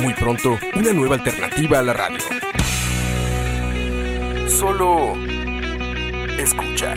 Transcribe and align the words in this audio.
Muy 0.00 0.14
pronto, 0.14 0.58
una 0.74 0.92
nueva 0.92 1.16
alternativa 1.16 1.78
a 1.78 1.82
la 1.82 1.92
radio. 1.92 2.18
Solo 4.48 5.14
escucha. 6.38 6.94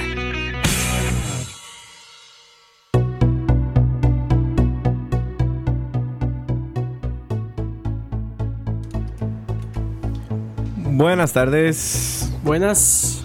Buenas 10.98 11.32
tardes. 11.32 12.32
Buenas. 12.44 13.24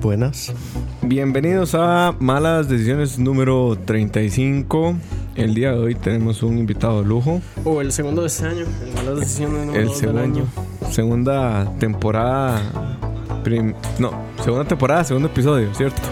Buenas. 0.00 0.52
Bienvenidos 1.02 1.74
a 1.74 2.14
Malas 2.20 2.68
Decisiones 2.68 3.18
número 3.18 3.76
35. 3.84 4.94
El 5.38 5.54
día 5.54 5.70
de 5.72 5.78
hoy 5.78 5.94
tenemos 5.94 6.42
un 6.42 6.58
invitado 6.58 7.00
de 7.02 7.08
lujo. 7.08 7.40
O 7.64 7.80
el 7.80 7.92
segundo 7.92 8.22
de 8.22 8.26
este 8.28 8.44
año. 8.46 8.64
El 9.08 9.20
Decisiones 9.20 9.66
número 9.66 9.80
El 9.80 9.86
del 9.88 9.96
segundo. 9.96 10.20
año. 10.22 10.44
Segunda 10.90 11.72
temporada. 11.78 12.60
prim- 13.44 13.72
no, 14.00 14.10
segunda 14.44 14.64
temporada, 14.66 15.04
segundo 15.04 15.28
episodio, 15.28 15.72
¿cierto? 15.74 16.02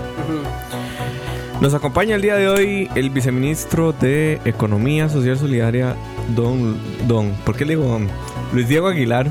Nos 1.61 1.75
acompaña 1.75 2.15
el 2.15 2.23
día 2.23 2.37
de 2.37 2.49
hoy 2.49 2.89
el 2.95 3.11
viceministro 3.11 3.93
de 3.93 4.41
Economía 4.45 5.09
Social 5.09 5.37
Solidaria, 5.37 5.97
Don. 6.37 6.77
Don. 7.09 7.33
¿Por 7.45 7.57
qué 7.57 7.65
le 7.65 7.75
digo 7.77 7.85
Don? 7.89 8.09
Luis 8.53 8.69
Diego 8.69 8.87
Aguilar. 8.87 9.31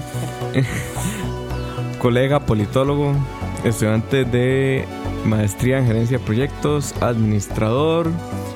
colega 2.02 2.42
politólogo, 2.42 3.14
estudiante 3.64 4.26
de 4.26 4.86
maestría 5.26 5.80
en 5.80 5.88
gerencia 5.88 6.18
de 6.20 6.24
proyectos, 6.24 6.94
administrador 7.02 8.10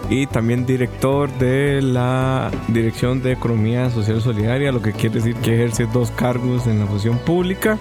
y 0.10 0.26
también 0.28 0.66
director 0.66 1.30
de 1.38 1.82
la 1.82 2.50
Dirección 2.68 3.22
de 3.22 3.34
Economía 3.34 3.90
Social 3.92 4.22
Solidaria, 4.22 4.72
lo 4.72 4.82
que 4.82 4.92
quiere 4.92 5.16
decir 5.16 5.36
que 5.36 5.54
ejerce 5.54 5.86
dos 5.86 6.10
cargos 6.12 6.66
en 6.68 6.80
la 6.80 6.88
función 6.88 7.18
pública. 7.20 7.78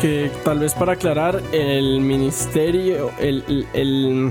Que 0.00 0.30
tal 0.44 0.60
vez 0.60 0.74
para 0.74 0.92
aclarar, 0.92 1.42
el 1.52 2.00
ministerio. 2.00 3.10
El, 3.18 3.44
el- 3.48 3.66
el- 3.72 4.30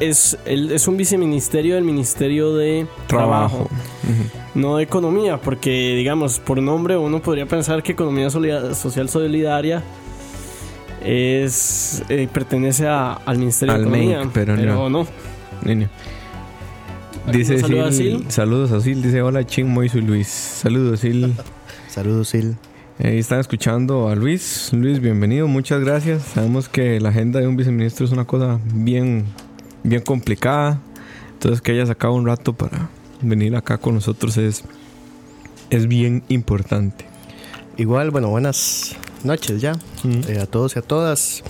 es, 0.00 0.36
el- 0.44 0.72
es 0.72 0.86
un 0.88 0.96
viceministerio 0.96 1.74
del 1.76 1.84
Ministerio 1.84 2.54
de 2.54 2.86
Trabajo. 3.06 3.68
No 4.54 4.76
de 4.76 4.84
Economía, 4.84 5.40
porque, 5.40 5.94
digamos, 5.96 6.38
por 6.38 6.62
nombre 6.62 6.96
uno 6.96 7.20
podría 7.20 7.46
pensar 7.46 7.82
que 7.82 7.92
Economía 7.92 8.30
Social 8.30 9.08
Solidaria. 9.08 9.82
Es, 11.02 12.02
eh, 12.08 12.28
pertenece 12.32 12.86
a- 12.86 13.12
al 13.14 13.38
Ministerio 13.38 13.74
Al 13.74 13.82
de 13.82 13.88
Economía, 13.88 14.30
pero 14.32 14.56
no. 14.56 14.88
no. 14.88 15.06
Dice 17.32 17.58
saludo 17.58 17.84
a 17.86 17.88
Sil- 17.92 18.20
Sil? 18.20 18.30
saludos 18.30 18.72
a 18.72 18.80
Sil, 18.84 19.00
dice 19.02 19.22
hola 19.22 19.44
Ching, 19.46 19.66
Moiso 19.68 19.98
y 19.98 20.02
Luis. 20.02 20.28
Saludos 20.28 21.00
Sil. 21.02 21.32
Saludos, 21.88 22.28
Sil. 22.34 22.58
Ahí 22.98 23.18
están 23.18 23.38
escuchando 23.40 24.08
a 24.08 24.14
Luis. 24.16 24.70
Luis, 24.72 25.00
bienvenido, 25.00 25.46
muchas 25.48 25.80
gracias. 25.80 26.22
Sabemos 26.24 26.68
que 26.68 27.00
la 27.00 27.10
agenda 27.10 27.40
de 27.40 27.46
un 27.46 27.56
viceministro 27.56 28.04
es 28.04 28.12
una 28.12 28.24
cosa 28.24 28.58
bien, 28.74 29.24
bien 29.84 30.02
complicada. 30.02 30.80
Entonces 31.34 31.60
que 31.60 31.72
haya 31.72 31.86
sacado 31.86 32.14
un 32.14 32.26
rato 32.26 32.52
para 32.52 32.88
venir 33.22 33.54
acá 33.56 33.78
con 33.78 33.94
nosotros 33.94 34.36
es, 34.38 34.64
es 35.70 35.86
bien 35.86 36.24
importante. 36.28 37.04
Igual, 37.76 38.10
bueno, 38.10 38.28
buenas 38.28 38.96
noches 39.22 39.60
ya. 39.60 39.72
Eh, 40.28 40.38
a 40.40 40.46
todos 40.46 40.74
y 40.76 40.78
a 40.80 40.82
todas. 40.82 41.42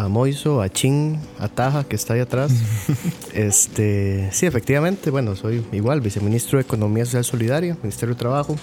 A 0.00 0.08
Moiso, 0.08 0.62
a 0.62 0.70
Chin, 0.70 1.20
a 1.38 1.48
Taja, 1.48 1.84
que 1.84 1.94
está 1.94 2.14
ahí 2.14 2.20
atrás. 2.20 2.50
este, 3.34 4.30
sí, 4.32 4.46
efectivamente, 4.46 5.10
bueno, 5.10 5.36
soy 5.36 5.62
igual 5.72 6.00
viceministro 6.00 6.56
de 6.56 6.62
Economía 6.62 7.04
Social 7.04 7.22
Solidaria, 7.22 7.76
Ministerio 7.82 8.14
de 8.14 8.18
Trabajo. 8.18 8.56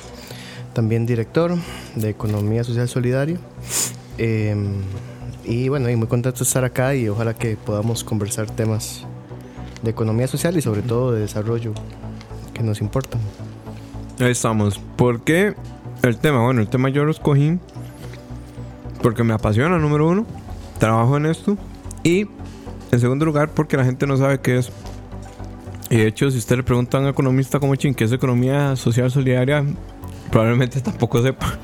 También 0.74 1.06
director 1.06 1.54
de 1.94 2.10
Economía 2.10 2.64
Social 2.64 2.90
Solidaria. 2.90 3.38
Eh, 4.18 4.56
y 5.46 5.70
bueno, 5.70 5.92
y 5.92 5.96
muy 5.96 6.08
contento 6.08 6.40
de 6.40 6.44
estar 6.44 6.66
acá 6.66 6.96
y 6.96 7.08
ojalá 7.08 7.36
que 7.36 7.56
podamos 7.56 8.04
conversar 8.04 8.50
temas 8.50 9.06
de 9.84 9.92
economía 9.92 10.28
social 10.28 10.58
y 10.58 10.64
sobre 10.64 10.82
todo 10.82 11.12
de 11.12 11.20
desarrollo 11.20 11.74
que 12.56 12.64
nos 12.64 12.82
importan. 12.82 13.22
Ahí 14.20 14.32
estamos. 14.32 14.80
¿Por 14.96 15.22
qué 15.22 15.54
el 16.02 16.18
tema? 16.18 16.44
Bueno, 16.44 16.62
el 16.62 16.68
tema 16.68 16.90
yo 16.90 17.06
lo 17.06 17.12
escogí 17.12 17.60
porque 19.04 19.24
me 19.24 19.36
apasiona, 19.36 19.78
número 19.78 20.08
uno. 20.08 20.26
Trabajo 20.80 21.18
en 21.18 21.26
esto. 21.26 21.58
Y 22.04 22.28
en 22.92 23.00
segundo 23.00 23.26
lugar, 23.26 23.50
porque 23.50 23.78
la 23.78 23.84
gente 23.86 24.06
no 24.08 24.18
sabe 24.18 24.40
qué 24.40 24.58
es. 24.58 24.72
Y 25.90 25.98
de 25.98 26.08
hecho, 26.08 26.30
si 26.32 26.38
usted 26.38 26.58
le 26.58 26.64
pregunta 26.64 26.98
a 26.98 27.02
un 27.02 27.08
economista 27.08 27.60
como 27.60 27.76
Chin 27.76 27.94
qué 27.94 28.04
es 28.04 28.12
economía 28.12 28.76
social 28.76 29.10
solidaria, 29.10 29.66
probablemente 30.32 30.80
tampoco 30.82 31.22
sepa. 31.22 31.58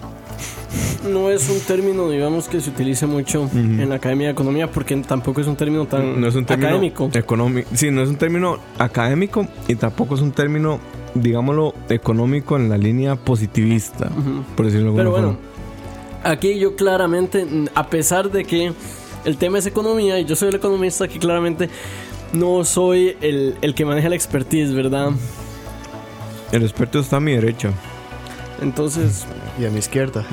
No 1.11 1.29
es 1.29 1.49
un 1.49 1.59
término, 1.59 2.09
digamos, 2.09 2.47
que 2.47 2.61
se 2.61 2.69
utilice 2.69 3.05
mucho 3.05 3.49
en 3.53 3.89
la 3.89 3.95
Academia 3.95 4.27
de 4.27 4.31
Economía 4.33 4.71
porque 4.71 4.95
tampoco 4.97 5.41
es 5.41 5.47
un 5.47 5.57
término 5.57 5.85
tan 5.85 6.19
No 6.19 6.27
es 6.27 6.35
un 6.35 6.45
término 6.45 6.69
académico. 6.69 7.09
económico. 7.13 7.69
Sí, 7.73 7.91
no 7.91 8.01
es 8.01 8.09
un 8.09 8.15
término 8.15 8.57
académico 8.79 9.45
y 9.67 9.75
tampoco 9.75 10.15
es 10.15 10.21
un 10.21 10.31
término, 10.31 10.79
digámoslo, 11.13 11.75
económico 11.89 12.55
en 12.55 12.69
la 12.69 12.77
línea 12.77 13.17
positivista, 13.17 14.09
por 14.55 14.65
decirlo 14.67 14.93
de 14.93 15.01
alguna 15.01 15.03
Pero 15.03 15.11
bueno, 15.11 15.27
forma. 16.21 16.31
aquí 16.31 16.57
yo 16.57 16.77
claramente, 16.77 17.45
a 17.75 17.87
pesar 17.89 18.31
de 18.31 18.45
que 18.45 18.71
el 19.25 19.37
tema 19.37 19.59
es 19.59 19.65
economía 19.65 20.19
y 20.19 20.25
yo 20.25 20.35
soy 20.35 20.49
el 20.49 20.55
economista, 20.55 21.05
aquí 21.05 21.19
claramente 21.19 21.69
no 22.33 22.63
soy 22.63 23.15
el, 23.21 23.55
el 23.61 23.75
que 23.75 23.85
maneja 23.85 24.09
la 24.09 24.15
expertise, 24.15 24.73
¿verdad? 24.73 25.11
El 26.51 26.63
experto 26.63 26.99
está 26.99 27.17
a 27.17 27.19
mi 27.19 27.33
derecha. 27.33 27.71
Entonces, 28.61 29.25
Y 29.59 29.65
a 29.65 29.69
mi 29.69 29.79
izquierda. 29.79 30.25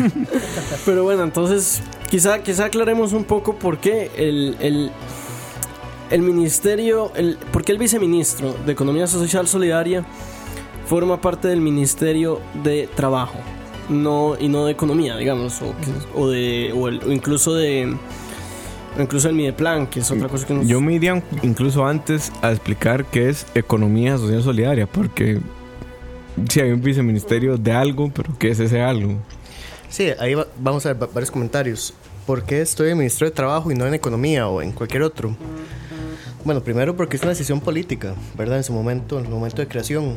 pero 0.86 1.04
bueno, 1.04 1.22
entonces 1.22 1.82
quizá, 2.10 2.42
quizá 2.42 2.66
aclaremos 2.66 3.12
un 3.12 3.24
poco 3.24 3.56
por 3.56 3.78
qué 3.78 4.10
el, 4.16 4.56
el, 4.60 4.90
el 6.10 6.22
ministerio, 6.22 7.12
el, 7.14 7.36
por 7.52 7.64
qué 7.64 7.72
el 7.72 7.78
viceministro 7.78 8.54
de 8.66 8.72
Economía 8.72 9.06
Social 9.06 9.46
Solidaria 9.46 10.04
forma 10.86 11.20
parte 11.20 11.48
del 11.48 11.60
Ministerio 11.60 12.40
de 12.62 12.88
Trabajo 12.94 13.38
no, 13.88 14.36
y 14.38 14.48
no 14.48 14.66
de 14.66 14.72
Economía, 14.72 15.16
digamos, 15.16 15.60
o, 15.62 15.74
que- 15.80 16.18
o 16.20 16.28
de, 16.28 16.72
o, 16.74 16.88
el- 16.88 17.00
o 17.04 17.12
incluso 17.12 17.54
de... 17.54 17.94
incluso 18.98 19.28
el 19.28 19.34
Mideplan, 19.34 19.86
que 19.86 20.00
es 20.00 20.10
otra 20.10 20.28
cosa 20.28 20.46
que 20.46 20.54
nos... 20.54 20.66
Yo 20.66 20.80
me 20.80 20.94
iría 20.94 21.22
incluso 21.42 21.84
antes 21.86 22.32
a 22.42 22.50
explicar 22.50 23.04
qué 23.06 23.28
es 23.28 23.46
economía 23.54 24.16
social 24.18 24.42
solidaria, 24.42 24.86
porque 24.86 25.40
sí 26.48 26.60
hay 26.60 26.70
un 26.72 26.80
viceministerio 26.80 27.56
de 27.56 27.72
algo, 27.72 28.10
pero 28.14 28.32
¿qué 28.38 28.50
es 28.50 28.60
ese 28.60 28.80
algo? 28.82 29.14
Sí, 29.88 30.08
ahí 30.18 30.34
va- 30.34 30.46
vamos 30.58 30.86
a 30.86 30.92
ver 30.92 31.02
va- 31.02 31.08
varios 31.12 31.30
comentarios. 31.30 31.92
¿Por 32.26 32.44
qué 32.44 32.60
estoy 32.62 32.90
en 32.90 32.98
Ministerio 32.98 33.30
de 33.30 33.34
Trabajo 33.34 33.70
y 33.72 33.74
no 33.74 33.86
en 33.86 33.94
Economía 33.94 34.46
o 34.48 34.62
en 34.62 34.72
cualquier 34.72 35.02
otro? 35.02 35.36
Bueno, 36.44 36.60
primero 36.62 36.96
porque 36.96 37.16
es 37.16 37.22
una 37.22 37.30
decisión 37.30 37.60
política, 37.60 38.14
¿verdad? 38.36 38.58
En 38.58 38.64
su 38.64 38.72
momento, 38.72 39.18
en 39.18 39.26
el 39.26 39.30
momento 39.30 39.60
de 39.60 39.68
creación. 39.68 40.14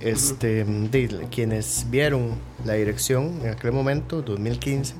Este, 0.00 0.64
de, 0.64 1.26
quienes 1.30 1.86
vieron 1.90 2.32
la 2.64 2.74
dirección 2.74 3.40
en 3.42 3.50
aquel 3.50 3.72
momento, 3.72 4.22
2015, 4.22 4.94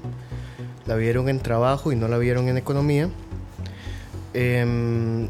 la 0.86 0.94
vieron 0.96 1.28
en 1.28 1.40
trabajo 1.40 1.92
y 1.92 1.96
no 1.96 2.08
la 2.08 2.18
vieron 2.18 2.48
en 2.48 2.56
economía. 2.56 3.08
Em, 4.34 5.28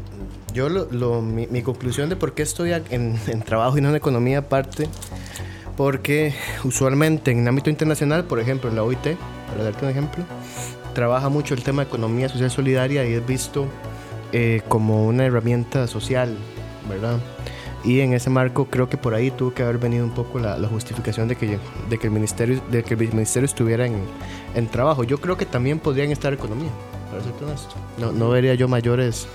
yo, 0.53 0.69
lo, 0.69 0.87
lo- 0.91 1.21
mi, 1.21 1.47
mi 1.47 1.61
conclusión 1.61 2.09
de 2.09 2.15
por 2.15 2.33
qué 2.33 2.43
estoy 2.43 2.71
en, 2.89 3.17
en 3.27 3.41
trabajo 3.41 3.77
y 3.77 3.81
no 3.81 3.89
en 3.89 3.95
economía 3.95 4.49
parte 4.49 4.87
porque 5.75 6.33
usualmente 6.63 7.31
en 7.31 7.39
el 7.41 7.47
ámbito 7.47 7.69
internacional, 7.69 8.23
por 8.23 8.39
ejemplo 8.39 8.69
en 8.69 8.75
la 8.75 8.83
OIT, 8.83 9.15
para 9.49 9.63
darte 9.63 9.85
un 9.85 9.91
ejemplo, 9.91 10.23
trabaja 10.95 11.29
mucho 11.29 11.53
el 11.53 11.61
tema 11.61 11.83
de 11.83 11.89
economía 11.89 12.27
social 12.29 12.49
solidaria 12.49 13.07
y 13.07 13.13
es 13.13 13.25
visto 13.25 13.67
eh, 14.31 14.61
como 14.67 15.05
una 15.05 15.25
herramienta 15.25 15.85
social, 15.87 16.35
¿verdad? 16.89 17.19
Y 17.83 18.01
en 18.01 18.13
ese 18.13 18.29
marco 18.29 18.65
creo 18.65 18.89
que 18.89 18.97
por 18.97 19.13
ahí 19.13 19.31
tuvo 19.31 19.53
que 19.53 19.63
haber 19.63 19.77
venido 19.77 20.03
un 20.03 20.11
poco 20.11 20.39
la, 20.39 20.57
la 20.57 20.67
justificación 20.67 21.27
de 21.27 21.35
que, 21.35 21.59
de 21.89 21.97
que 21.97 22.07
el 22.07 22.11
ministerio, 22.13 22.61
de 22.71 22.83
que 22.83 22.95
el 22.95 22.99
ministerio 23.13 23.45
estuviera 23.45 23.85
en, 23.85 23.95
en 24.55 24.67
trabajo. 24.67 25.03
Yo 25.03 25.19
creo 25.19 25.37
que 25.37 25.45
también 25.45 25.79
podrían 25.79 26.11
estar 26.11 26.33
economía, 26.33 26.69
para 27.09 27.23
ser 27.23 27.33
honesto. 27.41 27.75
No, 27.97 28.11
no 28.11 28.29
vería 28.29 28.55
yo 28.55 28.67
mayores, 28.67 29.27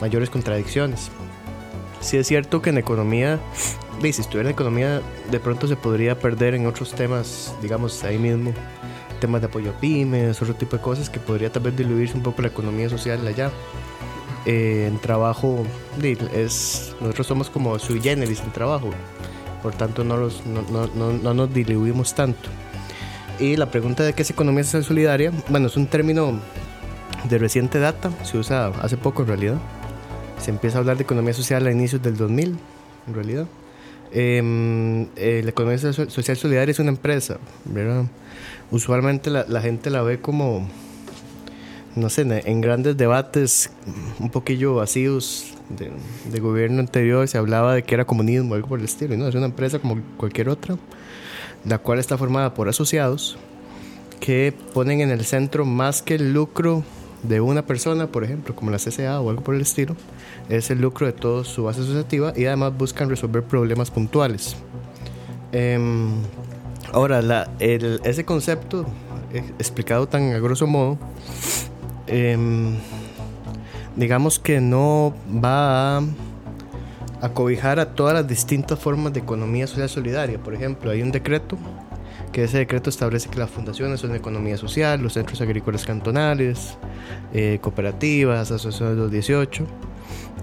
mayores 0.00 0.28
contradicciones. 0.28 1.10
sí 2.00 2.16
es 2.16 2.26
cierto 2.26 2.60
que 2.60 2.70
en 2.70 2.78
economía, 2.78 3.38
si 4.00 4.08
estuviera 4.08 4.50
en 4.50 4.54
economía, 4.54 5.00
de 5.30 5.40
pronto 5.40 5.66
se 5.66 5.76
podría 5.76 6.18
perder 6.18 6.54
en 6.54 6.66
otros 6.66 6.92
temas, 6.92 7.54
digamos, 7.62 8.02
ahí 8.04 8.18
mismo, 8.18 8.52
temas 9.20 9.40
de 9.40 9.46
apoyo 9.46 9.70
a 9.70 9.80
pymes, 9.80 10.42
otro 10.42 10.54
tipo 10.54 10.76
de 10.76 10.82
cosas 10.82 11.08
que 11.08 11.20
podría 11.20 11.50
tal 11.50 11.62
vez 11.62 11.76
diluirse 11.76 12.16
un 12.16 12.22
poco 12.22 12.42
la 12.42 12.48
economía 12.48 12.90
social 12.90 13.26
allá. 13.26 13.50
Eh, 14.46 14.86
en 14.88 14.98
trabajo, 14.98 15.64
es, 16.02 16.94
nosotros 17.00 17.26
somos 17.26 17.48
como 17.48 17.78
sui 17.78 18.00
generis 18.00 18.40
en 18.40 18.52
trabajo, 18.52 18.90
por 19.62 19.74
tanto 19.74 20.04
no, 20.04 20.18
los, 20.18 20.44
no, 20.44 20.86
no, 20.94 21.12
no 21.12 21.34
nos 21.34 21.54
diluimos 21.54 22.14
tanto. 22.14 22.50
Y 23.38 23.56
la 23.56 23.70
pregunta 23.70 24.04
de 24.04 24.12
qué 24.12 24.22
es 24.22 24.30
economía 24.30 24.62
social 24.64 24.84
solidaria, 24.84 25.32
bueno, 25.48 25.66
es 25.68 25.76
un 25.76 25.86
término 25.86 26.38
de 27.28 27.38
reciente 27.38 27.78
data, 27.78 28.10
se 28.22 28.38
usa 28.38 28.68
hace 28.82 28.96
poco 28.96 29.22
en 29.22 29.28
realidad. 29.28 29.56
Se 30.38 30.50
empieza 30.50 30.78
a 30.78 30.80
hablar 30.80 30.98
de 30.98 31.04
economía 31.04 31.32
social 31.32 31.66
a 31.66 31.70
inicios 31.70 32.02
del 32.02 32.16
2000, 32.16 32.56
en 33.08 33.14
realidad. 33.14 33.46
Em, 34.12 35.08
eh, 35.16 35.40
la 35.42 35.50
economía 35.50 35.78
social 35.78 36.36
solidaria 36.36 36.70
es 36.70 36.78
una 36.78 36.90
empresa, 36.90 37.38
¿verdad? 37.64 38.04
Usualmente 38.70 39.30
la, 39.30 39.44
la 39.48 39.60
gente 39.60 39.90
la 39.90 40.02
ve 40.02 40.20
como, 40.20 40.68
no 41.96 42.10
sé, 42.10 42.22
en, 42.22 42.60
grandes 42.60 42.96
debates 42.96 43.70
un 44.18 44.30
poquillo 44.30 44.74
vacíos 44.74 45.54
de, 45.68 46.40
gobierno 46.40 46.80
anterior 46.80 47.26
se 47.28 47.38
hablaba 47.38 47.74
de 47.74 47.82
que 47.82 47.94
era 47.94 48.04
comunismo, 48.04 48.54
algo 48.54 48.68
por 48.68 48.78
el 48.78 48.84
estilo, 48.84 49.16
¿no? 49.16 49.28
Es 49.28 49.34
una 49.34 49.46
empresa 49.46 49.78
como 49.78 50.00
cualquier 50.16 50.48
otra, 50.48 50.76
la 51.64 51.78
cual 51.78 51.98
está 51.98 52.18
formada 52.18 52.54
por 52.54 52.68
asociados 52.68 53.38
que 54.20 54.54
ponen 54.72 55.00
en 55.00 55.10
el 55.10 55.24
centro 55.24 55.64
más 55.64 56.02
que 56.02 56.14
el 56.16 56.32
lucro 56.32 56.82
de 57.22 57.40
una 57.40 57.66
persona, 57.66 58.06
por 58.06 58.24
ejemplo, 58.24 58.54
como 58.54 58.70
la 58.70 58.78
CCA 58.78 59.20
o 59.20 59.30
algo 59.30 59.42
por 59.42 59.54
el 59.54 59.62
estilo, 59.62 59.96
es 60.48 60.70
el 60.70 60.80
lucro 60.80 61.06
de 61.06 61.12
toda 61.12 61.44
su 61.44 61.64
base 61.64 61.80
asociativa 61.80 62.32
y 62.36 62.46
además 62.46 62.76
buscan 62.76 63.08
resolver 63.08 63.42
problemas 63.42 63.90
puntuales. 63.90 64.56
Em, 65.52 66.12
ahora, 66.92 67.22
la, 67.22 67.50
ese 67.58 68.24
concepto 68.24 68.86
eh, 69.32 69.42
explicado 69.58 70.06
tan 70.06 70.32
a 70.32 70.38
grosso 70.38 70.66
modo, 70.66 70.98
em, 72.06 72.76
digamos 73.96 74.38
que 74.38 74.60
no 74.60 75.14
va 75.28 75.98
a, 75.98 76.02
a 77.20 77.28
cobijar 77.30 77.80
a 77.80 77.94
todas 77.94 78.14
las 78.14 78.26
distintas 78.26 78.78
formas 78.78 79.12
de 79.12 79.20
economía 79.20 79.66
social 79.66 79.88
solidaria. 79.88 80.38
Por 80.38 80.54
ejemplo, 80.54 80.90
hay 80.90 81.02
un 81.02 81.12
decreto 81.12 81.58
que 82.34 82.42
ese 82.42 82.58
decreto 82.58 82.90
establece 82.90 83.30
que 83.30 83.38
las 83.38 83.48
fundaciones 83.48 84.00
son 84.00 84.10
de 84.10 84.18
economía 84.18 84.56
social, 84.56 85.00
los 85.00 85.12
centros 85.12 85.40
agrícolas 85.40 85.84
cantonales, 85.84 86.76
eh, 87.32 87.58
cooperativas, 87.60 88.50
asociaciones 88.50 88.96
de 88.96 89.02
los 89.02 89.10
18. 89.12 89.64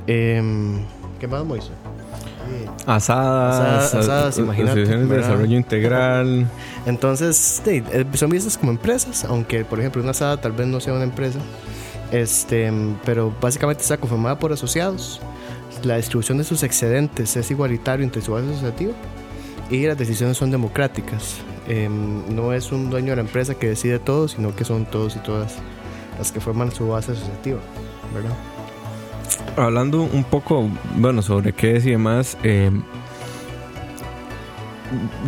Em, 0.08 0.80
¿Qué 1.20 1.28
más, 1.28 1.44
Moisés? 1.44 1.91
Asadas, 2.86 3.94
asadas, 3.94 4.40
asociaciones 4.40 5.10
de 5.10 5.18
desarrollo 5.18 5.58
integral. 5.58 6.48
Entonces, 6.86 7.62
eh, 7.66 8.06
son 8.14 8.30
vistas 8.30 8.58
como 8.58 8.72
empresas, 8.72 9.26
aunque 9.26 9.66
por 9.66 9.80
ejemplo 9.80 10.02
una 10.02 10.12
asada 10.12 10.38
tal 10.38 10.52
vez 10.52 10.68
no 10.68 10.80
sea 10.80 10.94
una 10.94 11.04
empresa, 11.04 11.40
este, 12.12 12.72
pero 13.06 13.34
básicamente 13.40 13.84
está 13.84 13.98
conformada 13.98 14.38
por 14.40 14.52
asociados. 14.52 15.22
La 15.84 15.98
distribución 15.98 16.38
de 16.38 16.44
sus 16.44 16.64
excedentes 16.64 17.36
es 17.36 17.50
igualitario 17.50 18.04
entre 18.04 18.22
su 18.22 18.34
base 18.34 18.50
asociativa 18.50 18.94
y 19.70 19.88
las 19.88 19.98
decisiones 19.98 20.38
son 20.38 20.52
democráticas. 20.52 21.38
Em, 21.68 22.36
no 22.36 22.54
es 22.54 22.72
un 22.72 22.90
dueño 22.90 23.12
de 23.12 23.16
la 23.18 23.22
empresa 23.22 23.56
que 23.56 23.68
decide 23.68 24.00
todo, 24.00 24.28
sino 24.28 24.56
que 24.56 24.66
son 24.66 24.86
todos 24.86 25.16
y 25.16 25.20
todas 25.20 25.56
las 26.18 26.32
que 26.32 26.40
forman 26.40 26.72
su 26.72 26.88
base 26.88 27.14
asociativa, 27.14 27.60
¿verdad? 28.14 28.36
Hablando 29.58 30.04
un 30.04 30.24
poco, 30.24 30.70
bueno, 30.96 31.22
sobre 31.22 31.54
qué 31.54 31.76
es 31.76 31.86
y 31.86 31.92
demás, 31.92 32.38
em, 32.44 32.82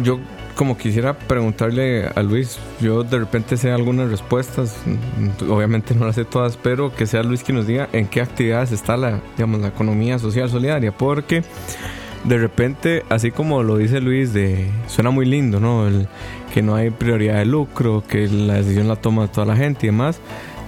yo 0.04 0.20
como 0.56 0.78
quisiera 0.78 1.18
preguntarle 1.18 2.08
a 2.08 2.22
Luis, 2.22 2.60
yo 2.80 3.04
de 3.04 3.20
repente 3.20 3.58
sé 3.58 3.72
algunas 3.72 4.10
respuestas, 4.12 4.78
obviamente 5.50 5.96
no 5.96 6.06
las 6.06 6.16
sé 6.16 6.26
todas, 6.26 6.58
pero 6.58 6.96
que 6.96 7.08
sea 7.08 7.24
Luis 7.24 7.44
quien 7.44 7.58
nos 7.58 7.68
diga 7.68 7.90
en 7.92 8.08
qué 8.08 8.22
actividades 8.22 8.72
está 8.72 8.96
la, 8.96 9.20
digamos, 9.36 9.62
la 9.62 9.70
economía 9.70 10.20
social 10.20 10.50
solidaria, 10.50 10.96
porque 10.96 11.44
de 12.24 12.38
repente, 12.38 13.04
así 13.10 13.32
como 13.32 13.64
lo 13.64 13.78
dice 13.78 14.00
Luis, 14.00 14.34
de 14.34 14.70
suena 14.88 15.10
muy 15.10 15.26
lindo, 15.26 15.60
¿no? 15.60 15.88
El, 15.88 16.08
que 16.54 16.62
no 16.62 16.76
hay 16.76 16.92
prioridad 16.92 17.40
de 17.40 17.46
lucro, 17.46 18.04
que 18.08 18.28
la 18.28 18.56
decisión 18.56 18.88
la 18.88 18.96
toma 18.96 19.28
toda 19.28 19.48
la 19.48 19.56
gente 19.56 19.88
y 19.88 19.90
demás, 19.90 20.20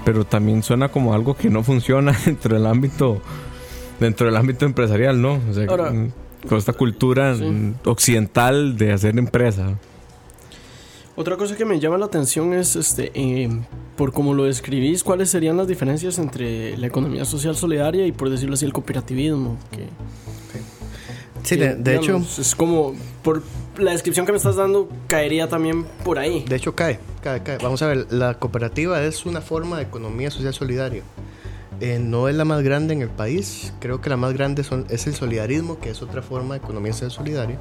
pero 0.03 0.25
también 0.25 0.63
suena 0.63 0.89
como 0.89 1.13
algo 1.13 1.35
que 1.35 1.49
no 1.49 1.63
funciona 1.63 2.11
dentro 2.25 2.55
del 2.55 2.65
ámbito 2.65 3.21
dentro 3.99 4.27
del 4.27 4.35
ámbito 4.35 4.65
empresarial, 4.65 5.21
¿no? 5.21 5.39
O 5.49 5.53
sea, 5.53 5.67
con 5.67 6.57
esta 6.57 6.73
cultura 6.73 7.35
occidental 7.85 8.77
de 8.77 8.93
hacer 8.93 9.17
empresa. 9.17 9.77
Otra 11.17 11.37
cosa 11.37 11.55
que 11.55 11.63
me 11.63 11.79
llama 11.79 11.97
la 11.97 12.05
atención 12.05 12.53
es, 12.53 12.75
este, 12.75 13.11
eh, 13.13 13.49
por 13.95 14.11
cómo 14.11 14.33
lo 14.33 14.43
describís, 14.43 15.01
¿cuáles 15.01 15.29
serían 15.29 15.55
las 15.55 15.67
diferencias 15.67 16.19
entre 16.19 16.77
la 16.77 16.87
economía 16.87 17.23
social 17.23 17.55
solidaria 17.55 18.05
y, 18.05 18.11
por 18.11 18.29
decirlo 18.29 18.55
así, 18.55 18.65
el 18.65 18.73
cooperativismo? 18.73 19.57
Que 19.71 19.87
Sí, 21.45 21.57
de, 21.57 21.95
hecho. 21.95 22.17
Es 22.39 22.55
como, 22.55 22.95
por 23.21 23.43
la 23.77 23.91
descripción 23.91 24.25
que 24.25 24.31
me 24.31 24.37
estás 24.37 24.55
dando, 24.55 24.89
caería 25.07 25.47
también 25.47 25.85
por 26.03 26.17
ahí. 26.17 26.43
De 26.47 26.55
hecho, 26.55 26.73
cae, 26.75 26.99
cae, 27.21 27.43
cae. 27.43 27.59
Vamos 27.59 27.83
a 27.83 27.87
ver, 27.87 28.07
la 28.11 28.39
cooperativa 28.39 29.01
es 29.03 29.27
una 29.27 29.41
forma 29.41 29.77
de 29.77 29.83
economía 29.83 30.31
social 30.31 30.53
solidaria. 30.55 31.03
Eh, 31.81 31.99
no 31.99 32.29
es 32.29 32.35
la 32.35 32.45
más 32.45 32.63
grande 32.63 32.93
en 32.93 33.01
el 33.01 33.09
país, 33.09 33.73
creo 33.79 33.99
que 33.99 34.09
la 34.09 34.15
más 34.15 34.33
grande 34.33 34.63
es 34.89 35.07
el 35.07 35.13
solidarismo, 35.13 35.79
que 35.79 35.89
es 35.89 36.01
otra 36.01 36.21
forma 36.21 36.55
de 36.55 36.59
economía 36.59 36.93
social 36.93 37.11
solidaria. 37.11 37.57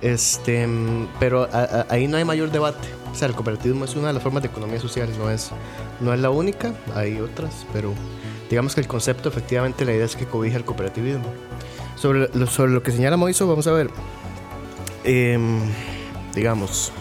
Este, 0.00 0.68
pero 1.20 1.48
ahí 1.88 2.08
no 2.08 2.16
hay 2.16 2.24
mayor 2.24 2.50
debate. 2.50 2.88
O 3.12 3.14
sea, 3.14 3.28
el 3.28 3.34
cooperativismo 3.34 3.84
es 3.84 3.94
una 3.94 4.08
de 4.08 4.14
las 4.14 4.22
formas 4.22 4.42
de 4.42 4.48
economía 4.48 4.80
social, 4.80 5.08
no 5.18 5.30
es, 5.30 5.50
no 6.00 6.12
es 6.12 6.18
la 6.18 6.30
única, 6.30 6.72
hay 6.96 7.20
otras, 7.20 7.64
pero 7.72 7.92
digamos 8.50 8.74
que 8.74 8.80
el 8.80 8.88
concepto, 8.88 9.28
efectivamente, 9.28 9.84
la 9.84 9.92
idea 9.92 10.04
es 10.04 10.16
que 10.16 10.26
cobija 10.26 10.56
el 10.56 10.64
cooperativismo. 10.64 11.26
Sobre 11.96 12.28
lo, 12.34 12.46
sobre 12.48 12.72
lo 12.72 12.82
que 12.82 12.90
señala 12.90 13.16
Moiso, 13.16 13.46
vamos 13.46 13.68
a 13.68 13.72
ver. 13.72 13.88
Em, 15.04 15.60
digamos, 16.34 16.92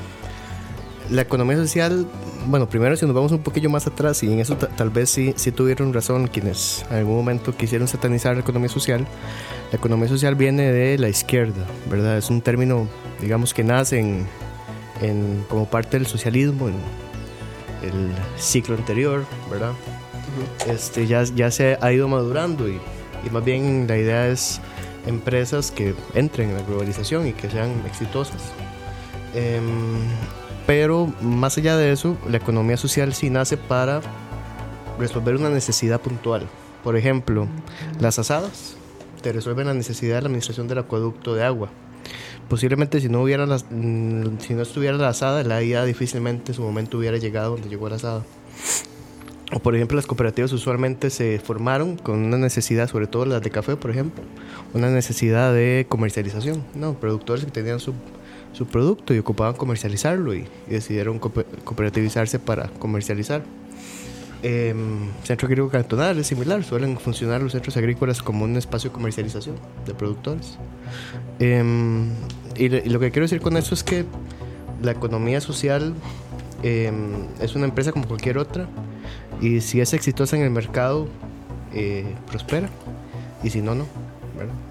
la 1.09 1.23
economía 1.23 1.57
social, 1.57 2.05
bueno, 2.45 2.67
primero 2.67 2.95
si 2.95 3.05
nos 3.05 3.15
vamos 3.15 3.31
un 3.31 3.39
poquillo 3.39 3.69
más 3.69 3.87
atrás, 3.87 4.23
y 4.23 4.31
en 4.31 4.39
eso 4.39 4.55
tal 4.55 4.89
vez 4.89 5.09
sí, 5.09 5.33
sí 5.35 5.51
tuvieron 5.51 5.93
razón 5.93 6.27
quienes 6.27 6.85
en 6.89 6.97
algún 6.97 7.15
momento 7.15 7.55
quisieron 7.55 7.87
satanizar 7.87 8.35
la 8.35 8.41
economía 8.41 8.69
social, 8.69 9.05
la 9.71 9.77
economía 9.77 10.07
social 10.07 10.35
viene 10.35 10.71
de 10.71 10.97
la 10.97 11.09
izquierda, 11.09 11.65
¿verdad? 11.89 12.17
Es 12.17 12.29
un 12.29 12.41
término, 12.41 12.87
digamos, 13.21 13.53
que 13.53 13.63
nace 13.63 13.99
en, 13.99 14.27
en 15.01 15.45
como 15.49 15.65
parte 15.65 15.97
del 15.97 16.07
socialismo 16.07 16.69
en 16.69 16.75
el 17.83 18.11
ciclo 18.37 18.75
anterior, 18.75 19.25
¿verdad? 19.49 19.73
este, 20.67 21.07
ya, 21.07 21.23
ya 21.23 21.51
se 21.51 21.77
ha 21.79 21.91
ido 21.91 22.07
madurando 22.07 22.67
y, 22.67 22.79
y 23.25 23.29
más 23.29 23.43
bien 23.43 23.85
la 23.87 23.97
idea 23.97 24.27
es 24.27 24.59
empresas 25.05 25.71
que 25.71 25.95
entren 26.13 26.49
en 26.49 26.57
la 26.57 26.63
globalización 26.63 27.27
y 27.27 27.33
que 27.33 27.49
sean 27.49 27.71
exitosas. 27.85 28.41
Em, 29.33 29.63
pero 30.65 31.11
más 31.21 31.57
allá 31.57 31.77
de 31.77 31.91
eso, 31.91 32.17
la 32.29 32.37
economía 32.37 32.77
social 32.77 33.13
sí 33.13 33.29
nace 33.29 33.57
para 33.57 34.01
resolver 34.99 35.35
una 35.35 35.49
necesidad 35.49 35.99
puntual. 35.99 36.47
Por 36.83 36.97
ejemplo, 36.97 37.47
las 37.99 38.19
asadas 38.19 38.75
te 39.21 39.31
resuelven 39.31 39.67
la 39.67 39.73
necesidad 39.73 40.15
de 40.15 40.21
la 40.21 40.27
administración 40.27 40.67
del 40.67 40.79
acueducto 40.79 41.33
de 41.33 41.43
agua. 41.43 41.69
Posiblemente 42.49 42.99
si 42.99 43.09
no 43.09 43.23
hubiera 43.23 43.45
las, 43.45 43.65
mm, 43.69 44.39
si 44.39 44.53
no 44.53 44.61
estuviera 44.61 44.97
la 44.97 45.09
asada, 45.09 45.43
la 45.43 45.63
IA 45.63 45.85
difícilmente 45.85 46.51
en 46.51 46.55
su 46.55 46.61
momento 46.61 46.97
hubiera 46.97 47.17
llegado 47.17 47.51
donde 47.51 47.69
llegó 47.69 47.89
la 47.89 47.95
asada. 47.95 48.23
O 49.53 49.59
por 49.59 49.75
ejemplo, 49.75 49.95
las 49.95 50.05
cooperativas 50.05 50.51
usualmente 50.51 51.09
se 51.09 51.39
formaron 51.39 51.95
con 51.95 52.23
una 52.23 52.37
necesidad, 52.37 52.89
sobre 52.89 53.07
todo 53.07 53.25
las 53.25 53.41
de 53.41 53.51
café, 53.51 53.75
por 53.75 53.91
ejemplo, 53.91 54.23
una 54.73 54.89
necesidad 54.89 55.53
de 55.53 55.85
comercialización, 55.87 56.63
¿no? 56.75 56.95
Productores 56.95 57.45
que 57.45 57.51
tenían 57.51 57.79
su, 57.79 57.93
su 58.53 58.65
producto 58.65 59.13
y 59.13 59.19
ocupaban 59.19 59.55
comercializarlo 59.55 60.33
y, 60.33 60.45
decidieron 60.67 61.19
cooperativizarse 61.19 62.39
para 62.39 62.67
comercializar. 62.79 63.43
Eh, 64.45 64.75
centro 65.23 65.47
agrícola 65.47 65.71
cantonal 65.71 66.19
es 66.19 66.27
similar, 66.27 66.63
suelen 66.63 66.97
funcionar 66.97 67.41
los 67.41 67.53
centros 67.53 67.77
agrícolas 67.77 68.21
como 68.21 68.43
un 68.43 68.57
espacio 68.57 68.89
de 68.89 68.93
comercialización 68.93 69.55
de 69.85 69.93
productores. 69.93 70.57
Em, 71.39 72.09
y, 72.57 72.69
lo 72.69 72.99
que 72.99 73.11
quiero 73.11 73.25
decir 73.25 73.41
con 73.41 73.57
eso 73.57 73.73
es 73.73 73.83
que 73.83 74.05
la 74.81 74.91
economía 74.91 75.39
social 75.39 75.93
em, 76.61 77.27
es 77.39 77.55
una 77.55 77.65
empresa 77.65 77.91
como 77.91 78.07
cualquier 78.07 78.37
otra 78.37 78.67
y 79.41 79.61
si 79.61 79.81
es 79.81 79.93
exitosa 79.93 80.35
en 80.37 80.43
el 80.43 80.51
mercado, 80.51 81.07
eh, 81.73 82.05
prospera. 82.27 82.69
Y 83.43 83.49
si 83.49 83.61
no, 83.61 83.75
no. 83.75 83.85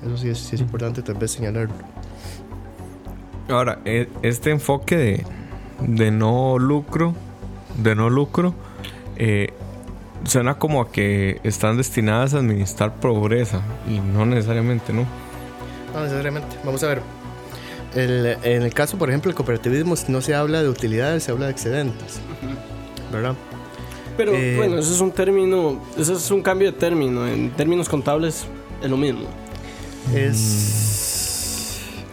Eso 0.04 0.16
sí 0.16 0.28
es, 0.28 0.60
importante 0.60 1.02
tal 1.02 1.16
vez 1.16 1.30
señalarlo. 1.30 1.74
Ahora, 3.49 3.78
e, 3.84 4.08
este 4.22 4.50
enfoque 4.50 4.96
de, 4.96 5.26
de 5.80 6.11
no 6.11 6.58
lucro, 6.58 7.14
de 7.82 7.94
no 7.94 8.08
lucro, 8.11 8.54
eh, 9.16 9.52
suena 10.25 10.54
como 10.54 10.80
a 10.80 10.90
que 10.90 11.40
están 11.44 11.76
destinadas 11.76 12.34
a 12.34 12.38
administrar 12.38 12.94
pobreza 12.94 13.61
y 13.88 13.99
no 13.99 14.25
necesariamente, 14.26 14.92
¿no? 14.92 15.06
No 15.94 16.00
necesariamente. 16.02 16.56
Vamos 16.64 16.82
a 16.84 16.87
ver. 16.88 17.02
El- 17.94 18.38
en 18.42 18.62
el 18.62 18.72
caso, 18.72 18.96
por 18.96 19.11
ejemplo, 19.11 19.28
del 19.28 19.37
cooperativismo 19.37 19.94
no 20.08 20.20
se 20.22 20.34
habla 20.34 20.62
de 20.62 20.68
utilidades, 20.68 21.25
se 21.25 21.30
habla 21.32 21.46
de 21.46 21.52
excedentes. 21.52 22.20
¿Verdad? 23.12 23.34
Pero 24.16 24.32
Eh, 24.34 24.54
bueno, 24.56 24.78
ese 24.78 24.92
es 24.94 25.00
un 25.00 25.11
término, 25.11 25.82
ese 25.99 26.14
es 26.14 26.30
un 26.30 26.42
cambio 26.42 26.70
de 26.72 26.78
término. 26.78 27.26
En 27.26 27.50
términos 27.50 27.88
contables 27.88 28.46
es 28.82 28.88
lo 28.90 28.96
mismo. 28.96 29.25
Es. 30.14 30.91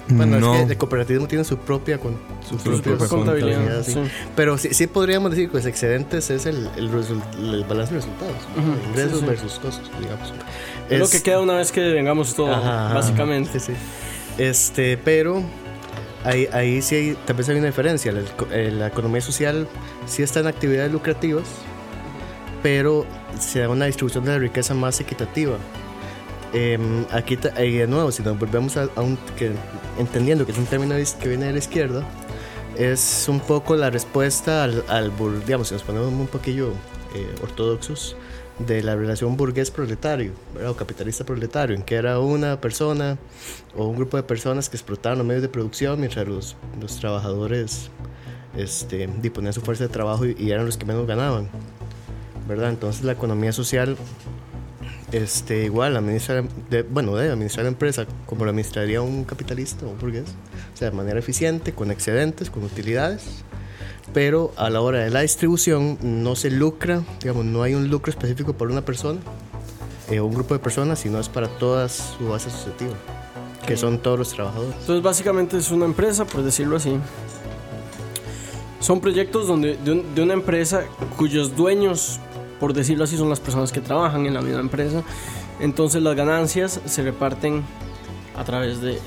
Bueno, 0.10 0.40
no. 0.40 0.56
es 0.56 0.66
que 0.66 0.72
el 0.74 0.78
cooperativismo 0.78 1.28
tiene 1.28 1.44
su 1.44 1.58
propia, 1.58 2.00
con, 2.00 2.18
su 2.48 2.58
Su 2.58 2.64
propia 2.64 2.82
propia 2.98 3.08
contabilidad. 3.08 3.84
sí. 3.84 3.94
sí. 3.94 4.00
Pero 4.36 4.58
sí, 4.58 4.74
sí 4.74 4.88
podríamos 4.88 5.32
decir 5.32 5.50
que 5.50 5.58
los 5.58 5.66
excedentes 5.68 6.30
es 6.32 6.46
el, 6.48 6.68
el, 6.78 6.90
el 6.90 7.64
balance 7.66 7.94
de 7.94 8.00
resultados. 8.00 8.36
Ingresos 8.90 9.14
sí, 9.14 9.20
sí. 9.20 9.26
versus 9.26 9.60
costos, 9.60 9.92
digamos. 10.00 10.34
Es, 10.90 11.00
lo 11.00 11.08
que 11.08 11.22
queda 11.22 11.40
una 11.40 11.54
vez 11.54 11.72
que 11.72 11.82
vengamos 11.92 12.34
todo, 12.34 12.54
Ajá, 12.54 12.94
básicamente. 12.96 13.60
Sí, 13.60 13.74
sí. 13.74 13.74
Este, 14.40 14.98
pero 14.98 15.44
ahí, 16.24 16.48
ahí 16.52 16.82
sí 16.82 16.96
hay, 16.96 17.18
tal 17.28 17.36
vez 17.36 17.48
hay 17.50 17.58
una 17.58 17.68
diferencia. 17.68 18.12
La, 18.12 18.22
la 18.72 18.88
economía 18.88 19.22
social 19.22 19.68
sí 20.08 20.24
está 20.24 20.40
en 20.40 20.48
actividades 20.48 20.92
lucrativas, 20.92 21.44
pero 22.64 23.06
se 23.40 23.60
da 23.60 23.70
una 23.70 23.86
distribución 23.86 24.26
de 24.26 24.32
la 24.32 24.40
riqueza 24.40 24.74
más 24.74 25.00
equitativa. 25.00 25.58
Em, 26.54 27.06
aquí, 27.12 27.38
ahí 27.56 27.78
de 27.78 27.88
nuevo, 27.88 28.12
si 28.12 28.24
nos 28.24 28.38
volvemos 28.40 28.76
a, 28.78 28.90
a 28.96 29.02
un, 29.02 29.18
que, 29.38 29.52
entendiendo 30.00 30.46
que 30.46 30.52
es 30.52 30.58
un 30.58 30.66
término 30.66 30.96
que 30.96 31.30
viene 31.30 31.46
de 31.46 31.52
la 31.52 31.60
izquierda, 31.60 32.04
es 32.78 33.28
un 33.28 33.40
poco 33.40 33.76
la 33.76 33.90
respuesta 33.90 34.64
al, 34.64 34.84
al 34.88 35.12
digamos, 35.46 35.68
si 35.68 35.76
nos 35.76 35.84
ponemos 35.84 36.08
un 36.08 36.28
poquillo 36.28 36.70
eh, 37.14 37.36
ortodoxos, 37.44 38.16
de 38.60 38.84
la 38.84 38.96
relación 38.96 39.38
burgués-proletario, 39.38 40.34
o 40.68 40.74
capitalista-proletario, 40.74 41.76
en 41.76 41.82
que 41.82 41.96
era 41.96 42.20
una 42.20 42.60
persona 42.60 43.18
o 43.76 43.86
un 43.86 43.96
grupo 43.96 44.18
de 44.18 44.24
personas 44.24 44.70
que 44.70 44.76
explotaban 44.76 45.18
los 45.18 45.26
medios 45.26 45.42
de 45.42 45.50
producción 45.50 46.00
mientras 46.00 46.28
los, 46.28 46.58
los 46.80 47.00
trabajadores 47.00 47.90
este, 48.58 49.08
di, 49.22 49.30
ponían 49.30 49.54
su 49.54 49.62
fuerza 49.62 49.86
de 49.86 49.90
trabajo 49.90 50.26
y, 50.26 50.36
y 50.38 50.52
eran 50.52 50.66
los 50.66 50.78
que 50.78 50.86
menos 50.86 51.08
ganaban. 51.08 51.48
¿verdad? 52.50 52.70
Entonces 52.70 53.04
la 53.04 53.14
economía 53.14 53.54
social 53.54 53.96
este, 55.12 55.64
igual 55.66 55.96
administra, 55.98 56.44
de- 56.70 56.84
bueno, 56.84 57.16
debe 57.16 57.32
administrar 57.32 57.64
la 57.66 57.70
empresa 57.70 58.06
como 58.26 58.44
lo 58.46 58.52
administraría 58.52 59.02
un 59.02 59.24
capitalista 59.24 59.86
o 59.86 59.90
un 59.90 60.00
burgués, 60.00 60.26
o 60.74 60.78
sea, 60.78 60.90
de 60.92 60.96
manera 60.96 61.20
eficiente, 61.20 61.74
con 61.74 61.92
excedentes, 61.92 62.50
con 62.50 62.64
utilidades, 62.64 63.24
pero 64.14 64.52
a 64.58 64.70
la 64.70 64.82
hora 64.82 65.00
de 65.00 65.10
la 65.10 65.22
distribución 65.22 65.98
no 66.02 66.36
se 66.36 66.50
lucra, 66.52 67.02
digamos, 67.22 67.46
no 67.46 67.64
hay 67.64 67.74
un 67.76 67.90
lucro 67.90 68.12
específico 68.12 68.54
para 68.54 68.72
una 68.72 68.84
persona 68.86 69.20
eh, 70.10 70.20
o 70.20 70.26
un 70.26 70.34
grupo 70.34 70.54
de 70.56 70.60
personas, 70.60 71.00
sino 71.00 71.20
es 71.20 71.30
para 71.30 71.48
toda 71.48 71.88
su 71.90 72.28
base 72.30 72.50
asociativa, 72.50 72.94
que 73.68 73.78
son 73.78 74.00
todos 74.00 74.18
los 74.18 74.30
trabajadores. 74.34 74.74
Entonces, 74.80 75.04
básicamente 75.04 75.58
es 75.58 75.70
una 75.72 75.86
empresa, 75.86 76.26
por 76.26 76.42
decirlo 76.44 76.78
así. 76.78 76.98
Son 78.80 79.02
proyectos 79.02 79.48
donde, 79.48 79.76
de, 79.78 79.92
un- 79.92 80.16
de 80.16 80.22
una 80.24 80.34
empresa 80.34 80.84
cuyos 81.18 81.56
dueños, 81.56 82.20
por 82.60 82.74
decirlo 82.74 83.04
así, 83.06 83.18
son 83.18 83.30
las 83.30 83.40
personas 83.40 83.72
que 83.72 83.82
trabajan 83.82 84.26
en 84.26 84.34
la 84.34 84.42
misma 84.42 84.60
empresa. 84.60 85.04
Entonces, 85.60 86.02
las 86.02 86.16
ganancias 86.16 86.80
se 86.86 87.04
reparten 87.04 87.64
a 88.38 88.44
través 88.44 88.82
de. 88.82 89.00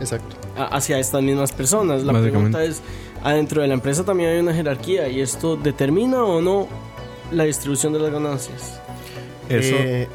Exacto. 0.00 0.36
a- 0.56 0.76
hacia 0.76 0.98
estas 0.98 1.22
mismas 1.22 1.52
personas. 1.52 2.02
La 2.04 2.12
pregunta 2.12 2.62
es: 2.64 2.82
adentro 3.22 3.62
de 3.62 3.68
la 3.68 3.74
empresa 3.74 4.04
también 4.04 4.30
hay 4.30 4.38
una 4.40 4.54
jerarquía 4.54 5.08
y 5.08 5.20
esto 5.20 5.56
determina 5.56 6.22
o 6.24 6.40
no 6.40 6.68
la 7.32 7.44
distribución 7.44 7.92
de 7.92 7.98
las 8.00 8.10
ganancias. 8.12 8.80
Eso. 9.48 9.74
Eh, 9.78 10.08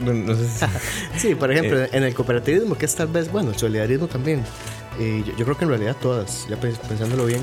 bueno, 0.00 0.32
no 0.32 0.34
sé 0.34 0.48
si- 0.48 0.64
Sí, 1.28 1.34
por 1.34 1.50
ejemplo, 1.52 1.82
Eh. 1.82 1.88
en 1.92 2.04
el 2.04 2.14
cooperativismo, 2.14 2.76
que 2.76 2.86
es 2.86 2.94
tal 2.94 3.08
vez, 3.08 3.30
bueno, 3.30 3.50
el 3.50 3.56
solidarismo 3.56 4.06
también. 4.06 4.42
Eh, 4.98 5.22
yo, 5.26 5.36
yo 5.36 5.44
creo 5.44 5.56
que 5.58 5.64
en 5.64 5.70
realidad 5.70 5.96
todas, 6.00 6.46
ya 6.48 6.60
pens- 6.60 6.78
pensándolo 6.88 7.26
bien, 7.26 7.40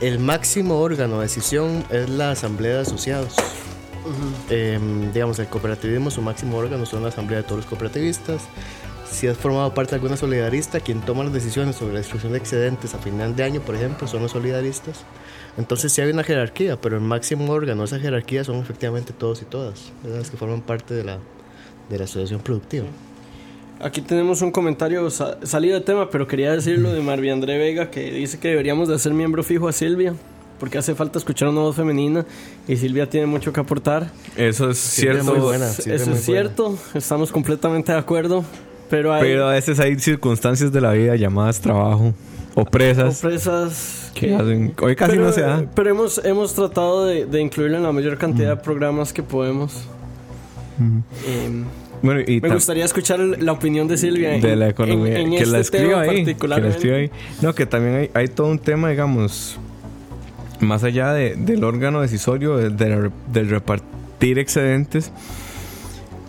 el 0.00 0.18
máximo 0.18 0.78
órgano 0.80 1.16
de 1.16 1.22
decisión 1.22 1.84
es 1.90 2.08
la 2.08 2.30
asamblea 2.32 2.76
de 2.76 2.80
asociados. 2.82 3.34
Em, 4.48 5.12
digamos, 5.12 5.38
el 5.38 5.48
cooperativismo, 5.48 6.10
su 6.10 6.22
máximo 6.22 6.56
órgano 6.56 6.86
son 6.86 7.02
la 7.02 7.08
asamblea 7.08 7.38
de 7.38 7.44
todos 7.44 7.58
los 7.58 7.66
cooperativistas. 7.66 8.42
Si 9.10 9.26
has 9.26 9.36
formado 9.36 9.72
parte 9.74 9.90
de 9.90 9.96
alguna 9.96 10.16
solidarista, 10.16 10.80
quien 10.80 11.00
toma 11.00 11.24
las 11.24 11.32
decisiones 11.32 11.76
sobre 11.76 11.94
la 11.94 11.98
distribución 12.00 12.32
de 12.32 12.38
excedentes 12.38 12.94
a 12.94 12.98
final 12.98 13.34
de 13.36 13.42
año, 13.42 13.60
por 13.60 13.74
ejemplo, 13.74 14.06
son 14.06 14.22
los 14.22 14.32
solidaristas. 14.32 15.00
Entonces 15.56 15.92
sí 15.92 16.00
hay 16.00 16.10
una 16.10 16.22
jerarquía, 16.24 16.80
pero 16.80 16.96
el 16.96 17.02
máximo 17.02 17.50
órgano 17.52 17.80
de 17.82 17.86
esa 17.86 17.98
jerarquía 17.98 18.44
son 18.44 18.56
efectivamente 18.56 19.12
todos 19.12 19.42
y 19.42 19.44
todas, 19.44 19.92
las 20.04 20.30
que 20.30 20.36
forman 20.36 20.60
parte 20.60 20.94
de 20.94 21.04
la, 21.04 21.18
de 21.88 21.98
la 21.98 22.04
asociación 22.04 22.40
productiva. 22.40 22.86
Aquí 23.80 24.00
tenemos 24.00 24.42
un 24.42 24.50
comentario 24.50 25.08
sa- 25.10 25.38
salido 25.44 25.74
de 25.78 25.84
tema, 25.84 26.10
pero 26.10 26.26
quería 26.26 26.52
decirlo 26.52 26.92
de 26.92 27.00
Marvi 27.00 27.30
André 27.30 27.58
Vega, 27.58 27.90
que 27.90 28.10
dice 28.10 28.38
que 28.38 28.48
deberíamos 28.48 28.88
de 28.88 28.96
hacer 28.96 29.14
miembro 29.14 29.44
fijo 29.44 29.68
a 29.68 29.72
Silvia, 29.72 30.14
porque 30.58 30.78
hace 30.78 30.96
falta 30.96 31.18
escuchar 31.18 31.48
una 31.48 31.60
voz 31.60 31.76
femenina 31.76 32.26
y 32.66 32.76
Silvia 32.76 33.08
tiene 33.08 33.26
mucho 33.26 33.52
que 33.52 33.60
aportar. 33.60 34.10
Eso 34.36 34.70
es 34.70 34.78
Silvia 34.78 35.14
cierto. 35.22 35.30
muy 35.32 35.40
buena. 35.40 35.66
Eso 35.68 36.10
muy 36.10 36.18
es 36.18 36.24
cierto, 36.24 36.76
estamos 36.94 37.30
completamente 37.30 37.92
de 37.92 37.98
acuerdo, 37.98 38.44
pero 38.90 39.12
hay 39.14 39.22
Pero 39.22 39.46
a 39.48 39.52
veces 39.52 39.78
hay 39.78 39.96
circunstancias 40.00 40.72
de 40.72 40.80
la 40.80 40.92
vida 40.92 41.14
llamadas 41.14 41.60
trabajo 41.60 42.12
o 42.56 42.64
presas 42.64 43.18
sorpresas 43.18 44.10
que 44.12 44.34
hacen. 44.34 44.74
Hoy 44.82 44.96
casi 44.96 45.12
pero, 45.12 45.24
no 45.26 45.32
se 45.32 45.42
da. 45.42 45.64
Pero 45.72 45.90
hemos, 45.90 46.20
hemos 46.24 46.52
tratado 46.52 47.06
de, 47.06 47.26
de 47.26 47.40
incluirla 47.40 47.76
en 47.76 47.84
la 47.84 47.92
mayor 47.92 48.18
cantidad 48.18 48.56
de 48.56 48.56
programas 48.56 49.12
que 49.12 49.22
podemos. 49.22 49.72
Em, 50.80 51.64
Bueno, 52.02 52.20
y 52.26 52.40
me 52.40 52.48
gustaría 52.50 52.84
escuchar 52.84 53.18
la 53.20 53.52
opinión 53.52 53.88
de 53.88 53.96
Silvia 53.98 54.34
en- 54.34 54.40
de 54.40 54.56
la 54.56 54.68
economía. 54.68 55.18
en- 55.18 55.32
en 55.32 55.38
que 55.38 55.46
la 55.46 55.58
este 55.60 55.78
escriba 55.78 56.02
tema 56.02 56.12
ahí. 56.12 56.24
Que 56.34 56.48
la 56.48 56.68
escriba 56.68 56.96
ahí. 56.96 57.10
No, 57.42 57.54
que 57.54 57.66
también 57.66 57.94
hay, 57.96 58.10
hay 58.14 58.28
todo 58.28 58.48
un 58.48 58.58
tema, 58.58 58.90
digamos, 58.90 59.58
más 60.60 60.84
allá 60.84 61.12
de- 61.12 61.34
del 61.36 61.64
órgano 61.64 62.00
decisorio, 62.00 62.56
de- 62.56 62.70
de 62.70 63.10
del 63.32 63.48
repartir 63.50 64.38
excedentes, 64.38 65.12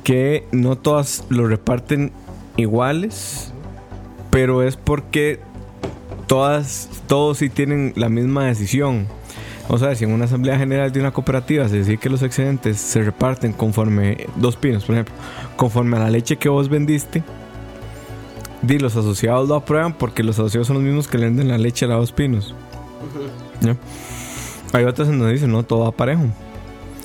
que 0.04 0.44
no 0.52 0.78
todas 0.78 1.24
lo 1.30 1.48
reparten 1.48 2.12
iguales, 2.58 3.52
pero 4.32 4.64
es 4.64 4.76
porque 4.76 5.40
todas, 6.28 6.90
todos 7.08 7.40
sí 7.40 7.50
tienen 7.50 7.94
la 7.96 8.10
misma 8.10 8.46
decisión. 8.46 9.08
Vamos 9.70 9.84
a 9.84 9.90
ver, 9.90 9.98
si 9.98 10.04
en 10.04 10.12
una 10.12 10.26
asamblea 10.26 10.58
general 10.58 10.92
de 10.92 11.00
una 11.00 11.12
cooperativa 11.12 11.70
se 11.70 11.78
decide 11.78 12.00
que 12.00 12.10
los 12.10 12.24
excedentes 12.24 12.78
se 12.78 13.04
reparten 13.04 13.54
conforme, 13.54 14.26
dos 14.36 14.56
pinos, 14.56 14.84
por 14.84 14.96
ejemplo, 14.96 15.14
conforme 15.58 15.96
a 15.98 16.00
la 16.00 16.10
leche 16.10 16.38
que 16.38 16.50
vos 16.50 16.70
vendiste, 16.70 17.24
di, 18.64 18.80
los 18.80 18.96
asociados 18.96 19.48
lo 19.48 19.54
aprueban 19.54 19.94
porque 19.94 20.24
los 20.24 20.40
asociados 20.40 20.66
son 20.66 20.78
los 20.78 20.84
mismos 20.84 21.08
que 21.08 21.20
le 21.20 21.26
venden 21.26 21.50
la 21.50 21.60
leche 21.60 21.86
a 21.86 21.88
la 21.88 21.96
dos 21.98 22.12
pinos. 22.12 22.56
¿Ya? 23.62 23.78
Hay 24.74 24.86
otras 24.86 25.08
en 25.08 25.20
donde 25.20 25.34
dicen, 25.34 25.52
no, 25.52 25.62
todo 25.62 25.82
va 25.82 25.92
parejo. 25.92 26.24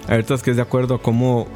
Hay 0.08 0.20
otras 0.20 0.42
que 0.42 0.50
es 0.50 0.56
de 0.56 0.62
acuerdo 0.62 0.94
a 0.94 1.02
cómo, 1.02 1.46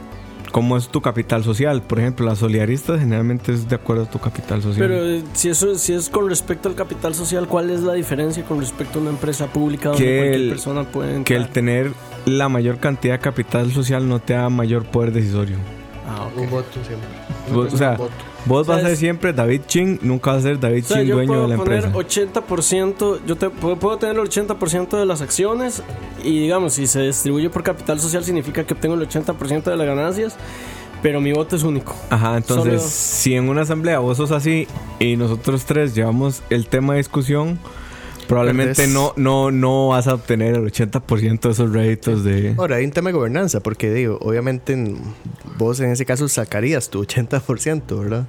cómo 0.52 0.76
es 0.76 0.88
tu 0.88 1.00
capital 1.00 1.44
social. 1.44 1.82
Por 1.82 1.98
ejemplo, 2.00 2.26
las 2.26 2.38
solidaristas 2.38 3.00
generalmente 3.00 3.52
es 3.52 3.68
de 3.68 3.76
acuerdo 3.76 4.04
a 4.04 4.10
tu 4.10 4.18
capital 4.18 4.62
social. 4.62 4.88
Pero 4.88 5.04
eh, 5.06 5.22
si 5.34 5.48
eso 5.50 5.74
si 5.76 5.92
es 5.92 6.08
con 6.08 6.28
respecto 6.28 6.68
al 6.68 6.74
capital 6.74 7.14
social, 7.14 7.46
¿cuál 7.48 7.70
es 7.70 7.80
la 7.82 7.94
diferencia 7.94 8.44
con 8.44 8.60
respecto 8.60 8.98
a 8.98 9.02
una 9.02 9.10
empresa 9.10 9.46
pública 9.46 9.90
donde 9.90 10.04
Que 10.04 10.16
cualquier 10.18 10.40
el- 10.42 10.48
persona 10.48 10.84
puede 10.84 11.22
que 11.24 11.34
el 11.34 11.42
entrar? 11.42 11.52
tener 11.54 11.92
la 12.26 12.48
mayor 12.48 12.78
cantidad 12.78 13.14
de 13.14 13.20
capital 13.20 13.70
social 13.72 14.08
no 14.08 14.18
te 14.20 14.34
da 14.34 14.48
mayor 14.48 14.84
poder 14.86 15.12
decisorio. 15.12 15.56
Ah, 16.08 16.24
ok. 16.26 16.38
Un 16.42 16.50
voto 16.50 16.78
siempre. 16.86 17.68
O 17.74 17.76
sea, 17.76 17.90
Un 17.92 17.96
voto. 17.98 18.12
Vos 18.48 18.66
vas 18.66 18.82
a 18.82 18.88
ser 18.88 18.96
siempre 18.96 19.32
David 19.32 19.60
Ching, 19.66 19.98
nunca 20.02 20.32
vas 20.32 20.40
a 20.40 20.42
ser 20.48 20.58
David 20.58 20.84
O 20.84 20.88
sea, 20.88 20.96
Ching 20.98 21.06
yo 21.06 21.14
dueño 21.16 21.28
puedo 21.28 21.42
de 21.42 21.48
la 21.48 21.56
poner 21.56 21.84
empresa. 21.84 22.30
80%, 22.32 23.20
yo 23.26 23.36
te, 23.36 23.50
puedo, 23.50 23.76
puedo 23.76 23.98
tener 23.98 24.16
el 24.16 24.22
80% 24.22 24.98
de 24.98 25.06
las 25.06 25.20
acciones 25.20 25.82
y 26.24 26.40
digamos, 26.40 26.72
si 26.74 26.86
se 26.86 27.02
distribuye 27.02 27.50
por 27.50 27.62
capital 27.62 28.00
social 28.00 28.24
significa 28.24 28.64
que 28.64 28.74
obtengo 28.74 28.94
el 28.94 29.06
80% 29.08 29.62
de 29.64 29.76
las 29.76 29.86
ganancias, 29.86 30.36
pero 31.02 31.20
mi 31.20 31.32
voto 31.32 31.54
es 31.56 31.62
único. 31.62 31.94
Ajá, 32.10 32.36
entonces, 32.36 32.80
Solo- 32.80 32.90
si 32.90 33.34
en 33.34 33.48
una 33.48 33.62
asamblea 33.62 33.98
vos 34.00 34.16
sos 34.16 34.30
así 34.32 34.66
y 34.98 35.16
nosotros 35.16 35.64
tres 35.64 35.94
llevamos 35.94 36.42
el 36.50 36.66
tema 36.66 36.94
de 36.94 36.98
discusión, 36.98 37.58
probablemente 38.28 38.74
Perdés. 38.74 38.94
no, 38.94 39.12
no, 39.16 39.50
no 39.50 39.88
vas 39.88 40.06
a 40.06 40.14
obtener 40.14 40.54
el 40.54 40.62
80% 40.70 41.40
de 41.40 41.50
esos 41.50 41.72
réditos 41.72 42.22
de... 42.22 42.54
Ahora, 42.56 42.76
hay 42.76 42.84
un 42.84 42.92
tema 42.92 43.08
de 43.08 43.14
gobernanza, 43.14 43.60
porque 43.60 43.92
digo, 43.92 44.18
obviamente 44.20 44.74
en- 44.74 44.98
vos 45.56 45.80
en 45.80 45.90
ese 45.90 46.04
caso 46.06 46.28
sacarías 46.28 46.88
tu 46.90 47.04
80%, 47.04 47.98
¿verdad? 48.00 48.26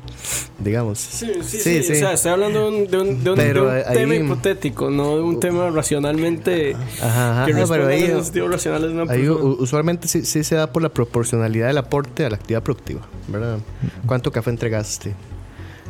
Digamos. 0.57 0.97
Sí, 0.99 1.27
sí, 1.43 1.43
sí. 1.43 1.57
Sí, 1.59 1.83
sí. 1.83 1.91
O 1.91 1.95
sea, 1.95 2.13
estoy 2.13 2.31
hablando 2.31 2.59
de 2.71 2.77
un, 2.79 2.87
de 2.87 2.97
un- 2.97 3.23
de 3.23 3.29
un- 3.29 3.35
Pero 3.35 3.65
de 3.69 3.81
un 3.81 3.87
ahí- 3.87 3.93
tema 3.93 4.15
hipotético, 4.15 4.89
no 4.89 5.17
de 5.17 5.21
un 5.21 5.39
tema 5.39 5.69
racionalmente 5.69 6.75
Ajá, 7.01 7.43
ajá. 7.43 7.45
que 7.45 7.53
pero 7.53 7.87
ahí, 7.87 8.07
racionales 8.49 8.89
de 8.93 9.01
una 9.01 9.11
ahí 9.11 9.29
usualmente 9.29 10.07
sí, 10.07 10.25
sí 10.25 10.43
se 10.43 10.55
da 10.55 10.71
por 10.73 10.81
la 10.81 10.89
proporcionalidad 10.89 11.67
del 11.67 11.77
aporte 11.77 12.25
a 12.25 12.29
la 12.29 12.37
actividad 12.37 12.63
productiva, 12.63 13.01
¿verdad? 13.27 13.59
¿Cuánto 14.07 14.31
café 14.31 14.49
entregaste? 14.49 15.13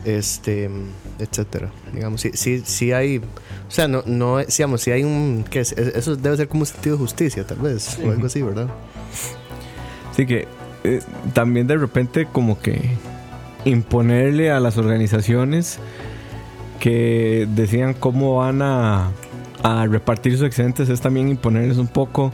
Este, 0.06 0.70
etcétera. 1.20 1.72
Digamos, 1.94 2.22
sí, 2.22 2.32
sí, 2.34 2.62
sí 2.66 2.92
hay, 2.94 3.20
o 3.70 3.72
sea, 3.72 3.88
no, 3.88 4.02
no, 4.06 4.40
digamos, 4.40 4.82
si 4.82 4.92
hay 4.92 5.04
un. 5.04 5.46
Es- 5.52 5.72
Eso 5.74 6.16
debe 6.18 6.36
ser 6.36 6.48
como 6.50 6.62
un 6.62 6.66
sentido 6.66 6.98
de 6.98 7.02
justicia, 7.04 7.46
tal 7.46 7.60
vez, 7.60 7.98
o 8.04 8.10
algo 8.12 8.26
así, 8.26 8.42
¿verdad? 8.42 8.68
Así 10.12 10.26
que 10.26 10.48
eh, 10.84 11.00
también 11.34 11.68
de 11.68 11.78
repente 11.78 12.28
como 12.32 12.60
que 12.60 12.82
imponerle 13.66 14.52
a 14.52 14.60
las 14.60 14.78
organizaciones 14.78 15.80
que 16.80 17.48
decían 17.56 17.94
cómo 17.94 18.38
van 18.38 18.62
a, 18.62 19.12
a 19.64 19.86
repartir 19.86 20.34
sus 20.38 20.48
excedentes 20.48 20.90
es 20.90 21.02
también 21.02 21.30
imponerles 21.30 21.78
un 21.78 21.88
poco 21.88 22.32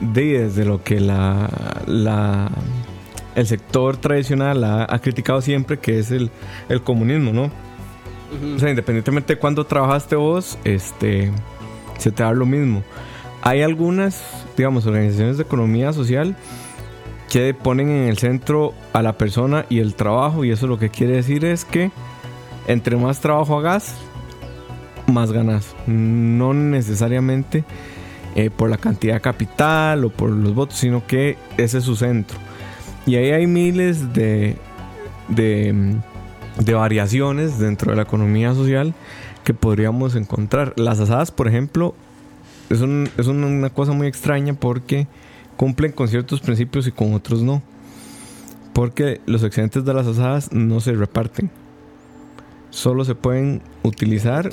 de 0.00 0.44
desde 0.46 0.64
lo 0.64 0.82
que 0.84 1.00
la, 1.00 1.48
la 1.86 2.50
el 3.34 3.46
sector 3.46 3.96
tradicional 3.96 4.62
ha, 4.64 4.86
ha 4.88 4.98
criticado 5.00 5.40
siempre 5.40 5.78
que 5.78 5.98
es 5.98 6.10
el, 6.10 6.30
el 6.68 6.82
comunismo, 6.82 7.32
¿no? 7.32 7.50
O 8.54 8.58
sea, 8.58 8.70
independientemente 8.70 9.34
de 9.34 9.40
cuándo 9.40 9.64
trabajaste 9.64 10.16
vos, 10.16 10.58
este 10.64 11.30
se 11.98 12.10
te 12.10 12.22
da 12.22 12.32
lo 12.32 12.46
mismo. 12.46 12.82
Hay 13.42 13.62
algunas, 13.62 14.22
digamos, 14.56 14.86
organizaciones 14.86 15.36
de 15.36 15.42
economía 15.42 15.92
social 15.92 16.36
que 17.30 17.54
ponen 17.54 17.88
en 17.88 18.08
el 18.08 18.18
centro 18.18 18.74
a 18.92 19.02
la 19.02 19.16
persona 19.16 19.64
y 19.68 19.78
el 19.78 19.94
trabajo 19.94 20.44
y 20.44 20.50
eso 20.50 20.66
lo 20.66 20.78
que 20.78 20.90
quiere 20.90 21.14
decir 21.14 21.44
es 21.44 21.64
que 21.64 21.90
entre 22.66 22.96
más 22.96 23.20
trabajo 23.20 23.58
hagas, 23.58 23.94
más 25.06 25.32
ganas. 25.32 25.74
No 25.86 26.54
necesariamente 26.54 27.64
eh, 28.34 28.50
por 28.50 28.70
la 28.70 28.78
cantidad 28.78 29.14
de 29.14 29.20
capital 29.20 30.04
o 30.04 30.10
por 30.10 30.30
los 30.30 30.54
votos, 30.54 30.78
sino 30.78 31.06
que 31.06 31.36
ese 31.56 31.78
es 31.78 31.84
su 31.84 31.96
centro. 31.96 32.38
Y 33.06 33.16
ahí 33.16 33.30
hay 33.30 33.46
miles 33.46 34.12
de, 34.12 34.56
de, 35.28 35.96
de 36.58 36.74
variaciones 36.74 37.58
dentro 37.58 37.90
de 37.90 37.96
la 37.96 38.02
economía 38.02 38.54
social 38.54 38.94
que 39.44 39.54
podríamos 39.54 40.14
encontrar. 40.16 40.74
Las 40.76 41.00
asadas, 41.00 41.30
por 41.30 41.48
ejemplo, 41.48 41.94
es, 42.68 42.80
un- 42.80 43.08
es 43.16 43.26
una- 43.26 43.70
cosa 43.70 43.92
muy 43.92 44.06
extraña 44.06 44.54
porque 44.54 45.06
cumplen 45.56 45.92
con 45.92 46.08
ciertos 46.08 46.40
principios 46.40 46.86
y 46.86 46.92
con 46.92 47.14
otros 47.14 47.42
no. 47.42 47.62
Porque 48.72 49.20
los 49.26 49.42
excedentes 49.42 49.84
de 49.84 49.94
las 49.94 50.06
asadas 50.06 50.52
no 50.52 50.80
se 50.80 50.92
reparten. 50.92 51.50
Solo 52.70 53.04
se 53.04 53.14
pueden 53.14 53.62
utilizar 53.82 54.48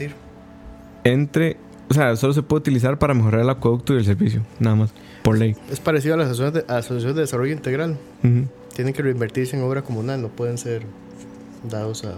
entre... 1.04 1.58
O 1.90 1.94
sea, 1.94 2.16
solo 2.18 2.34
se 2.34 2.44
puede 2.44 2.60
utilizar 2.60 3.00
para 3.00 3.14
mejorar 3.14 3.42
el 3.42 3.50
acueducto 3.50 3.94
y 3.94 3.98
el 3.98 4.06
servicio. 4.06 4.42
Nada 4.60 4.76
más. 4.76 4.94
Por 5.24 5.38
ley. 5.38 5.56
Es 5.72 5.80
parecido 5.80 6.16
a 6.16 6.18
las 6.18 6.28
asociaciones 6.28 6.68
de, 6.68 6.74
asociaciones 6.74 7.16
de 7.16 7.22
desarrollo 7.22 7.54
integral. 7.54 7.98
Tienen 8.76 8.94
que 8.94 9.02
reinvertirse 9.02 9.56
en 9.56 9.64
obra 9.64 9.82
comunal, 9.84 10.22
no 10.22 10.28
pueden 10.28 10.58
ser 10.58 10.82
dados 11.64 12.04
a, 12.06 12.12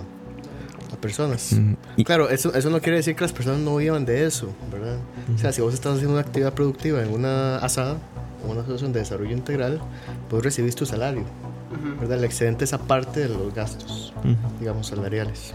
a 0.94 0.98
personas. 1.02 1.52
Ujú. 1.54 1.76
Y- 1.98 2.04
Claro, 2.04 2.30
eso, 2.30 2.54
eso 2.54 2.70
no 2.70 2.80
quiere 2.82 2.98
decir 2.98 3.16
que 3.16 3.22
las 3.22 3.34
personas 3.34 3.60
no 3.60 3.76
vivan 3.78 4.06
de 4.06 4.26
eso, 4.26 4.50
¿verdad? 4.72 4.98
O 5.34 5.38
sea, 5.38 5.52
si 5.52 5.62
vos 5.62 5.74
estás 5.74 5.94
haciendo 5.94 6.14
una 6.14 6.22
actividad 6.22 6.54
productiva 6.54 7.02
en 7.04 7.12
una 7.14 7.58
asada 7.58 7.98
o 8.46 8.52
una 8.52 8.62
asociación 8.62 8.94
de 8.94 9.00
desarrollo 9.00 9.32
integral, 9.32 9.80
vos 10.32 10.44
recibís 10.44 10.76
tu 10.76 10.86
salario, 10.86 11.24
¿verdad? 12.00 12.18
El 12.20 12.24
excedente 12.24 12.64
es 12.66 12.74
aparte 12.74 13.20
de 13.22 13.30
los 13.30 13.54
gastos, 13.54 14.14
digamos, 14.60 14.88
salariales. 14.88 15.54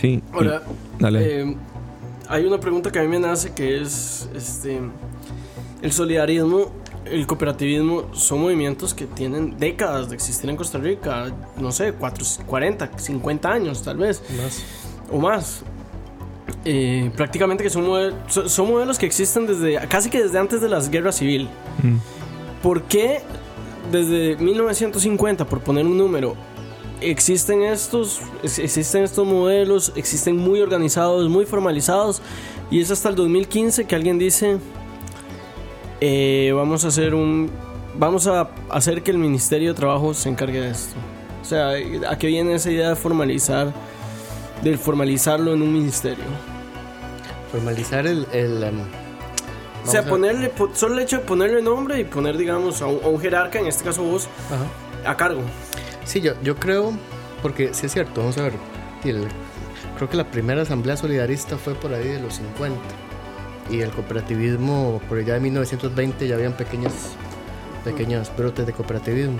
Sí. 0.00 0.22
Ahora, 0.32 0.62
Dale. 0.98 1.42
eh, 1.42 1.56
hay 2.28 2.44
una 2.44 2.58
pregunta 2.58 2.90
que 2.90 2.98
a 2.98 3.02
mí 3.02 3.08
me 3.08 3.20
nace 3.20 3.52
que 3.52 3.80
es 3.80 4.28
este 4.34 4.80
el 5.82 5.92
solidarismo, 5.92 6.72
el 7.10 7.26
cooperativismo 7.26 8.14
son 8.14 8.40
movimientos 8.42 8.94
que 8.94 9.06
tienen 9.06 9.58
décadas 9.58 10.08
de 10.08 10.14
existir 10.16 10.48
en 10.50 10.56
Costa 10.56 10.78
Rica, 10.78 11.32
no 11.58 11.72
sé, 11.72 11.92
cuatro- 11.92 12.24
40, 12.46 12.90
50 12.98 13.50
años 13.52 13.82
tal 13.82 13.96
vez 13.98 14.22
Más. 14.36 14.62
o 15.12 15.18
más. 15.18 15.62
Eh, 16.64 17.10
prácticamente 17.16 17.62
que 17.64 17.70
son, 17.70 17.86
model- 17.86 18.14
so- 18.28 18.48
son 18.48 18.68
modelos 18.68 18.98
que 18.98 19.06
existen 19.06 19.46
desde 19.46 19.76
casi 19.88 20.10
que 20.10 20.22
desde 20.22 20.38
antes 20.38 20.60
de 20.60 20.68
la 20.68 20.80
guerra 20.80 21.12
civil. 21.12 21.48
Mm. 21.82 21.96
¿Por 22.62 22.82
qué 22.82 23.20
desde 23.92 24.36
1950, 24.36 25.44
por 25.46 25.60
poner 25.60 25.86
un 25.86 25.96
número, 25.96 26.34
existen 27.00 27.62
estos, 27.62 28.20
ex- 28.42 28.58
existen 28.58 29.04
estos 29.04 29.26
modelos, 29.26 29.92
existen 29.94 30.36
muy 30.36 30.60
organizados, 30.60 31.28
muy 31.28 31.44
formalizados, 31.46 32.20
y 32.70 32.80
es 32.80 32.90
hasta 32.90 33.10
el 33.10 33.14
2015 33.14 33.84
que 33.84 33.94
alguien 33.94 34.18
dice, 34.18 34.58
eh, 36.00 36.52
vamos 36.54 36.84
a 36.84 36.88
hacer 36.88 37.14
un, 37.14 37.50
vamos 37.98 38.26
a 38.26 38.48
hacer 38.70 39.02
que 39.02 39.10
el 39.10 39.18
Ministerio 39.18 39.70
de 39.70 39.74
Trabajo 39.74 40.14
se 40.14 40.28
encargue 40.28 40.60
de 40.60 40.70
esto. 40.70 40.94
O 41.42 41.44
sea, 41.44 41.70
¿a 42.08 42.18
qué 42.18 42.26
viene 42.26 42.54
esa 42.54 42.70
idea 42.70 42.88
de 42.90 42.96
formalizar, 42.96 43.72
de 44.62 44.76
formalizarlo 44.76 45.54
en 45.54 45.62
un 45.62 45.72
ministerio? 45.72 46.24
Formalizar 47.52 48.06
el... 48.06 48.26
el 48.32 48.62
em, 48.64 48.80
O 49.86 49.90
sea, 49.90 50.02
ponerle, 50.04 50.48
po- 50.48 50.70
solo 50.74 50.94
el 50.94 51.00
hecho 51.04 51.18
de 51.18 51.24
ponerle 51.24 51.62
nombre 51.62 52.00
y 52.00 52.04
poner, 52.04 52.36
digamos, 52.36 52.82
a 52.82 52.86
un, 52.86 52.98
a 53.04 53.06
un 53.08 53.20
jerarca, 53.20 53.58
en 53.60 53.66
este 53.68 53.84
caso 53.84 54.02
vos, 54.02 54.28
Ajá. 54.50 55.10
a 55.10 55.16
cargo. 55.16 55.42
Sí, 56.04 56.20
yo, 56.20 56.32
yo 56.42 56.56
creo, 56.56 56.92
porque 57.42 57.72
sí 57.72 57.86
es 57.86 57.92
cierto, 57.92 58.20
vamos 58.20 58.36
a 58.38 58.42
ver, 58.42 58.54
el- 59.04 59.28
creo 59.96 60.10
que 60.10 60.16
la 60.16 60.28
primera 60.28 60.62
asamblea 60.62 60.96
solidarista 60.96 61.56
fue 61.56 61.74
por 61.74 61.94
ahí 61.94 62.08
de 62.08 62.20
los 62.20 62.34
50 62.34 62.76
y 63.70 63.80
el 63.80 63.90
cooperativismo 63.90 65.00
por 65.08 65.18
allá 65.18 65.34
de 65.34 65.40
1920 65.40 66.28
ya 66.28 66.34
habían 66.36 66.52
pequeñas, 66.56 66.92
pequeños 67.84 68.30
brotes 68.36 68.66
de 68.66 68.72
cooperativismo. 68.72 69.38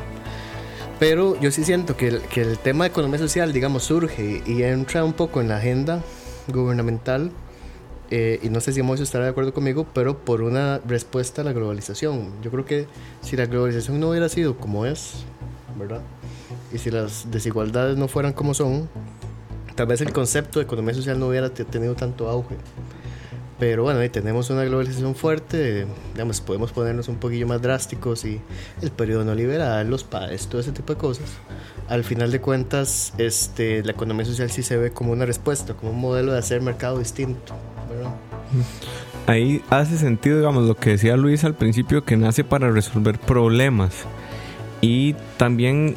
Pero 0.99 1.39
yo 1.41 1.51
sí 1.51 1.65
siento 1.65 1.97
que 1.97 2.09
el, 2.09 2.21
que 2.23 2.41
el 2.41 2.59
tema 2.59 2.85
de 2.85 2.91
economía 2.91 3.19
social, 3.19 3.53
digamos, 3.53 3.85
surge 3.85 4.43
y, 4.47 4.63
entra 4.63 5.05
un 5.05 5.13
poco 5.13 5.41
en 5.41 5.49
la 5.49 5.59
agenda 5.59 6.03
gubernamental, 6.49 7.31
eh, 8.11 8.39
y 8.43 8.49
no 8.51 8.61
sé 8.61 8.73
si 8.73 8.83
Moisés 8.83 9.09
estará 9.09 9.25
de 9.25 9.31
acuerdo 9.31 9.53
conmigo, 9.53 9.87
pero 9.93 10.17
por 10.19 10.41
una 10.43 10.79
respuesta 10.87 11.43
a 11.43 11.45
la 11.45 11.53
globalización. 11.53 12.31
Yo 12.43 12.51
creo 12.51 12.65
que 12.65 12.87
si 13.21 13.37
la 13.37 13.47
globalización 13.47 14.01
no 14.01 14.11
hubiera 14.11 14.29
sido 14.29 14.57
como 14.57 14.87
es, 14.87 15.25
¿verdad? 15.79 16.01
Y 16.73 16.79
si 16.79 16.91
las 16.91 17.31
desigualdades 17.31 17.99
no 17.99 18.09
fueran 18.09 18.33
como 18.33 18.55
son, 18.55 18.89
tal 19.75 19.87
vez 19.89 20.01
el 20.01 20.13
concepto 20.13 20.61
de 20.61 20.65
economía 20.65 20.95
social 20.95 21.19
no 21.19 21.27
hubiera 21.29 21.51
te- 21.51 21.65
tenido 21.65 21.95
tanto 21.95 22.29
auge. 22.31 22.57
Pero 23.59 23.85
bueno, 23.85 24.01
ahí 24.01 24.11
tenemos 24.11 24.51
una 24.51 24.65
globalización 24.65 25.15
fuerte, 25.15 25.87
digamos, 26.13 26.43
podemos 26.43 26.73
ponernos 26.73 27.09
un 27.09 27.17
poquillo 27.17 27.47
más 27.47 27.63
drásticos 27.63 28.25
y 28.27 28.41
el 28.83 28.91
periodo 28.91 29.25
neoliberal, 29.25 29.89
los 29.89 30.05
PAES, 30.05 30.49
todo 30.49 30.61
ese 30.61 30.73
tipo 30.73 30.93
de 30.93 30.99
cosas. 30.99 31.31
Al 31.89 32.05
final 32.05 32.31
de 32.31 32.41
cuentas, 32.41 33.15
este, 33.17 33.83
la 33.83 33.93
economía 33.93 34.27
social 34.27 34.51
sí 34.51 34.63
se 34.63 34.77
ve 34.77 34.91
como 34.91 35.13
una 35.13 35.25
respuesta, 35.25 35.73
como 35.73 35.93
un 35.93 36.01
modelo 36.01 36.33
de 36.33 36.39
hacer 36.39 36.61
mercado 36.61 36.99
distinto. 36.99 37.55
¿verdad? 37.89 38.15
Ahí 39.27 39.63
hace 39.71 39.97
sentido, 39.97 40.39
digamos, 40.39 40.65
lo 40.65 40.77
que 40.77 40.91
decía 40.91 41.17
Luis 41.17 41.45
al 41.45 41.55
principio, 41.55 42.05
que 42.05 42.17
nace 42.17 42.45
para 42.45 42.71
resolver 42.71 43.19
problemas. 43.19 44.05
Y 44.83 45.15
también, 45.39 45.97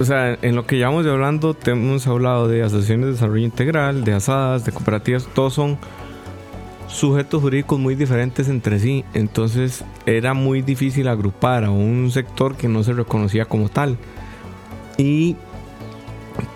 o 0.00 0.04
sea, 0.04 0.36
en 0.42 0.56
lo 0.56 0.66
que 0.66 0.76
llevamos 0.76 1.04
de 1.04 1.12
hablando, 1.12 1.56
hemos 1.64 2.06
hablado 2.08 2.48
de 2.48 2.62
asociaciones 2.62 3.06
de 3.06 3.12
desarrollo 3.12 3.44
integral, 3.44 4.04
de 4.04 4.14
asadas, 4.14 4.64
de 4.64 4.72
cooperativas, 4.72 5.28
todos 5.32 5.54
son 5.54 5.78
sujetos 6.90 7.40
jurídicos 7.40 7.78
muy 7.78 7.94
diferentes 7.94 8.48
entre 8.48 8.78
sí. 8.78 9.04
Entonces 9.14 9.84
era 10.06 10.34
muy 10.34 10.62
difícil 10.62 11.08
agrupar 11.08 11.64
a 11.64 11.70
un 11.70 12.10
sector 12.10 12.56
que 12.56 12.68
no 12.68 12.82
se 12.82 12.92
reconocía 12.92 13.44
como 13.44 13.68
tal. 13.68 13.96
Y 14.98 15.36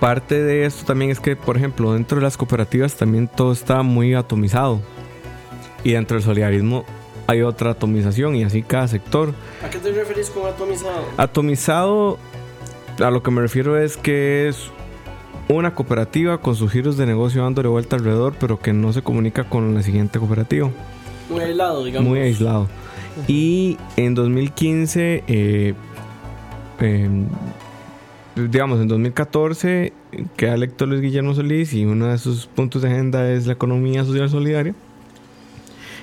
parte 0.01 0.43
de 0.43 0.67
esto 0.67 0.85
también 0.85 1.11
es 1.11 1.21
que, 1.21 1.37
por 1.37 1.57
ejemplo, 1.57 1.93
dentro 1.95 2.17
de 2.17 2.23
las 2.23 2.37
cooperativas 2.37 2.97
también 2.97 3.29
todo 3.29 3.53
está 3.53 3.83
muy 3.83 4.15
atomizado. 4.15 4.81
Y 5.83 5.93
dentro 5.93 6.17
del 6.17 6.25
solidarismo 6.25 6.85
hay 7.27 7.43
otra 7.43 7.71
atomización 7.71 8.37
y 8.37 8.45
así 8.45 8.63
cada 8.63 8.89
sector. 8.89 9.33
¿A 9.65 9.71
qué 9.71 9.79
te 9.79 9.93
referís 9.93 10.31
con 10.31 10.47
atomizado? 10.47 11.05
Atomizado, 11.17 12.19
a 13.03 13.11
lo 13.11 13.23
que 13.23 13.31
me 13.31 13.41
refiero 13.41 13.79
es 13.79 13.97
que 13.97 14.49
es 14.49 14.71
una 15.49 15.75
cooperativa 15.75 16.39
con 16.39 16.57
sus 16.57 16.73
giros 16.73 16.97
de 16.97 17.07
negocio 17.07 17.43
dándole 17.43 17.69
vuelta 17.69 17.97
alrededor, 17.97 18.35
pero 18.39 18.59
que 18.61 18.73
no 18.73 18.93
se 18.93 19.03
comunica 19.03 19.45
con 19.45 19.75
la 19.75 19.83
siguiente 19.83 20.19
cooperativa. 20.19 20.71
Muy 21.29 21.41
aislado, 21.41 21.85
digamos. 21.85 22.09
Muy 22.09 22.21
aislado. 22.21 22.69
Y 23.29 23.77
en 23.97 24.15
2015, 24.15 25.25
eh, 25.27 25.75
eh, 26.81 27.09
digamos, 28.37 28.81
en 28.81 28.89
2014 28.89 29.93
queda 30.37 30.55
electo 30.55 30.87
Luis 30.87 31.01
Guillermo 31.01 31.35
Solís 31.35 31.73
y 31.75 31.85
uno 31.85 32.07
de 32.07 32.19
sus 32.19 32.47
puntos 32.47 32.83
de 32.83 32.89
agenda 32.89 33.31
es 33.31 33.47
la 33.47 33.53
economía 33.53 34.05
social 34.05 34.29
solidaria. 34.29 34.75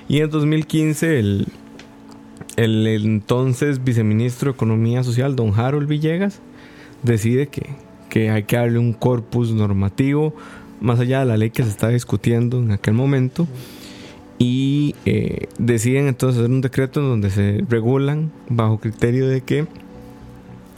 Y 0.08 0.20
en 0.20 0.30
2015 0.30 1.20
el, 1.20 1.48
el 2.58 2.88
entonces 2.88 3.84
viceministro 3.84 4.52
de 4.52 4.56
Economía 4.56 5.04
Social, 5.04 5.36
don 5.36 5.58
Harold 5.58 5.88
Villegas, 5.88 6.42
decide 7.04 7.48
que, 7.48 7.70
que 8.12 8.30
hay 8.30 8.44
que 8.44 8.58
darle 8.58 8.78
un 8.78 8.92
corpus 8.92 9.52
normativo 9.52 10.36
más 10.82 11.00
allá 11.00 11.22
de 11.22 11.26
la 11.26 11.38
ley 11.38 11.50
que 11.50 11.64
se 11.64 11.70
está 11.70 11.88
discutiendo 11.88 12.60
en 12.60 12.72
aquel 12.72 12.94
momento 12.94 13.48
y 14.38 14.96
eh, 15.06 15.48
deciden 15.58 16.08
entonces 16.08 16.40
hacer 16.40 16.52
un 16.52 16.60
decreto 16.60 17.00
en 17.00 17.06
donde 17.08 17.30
se 17.30 17.64
regulan 17.70 18.30
bajo 18.50 18.80
criterio 18.80 19.30
de 19.30 19.40
que 19.42 19.66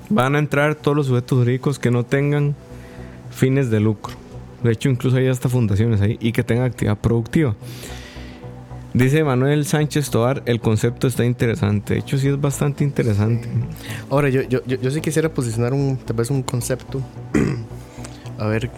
van 0.10 0.36
a 0.36 0.39
entrar 0.39 0.76
todos 0.76 0.96
los 0.96 1.08
sujetos 1.08 1.39
jurídicos 1.39 1.80
que 1.80 1.89
no 1.89 2.04
tengan 2.04 2.56
fines 3.32 3.72
de 3.72 3.80
lucro. 3.80 4.13
De 4.62 4.72
hecho, 4.72 4.89
incluso 4.89 5.17
hay 5.17 5.28
hasta 5.28 5.50
fundaciones 5.50 6.02
ahí 6.02 6.17
y 6.22 6.34
que 6.34 6.43
tengan 6.43 6.65
actividad 6.65 6.98
productiva. 7.00 7.56
Dice 8.93 9.23
Manuel 9.23 9.65
Sánchez 9.65 10.12
Toar, 10.12 10.43
el 10.45 10.60
concepto 10.60 11.08
está 11.08 11.25
interesante. 11.25 11.95
De 11.95 11.99
hecho, 12.01 12.17
sí 12.19 12.27
es 12.27 12.39
bastante 12.39 12.84
interesante. 12.84 13.47
Ahora, 14.10 14.29
yo, 14.29 14.41
yo, 14.43 14.63
yo, 14.65 14.91
sí 14.91 15.01
quisiera 15.01 15.29
posicionar 15.29 15.73
un, 15.73 15.97
tal 15.97 16.15
vez 16.15 16.29
un 16.29 16.43
concepto 16.43 17.01
a 18.38 18.45
ver, 18.47 18.69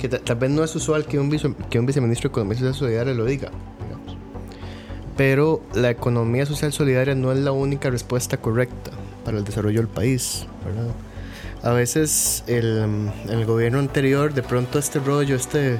que 0.00 0.08
ta- 0.08 0.18
tal 0.18 0.36
vez 0.36 0.50
no 0.50 0.64
es 0.64 0.74
usual 0.74 1.04
que 1.06 1.20
un, 1.20 1.30
vice- 1.30 1.54
que 1.70 1.78
un 1.78 1.86
viceministro 1.86 2.28
de 2.28 2.32
Economía 2.32 2.56
Social 2.58 2.74
Solidaria 2.74 3.14
lo 3.14 3.24
diga, 3.24 3.50
digamos. 3.84 4.16
pero 5.16 5.62
la 5.74 5.90
economía 5.90 6.44
social 6.44 6.72
solidaria 6.72 7.14
no 7.14 7.30
es 7.30 7.38
la 7.38 7.52
única 7.52 7.88
respuesta 7.88 8.36
correcta 8.38 8.90
para 9.24 9.38
el 9.38 9.44
desarrollo 9.44 9.78
del 9.80 9.88
país, 9.88 10.46
¿verdad? 10.64 10.92
A 11.62 11.70
veces 11.72 12.42
el, 12.48 13.10
el 13.28 13.44
gobierno 13.46 13.78
anterior, 13.78 14.32
de 14.34 14.42
pronto 14.42 14.78
este 14.80 14.98
rollo, 14.98 15.36
este, 15.36 15.76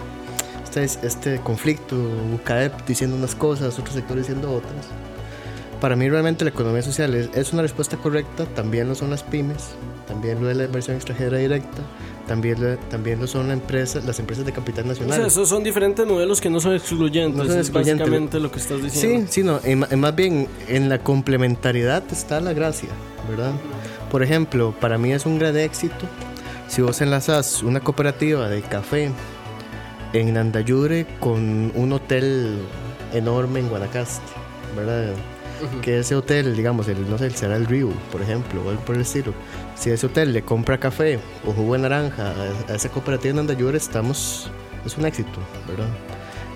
este, 0.76 1.06
este 1.06 1.40
conflicto, 1.40 1.96
UCAEP 2.34 2.86
diciendo 2.86 3.16
unas 3.16 3.34
cosas, 3.34 3.78
otros 3.78 3.94
sectores 3.94 4.26
diciendo 4.26 4.52
otras. 4.52 4.86
Para 5.80 5.96
mí 5.96 6.08
realmente 6.10 6.44
la 6.44 6.50
economía 6.50 6.82
social 6.82 7.14
es, 7.14 7.30
es 7.34 7.52
una 7.54 7.62
respuesta 7.62 7.96
correcta, 7.96 8.44
también 8.54 8.86
lo 8.88 8.94
son 8.94 9.08
las 9.10 9.22
pymes, 9.22 9.68
también 10.06 10.42
lo 10.42 10.50
es 10.50 10.56
la 10.56 10.64
inversión 10.64 10.96
extranjera 10.96 11.38
directa, 11.38 11.78
también 12.28 12.60
lo, 12.62 12.76
también 12.90 13.18
lo 13.18 13.26
son 13.26 13.48
la 13.48 13.54
empresa, 13.54 14.00
las 14.04 14.18
empresas 14.20 14.44
de 14.44 14.52
capital 14.52 14.84
O 14.84 14.88
nacional. 14.88 15.16
sea, 15.16 15.26
esos 15.26 15.48
son 15.48 15.62
diferentes 15.64 16.06
modelos 16.06 16.38
que 16.40 16.50
no 16.50 16.60
son 16.60 16.74
excluyentes. 16.74 17.34
No 17.38 17.44
son 17.44 17.58
es 17.58 17.68
excluyentes. 17.68 17.98
básicamente 18.06 18.38
lo 18.40 18.50
que 18.50 18.58
estás 18.58 18.76
Sí, 18.78 18.84
diciendo. 18.84 19.26
sí, 19.30 19.42
no, 19.42 19.58
en, 19.64 19.86
en 19.90 20.00
más 20.00 20.14
bien 20.14 20.48
en 20.68 20.90
la 20.90 20.98
complementariedad 20.98 22.02
está 22.12 22.40
la 22.40 22.52
gracia, 22.52 22.90
¿verdad? 23.30 23.52
Por 24.10 24.22
ejemplo, 24.22 24.74
para 24.80 24.98
mí 24.98 25.12
es 25.12 25.24
un 25.24 25.38
gran 25.38 25.56
éxito 25.56 26.04
si 26.68 26.82
vos 26.82 27.00
enlazas 27.00 27.62
una 27.62 27.80
cooperativa 27.80 28.48
de 28.50 28.60
café 28.60 29.10
en 30.12 30.34
Nandayure 30.34 31.06
con 31.20 31.72
un 31.74 31.92
hotel 31.92 32.58
enorme 33.12 33.60
en 33.60 33.68
Guanacaste, 33.68 34.32
¿verdad? 34.76 35.14
Que 35.82 35.98
ese 35.98 36.14
hotel, 36.14 36.56
digamos, 36.56 36.88
el, 36.88 37.08
no 37.08 37.18
sé, 37.18 37.30
será 37.30 37.56
el 37.56 37.66
Río, 37.66 37.90
por 38.10 38.22
ejemplo, 38.22 38.62
o 38.64 38.70
algo 38.70 38.82
por 38.82 38.94
el 38.94 39.02
estilo. 39.02 39.34
Si 39.76 39.90
ese 39.90 40.06
hotel 40.06 40.32
le 40.32 40.42
compra 40.42 40.78
café 40.78 41.18
o 41.46 41.52
jugo 41.52 41.74
de 41.74 41.80
naranja 41.80 42.32
a, 42.32 42.72
a 42.72 42.76
esa 42.76 42.88
cooperativa 42.88 43.30
en 43.30 43.36
Nandayure, 43.36 43.76
estamos, 43.76 44.50
es 44.86 44.96
un 44.96 45.04
éxito, 45.04 45.38
¿verdad? 45.68 45.88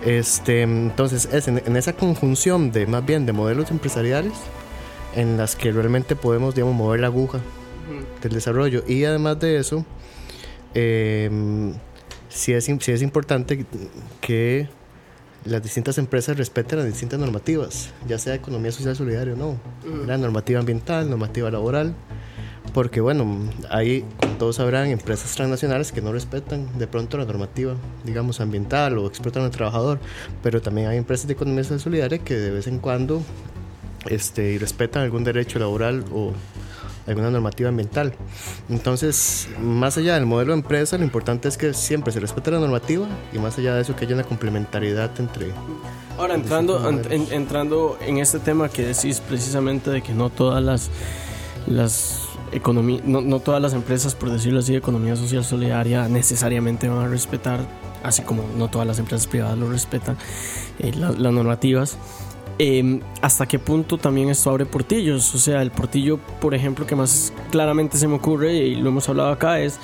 Este, 0.04 0.62
entonces, 0.62 1.28
es 1.32 1.48
en, 1.48 1.62
en 1.64 1.76
esa 1.76 1.92
conjunción 1.92 2.72
de 2.72 2.86
más 2.86 3.04
bien 3.04 3.26
de 3.26 3.32
modelos 3.32 3.70
empresariales 3.70 4.32
en 5.14 5.36
las 5.36 5.54
que 5.54 5.70
realmente 5.70 6.16
podemos, 6.16 6.54
digamos, 6.54 6.74
mover 6.74 7.00
la 7.00 7.06
aguja 7.08 7.40
del 8.22 8.32
desarrollo. 8.32 8.82
Y 8.86 9.04
además 9.04 9.38
de 9.38 9.58
eso, 9.58 9.84
eh, 10.74 11.30
sí, 12.34 12.52
es, 12.52 12.64
sí 12.64 12.92
es 12.92 13.02
importante 13.02 13.64
que 14.20 14.68
las 15.44 15.62
distintas 15.62 15.98
empresas 15.98 16.36
respeten 16.36 16.78
las 16.78 16.88
distintas 16.88 17.18
normativas, 17.18 17.90
ya 18.08 18.18
sea 18.18 18.34
economía 18.34 18.72
social 18.72 18.96
solidaria 18.96 19.34
o 19.34 19.36
no, 19.36 19.58
la 20.06 20.16
normativa 20.18 20.58
ambiental, 20.58 21.08
normativa 21.08 21.50
laboral, 21.50 21.94
porque 22.72 23.00
bueno, 23.00 23.50
hay, 23.70 24.04
como 24.20 24.36
todos 24.36 24.56
sabrán, 24.56 24.88
empresas 24.88 25.34
transnacionales 25.34 25.92
que 25.92 26.00
no 26.00 26.12
respetan 26.12 26.78
de 26.78 26.86
pronto 26.86 27.18
la 27.18 27.24
normativa, 27.24 27.74
digamos, 28.04 28.40
ambiental 28.40 28.98
o 28.98 29.06
explotan 29.06 29.42
al 29.42 29.50
trabajador, 29.50 30.00
pero 30.42 30.62
también 30.62 30.88
hay 30.88 30.96
empresas 30.96 31.26
de 31.26 31.34
economía 31.34 31.62
social 31.62 31.80
solidaria 31.80 32.18
que 32.18 32.34
de 32.34 32.50
vez 32.50 32.66
en 32.66 32.78
cuando 32.78 33.22
este, 34.08 34.56
respetan 34.58 35.02
algún 35.02 35.24
derecho 35.24 35.58
laboral 35.58 36.04
o 36.12 36.32
alguna 37.06 37.30
normativa 37.30 37.68
ambiental. 37.68 38.14
Entonces, 38.68 39.48
más 39.60 39.96
allá 39.98 40.14
del 40.14 40.26
modelo 40.26 40.52
de 40.52 40.60
empresa, 40.60 40.96
lo 40.98 41.04
importante 41.04 41.48
es 41.48 41.56
que 41.58 41.74
siempre 41.74 42.12
se 42.12 42.20
respete 42.20 42.50
la 42.50 42.58
normativa 42.58 43.06
y 43.32 43.38
más 43.38 43.58
allá 43.58 43.74
de 43.74 43.82
eso 43.82 43.94
que 43.94 44.04
haya 44.06 44.14
una 44.14 44.24
complementariedad 44.24 45.10
entre... 45.18 45.52
Ahora, 46.18 46.34
entrando, 46.34 46.88
en, 46.88 47.00
en- 47.12 47.32
entrando 47.32 47.98
en 48.00 48.18
este 48.18 48.38
tema 48.38 48.68
que 48.68 48.86
decís 48.86 49.20
precisamente 49.20 49.90
de 49.90 50.00
que 50.02 50.14
no 50.14 50.30
todas 50.30 50.62
las, 50.62 50.90
las 51.66 52.20
economí- 52.52 53.02
no, 53.04 53.20
no 53.20 53.40
todas 53.40 53.60
las 53.60 53.72
empresas, 53.74 54.14
por 54.14 54.30
decirlo 54.30 54.60
así, 54.60 54.72
de 54.72 54.78
economía 54.78 55.16
social 55.16 55.44
solidaria 55.44 56.08
necesariamente 56.08 56.88
van 56.88 57.04
a 57.04 57.08
respetar, 57.08 57.60
así 58.02 58.22
como 58.22 58.44
no 58.56 58.68
todas 58.68 58.86
las 58.86 58.98
empresas 58.98 59.26
privadas 59.26 59.58
lo 59.58 59.68
respetan, 59.68 60.16
eh, 60.78 60.92
la- 60.94 61.10
las 61.10 61.32
normativas. 61.32 61.98
Eh, 62.58 63.00
¿Hasta 63.20 63.46
qué 63.46 63.58
punto 63.58 63.98
también 63.98 64.28
esto 64.28 64.50
abre 64.50 64.64
portillos? 64.66 65.34
O 65.34 65.38
sea, 65.38 65.60
el 65.62 65.70
portillo, 65.70 66.18
por 66.40 66.54
ejemplo, 66.54 66.86
que 66.86 66.94
más 66.94 67.32
claramente 67.50 67.96
se 67.98 68.06
me 68.06 68.14
ocurre, 68.14 68.54
y 68.54 68.74
lo 68.76 68.90
hemos 68.90 69.08
hablado 69.08 69.30
acá, 69.30 69.58
es 69.60 69.78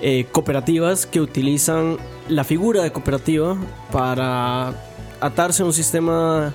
eh, 0.00 0.26
cooperativas 0.32 1.06
que 1.06 1.20
utilizan 1.20 1.98
la 2.28 2.44
figura 2.44 2.82
de 2.82 2.92
cooperativa 2.92 3.56
para 3.92 4.72
atarse 5.20 5.62
a 5.62 5.66
un 5.66 5.72
sistema 5.74 6.54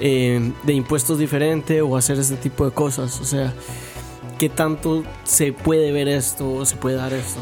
eh, 0.00 0.52
de 0.62 0.72
impuestos 0.72 1.18
diferente 1.18 1.82
o 1.82 1.96
hacer 1.96 2.18
este 2.18 2.36
tipo 2.36 2.64
de 2.64 2.70
cosas. 2.70 3.20
O 3.20 3.24
sea, 3.24 3.52
¿qué 4.38 4.48
tanto 4.48 5.02
se 5.24 5.52
puede 5.52 5.90
ver 5.90 6.06
esto 6.08 6.52
o 6.52 6.64
se 6.64 6.76
puede 6.76 6.96
dar 6.96 7.12
esto? 7.12 7.40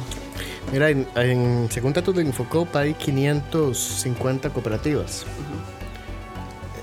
Mira, 0.73 0.89
en, 0.89 1.07
en- 1.17 1.69
según 1.71 1.93
datos 1.93 2.15
de 2.15 2.23
Infocop 2.23 2.75
hay 2.77 2.95
550 2.95 4.49
cooperativas. 4.51 5.27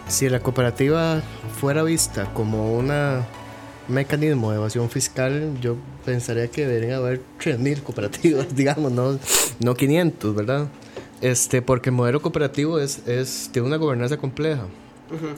Si 0.09 0.27
la 0.27 0.39
cooperativa 0.41 1.21
fuera 1.59 1.83
vista 1.83 2.33
como 2.33 2.73
una 2.77 3.25
un 3.87 3.95
mecanismo 3.95 4.51
de 4.51 4.57
evasión 4.57 4.89
fiscal, 4.89 5.57
yo 5.61 5.75
pensaría 6.05 6.47
que 6.49 6.67
deberían 6.67 6.99
haber 6.99 7.21
3.000 7.39 7.81
cooperativas, 7.81 8.55
digamos, 8.55 8.91
no, 8.91 9.17
no 9.59 9.73
500, 9.75 10.35
¿verdad? 10.35 10.67
Este, 11.21 11.61
porque 11.63 11.89
el 11.89 11.95
modelo 11.95 12.21
cooperativo 12.21 12.79
es, 12.79 13.07
es, 13.07 13.49
tiene 13.51 13.67
una 13.67 13.77
gobernanza 13.77 14.17
compleja. 14.17 14.65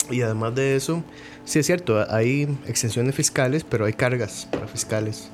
Y 0.09 0.21
además 0.21 0.53
de 0.55 0.75
eso, 0.75 1.01
sí 1.45 1.59
es 1.59 1.65
cierto, 1.65 2.05
hay 2.09 2.57
exenciones 2.67 3.15
fiscales, 3.15 3.63
pero 3.63 3.85
hay 3.85 3.93
cargas 3.93 4.49
para 4.51 4.67
fiscales 4.67 5.29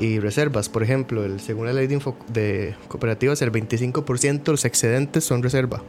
y 0.00 0.18
reservas. 0.18 0.68
Por 0.68 0.82
ejemplo, 0.82 1.24
el, 1.24 1.38
según 1.38 1.66
la 1.66 1.72
ley 1.72 1.86
de, 1.86 1.94
info- 1.94 2.16
de 2.26 2.74
cooperativas, 2.88 3.40
el 3.42 3.52
25% 3.52 4.42
de 4.42 4.50
los 4.52 4.64
excedentes 4.64 5.22
son 5.22 5.44
reserva, 5.44 5.80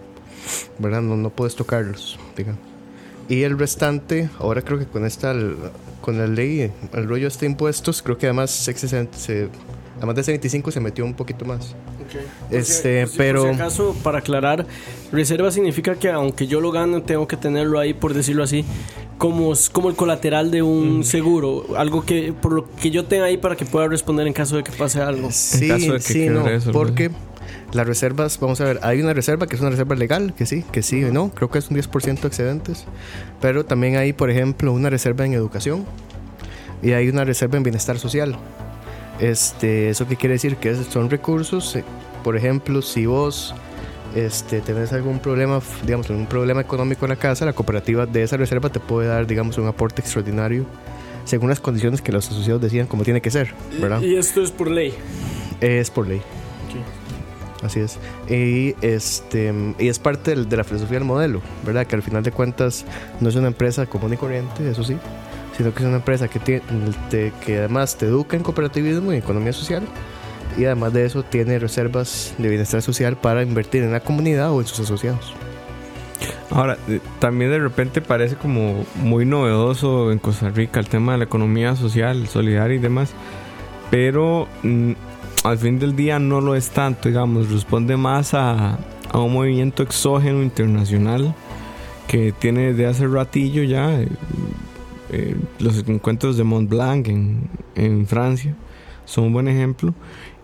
¿verdad? 0.78 1.02
No, 1.02 1.17
no 1.17 1.32
puedes 1.32 1.56
tocarlos, 1.56 2.19
digamos. 2.38 2.62
Y 3.30 3.44
el 3.44 3.58
restante, 3.60 4.30
ahora 4.39 4.62
creo 4.63 4.80
que 4.80 4.86
con 4.86 5.06
esta, 5.06 5.34
con 6.02 6.18
la 6.18 6.28
ley, 6.28 6.72
el 6.94 7.08
rollo 7.08 7.28
este 7.28 7.46
de 7.46 7.52
impuestos, 7.52 8.02
creo 8.02 8.18
que 8.18 8.26
además 8.26 8.50
se 8.50 8.74
se- 8.76 9.48
además 9.98 10.15
de 10.15 10.22
ese 10.22 10.32
25 10.32 10.72
se 10.72 10.80
metió 10.80 11.06
un 11.06 11.13
poquito 11.13 11.46
más. 11.46 11.76
Este, 12.50 13.02
Por 13.02 13.10
si- 13.12 13.18
pero- 13.18 13.42
Por 13.44 13.50
si 13.52 13.56
acaso, 13.56 13.96
para 14.04 14.18
aclarar, 14.20 14.65
reserva 15.12 15.52
significa 15.52 15.94
que 15.96 16.10
aunque 16.10 16.48
yo 16.48 16.60
lo 16.60 16.72
gane, 16.72 17.02
tengo 17.02 17.28
que 17.28 17.38
tenerlo 17.38 17.80
ahí, 17.80 17.94
por 17.94 18.15
decirlo 18.15 18.44
así, 18.44 18.65
como, 19.20 19.54
como 19.74 19.89
el 19.89 19.96
colateral 19.96 20.50
de 20.50 20.63
un 20.63 21.04
seguro. 21.04 21.65
Algo 21.78 22.04
que, 22.06 22.34
por 22.34 22.54
lo 22.54 22.68
que 22.78 22.89
yo 22.89 23.06
tenga 23.06 23.26
ahí 23.26 23.38
para 23.38 23.56
que 23.56 23.65
pueda 23.65 23.88
responder 23.88 24.26
en 24.26 24.34
caso 24.34 24.56
de 24.58 24.63
que 24.63 24.72
pase 24.72 25.02
algo. 25.02 25.30
Sí, 25.32 25.68
caso 25.68 25.94
de 25.94 26.00
que 26.00 26.13
sí, 26.13 26.30
no, 26.30 26.48
eso, 26.48 26.72
porque 26.72 27.12
las 27.73 27.88
reservas, 27.88 28.39
vamos 28.39 28.60
a 28.62 28.65
ver, 28.65 28.79
hay 28.82 29.01
una 29.01 29.13
reserva 29.13 29.47
que 29.47 29.55
es 29.55 29.62
una 29.62 29.69
reserva 29.69 29.95
legal, 29.95 30.34
que 30.34 30.45
sí, 30.45 30.63
que 30.71 30.82
sí, 30.82 31.01
no, 31.01 31.29
creo 31.29 31.49
que 31.49 31.60
es 31.60 31.69
un 31.69 31.77
10% 31.77 32.21
de 32.21 32.27
excedentes, 32.27 32.86
pero 33.41 33.65
también 33.65 33.97
hay, 33.97 34.13
por 34.13 34.29
ejemplo, 34.29 34.73
una 34.73 34.89
reserva 34.89 35.25
en 35.25 35.34
educación 35.34 35.86
y 36.82 36.91
hay 36.93 37.10
una 37.10 37.25
reserva 37.25 37.58
en 37.58 37.63
bienestar 37.63 37.99
social. 37.99 38.38
Este, 39.19 39.89
¿Eso 39.89 40.08
qué 40.08 40.15
quiere 40.15 40.34
decir? 40.34 40.55
Que 40.55 40.75
son 40.75 41.10
recursos, 41.10 41.75
eh, 41.75 41.84
por 42.23 42.38
ejemplo, 42.38 42.82
si 42.82 43.05
vos 43.05 43.53
este, 44.15 44.62
tenés 44.62 44.93
algún 44.93 45.19
problema, 45.19 45.62
digamos, 45.86 46.10
algún 46.10 46.25
problema 46.25 46.62
económico 46.62 47.05
en 47.05 47.10
la 47.10 47.15
casa, 47.17 47.45
la 47.45 47.53
cooperativa 47.53 48.05
de 48.05 48.23
esa 48.23 48.38
reserva 48.38 48.69
te 48.69 48.79
puede 48.79 49.08
dar, 49.08 49.27
digamos, 49.27 49.58
un 49.58 49.67
aporte 49.67 50.01
extraordinario 50.01 50.65
según 51.25 51.49
las 51.49 51.60
condiciones 51.60 52.01
que 52.01 52.12
los 52.12 52.27
asociados 52.27 52.62
decían 52.62 52.88
como 52.88 53.03
tiene 53.03 53.21
que 53.21 53.29
ser, 53.29 53.53
¿verdad? 53.79 54.01
Y 54.01 54.15
esto 54.15 54.41
es 54.41 54.51
por 54.51 54.71
ley. 54.71 54.93
Es 55.62 55.91
por 55.91 56.08
ley. 56.08 56.21
Así 57.63 57.80
es. 57.82 57.98
Y, 58.30 58.74
este, 58.82 59.54
y 59.80 59.88
es 59.89 60.00
parte 60.00 60.32
del- 60.32 60.48
de 60.48 60.58
la 60.58 60.63
filosofía 60.63 60.98
del 61.00 61.06
modelo, 61.08 61.41
¿verdad? 61.65 61.86
Que 61.86 61.95
al 61.95 62.02
final 62.04 62.24
de 62.24 62.32
cuentas 62.32 62.86
no 63.19 63.28
es 63.30 63.36
una 63.36 63.48
empresa 63.48 63.86
común 63.86 64.13
y 64.13 64.17
corriente, 64.17 64.69
eso 64.69 64.84
sí, 64.84 64.95
sino 65.58 65.74
que 65.74 65.80
es 65.84 65.86
una 65.86 65.98
empresa 65.98 66.28
que, 66.30 66.39
tiene, 66.39 66.62
te- 67.10 67.34
que 67.45 67.58
además 67.60 67.98
te 67.98 68.06
educa 68.06 68.38
en 68.38 68.43
cooperativismo 68.43 69.12
y 69.13 69.17
economía 69.17 69.52
social. 69.54 69.84
Y 70.58 70.65
además 70.65 70.93
de 70.93 71.06
eso 71.06 71.24
tiene 71.24 71.60
reservas 71.60 72.34
de 72.38 72.50
bienestar 72.50 72.82
social 72.82 73.15
para 73.17 73.43
invertir 73.43 73.84
en 73.84 73.91
la 73.91 74.00
comunidad 74.00 74.52
o 74.52 74.62
en 74.62 74.67
sus 74.67 74.80
asociados. 74.80 75.34
Ahora, 76.50 76.78
eh, 76.88 77.00
también 77.19 77.52
de 77.52 77.60
repente 77.60 78.02
parece 78.02 78.36
como 78.36 78.84
muy 78.95 79.26
novedoso 79.26 80.12
en 80.12 80.17
Costa 80.17 80.50
Rica 80.50 80.80
el 80.80 80.88
tema 80.89 81.12
de 81.12 81.19
la 81.19 81.24
economía 81.26 81.76
social, 81.76 82.28
solidaria 82.28 82.76
y 82.76 82.80
demás, 82.80 83.12
pero 83.91 84.48
mm, 84.63 84.93
al 85.49 85.57
fin 85.57 85.79
del 85.79 85.95
día 85.95 86.19
no 86.19 86.41
lo 86.41 86.55
es 86.55 86.69
tanto, 86.69 87.09
digamos, 87.09 87.49
responde 87.49 87.97
más 87.97 88.33
a, 88.33 88.79
a 89.12 89.19
un 89.19 89.33
movimiento 89.33 89.83
exógeno 89.83 90.43
internacional 90.43 91.33
que 92.07 92.31
tiene 92.31 92.73
desde 92.73 92.85
hace 92.85 93.07
ratillo 93.07 93.63
ya 93.63 94.01
eh, 94.01 94.07
eh, 95.12 95.35
los 95.59 95.77
encuentros 95.88 96.38
de 96.38 96.43
Mont 96.43 96.69
Blanc 96.69 97.07
en, 97.07 97.49
en 97.75 98.07
Francia 98.07 98.55
son 99.05 99.25
un 99.25 99.33
buen 99.33 99.47
ejemplo. 99.47 99.93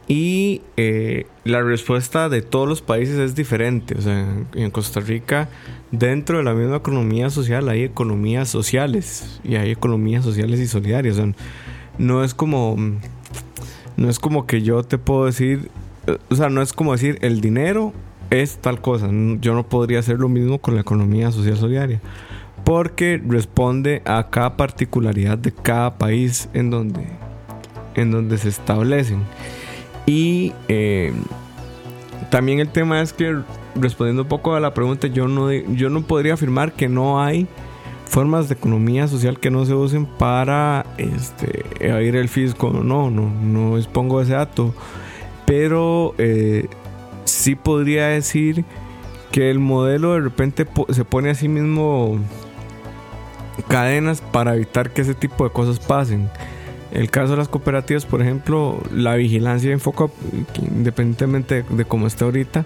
Y 0.07 0.61
eh, 0.77 1.25
la 1.43 1.63
respuesta 1.63 2.29
de 2.29 2.43
todos 2.43 2.67
los 2.67 2.81
países 2.81 3.17
es 3.17 3.33
diferente. 3.33 3.95
O 3.97 4.01
sea, 4.01 4.27
en 4.53 4.69
Costa 4.69 4.99
Rica, 4.99 5.49
dentro 5.91 6.37
de 6.37 6.43
la 6.43 6.53
misma 6.53 6.77
economía 6.77 7.29
social, 7.31 7.69
hay 7.69 7.83
economías 7.83 8.49
sociales 8.49 9.39
y 9.43 9.55
hay 9.55 9.71
economías 9.71 10.23
sociales 10.23 10.59
y 10.59 10.67
solidarias. 10.67 11.17
O 11.17 11.23
sea, 11.23 11.33
no 11.97 12.23
es 12.23 12.35
como, 12.35 12.75
no 13.97 14.09
es 14.09 14.19
como 14.19 14.45
que 14.45 14.61
yo 14.61 14.83
te 14.83 14.97
puedo 14.97 15.25
decir, 15.25 15.69
eh, 16.07 16.17
o 16.29 16.35
sea, 16.35 16.49
no 16.49 16.61
es 16.61 16.73
como 16.73 16.91
decir 16.91 17.17
el 17.21 17.41
dinero 17.41 17.93
es 18.29 18.57
tal 18.57 18.81
cosa. 18.81 19.09
Yo 19.39 19.53
no 19.53 19.63
podría 19.63 19.99
hacer 19.99 20.19
lo 20.19 20.29
mismo 20.29 20.59
con 20.59 20.75
la 20.75 20.81
economía 20.81 21.31
social 21.31 21.57
solidaria. 21.57 22.01
Porque 22.63 23.21
responde 23.25 24.01
a 24.05 24.29
cada 24.29 24.57
particularidad 24.57 25.37
de 25.37 25.51
cada 25.51 25.97
país 25.97 26.49
en 26.53 26.71
donde, 26.71 27.05
en 27.93 28.11
donde 28.11 28.37
se 28.37 28.49
establecen. 28.49 29.19
Y 30.07 30.53
eh, 30.67 31.13
también 32.31 32.59
el 32.59 32.69
tema 32.69 33.01
es 33.01 33.13
que, 33.13 33.37
respondiendo 33.75 34.23
un 34.23 34.27
poco 34.27 34.55
a 34.55 34.59
la 34.59 34.73
pregunta, 34.73 35.07
yo 35.07 35.27
no, 35.27 35.51
yo 35.51 35.89
no 35.89 36.01
podría 36.01 36.33
afirmar 36.33 36.73
que 36.73 36.89
no 36.89 37.21
hay 37.21 37.47
formas 38.15 38.47
de 38.47 38.55
economía 38.55 39.09
social 39.09 39.41
que 39.41 39.51
no 39.51 39.65
se 39.65 39.73
usen 39.73 40.05
para 40.05 40.85
este, 40.97 41.65
evadir 41.81 42.15
el 42.15 42.29
fisco. 42.29 42.69
No, 42.69 43.11
no, 43.11 43.29
no 43.29 43.77
expongo 43.77 44.21
ese 44.21 44.31
dato. 44.31 44.73
Pero 45.45 46.15
eh, 46.17 46.69
sí 47.25 47.55
podría 47.55 48.07
decir 48.07 48.63
que 49.33 49.51
el 49.51 49.59
modelo 49.59 50.13
de 50.13 50.21
repente 50.21 50.65
se 50.91 51.03
pone 51.03 51.29
a 51.29 51.35
sí 51.35 51.49
mismo 51.49 52.17
cadenas 53.67 54.21
para 54.21 54.55
evitar 54.55 54.91
que 54.91 55.01
ese 55.01 55.13
tipo 55.13 55.43
de 55.43 55.49
cosas 55.49 55.79
pasen. 55.79 56.29
El 56.93 57.09
caso 57.11 57.31
de 57.31 57.39
las 57.39 57.49
cooperativas, 57.49 58.05
por 58.05 58.21
ejemplo, 58.21 58.81
la 58.93 59.15
vigilancia 59.15 59.73
enfoca, 59.73 60.05
independientemente 60.57 61.63
de, 61.63 61.75
de 61.75 61.83
cómo 61.83 62.07
esté 62.07 62.23
ahorita, 62.23 62.63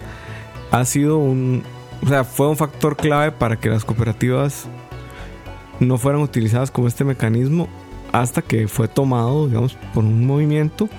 ha 0.70 0.86
sido 0.86 1.18
un, 1.18 1.64
o 2.06 2.08
sea, 2.08 2.24
fue 2.24 2.48
un 2.48 2.56
factor 2.56 2.96
clave 2.96 3.32
para 3.32 3.56
que 3.56 3.68
las 3.70 3.84
cooperativas 3.84 4.70
no 5.80 5.98
fueran 5.98 6.22
utilizadas 6.22 6.72
como 6.72 6.88
este 6.88 7.04
mecanismo 7.04 7.68
hasta 8.12 8.42
que 8.42 8.68
fue 8.68 8.88
tomado, 8.88 9.48
digamos, 9.48 9.78
por 9.94 10.04
un 10.04 10.26
movimiento 10.26 10.89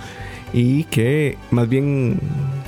y 0.52 0.84
que 0.84 1.38
más 1.50 1.68
bien 1.68 2.18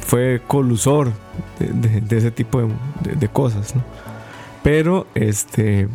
fue 0.00 0.40
colusor 0.46 1.12
de, 1.58 2.16
ese 2.16 2.30
tipo 2.30 2.60
de, 3.02 3.28
cosas. 3.28 3.74
Pero, 4.62 5.06
este, 5.14 5.88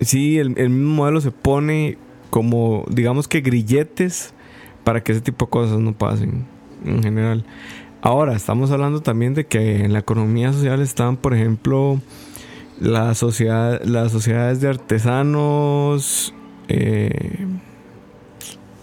sí, 0.00 0.38
el, 0.38 0.58
el 0.58 0.70
mismo 0.70 0.94
modelo 0.94 1.20
se 1.20 1.30
pone 1.30 1.98
como, 2.30 2.84
digamos 2.88 3.28
que 3.28 3.40
grilletes 3.40 4.32
para 4.84 5.02
que 5.02 5.12
ese 5.12 5.20
tipo 5.20 5.46
de 5.46 5.50
cosas 5.50 5.78
no 5.78 5.92
pasen 5.92 6.46
en 6.84 7.02
general. 7.02 7.44
Ahora, 8.00 8.34
estamos 8.34 8.70
hablando 8.70 9.00
también 9.00 9.34
de 9.34 9.46
que 9.46 9.84
en 9.84 9.92
la 9.92 10.00
economía 10.00 10.52
social 10.52 10.80
están, 10.80 11.16
por 11.16 11.34
ejemplo, 11.34 12.00
la 12.80 13.14
sociedad, 13.14 13.82
las 13.84 14.12
sociedades 14.12 14.60
de 14.60 14.68
artesanos, 14.68 16.34
eh, 16.68 17.46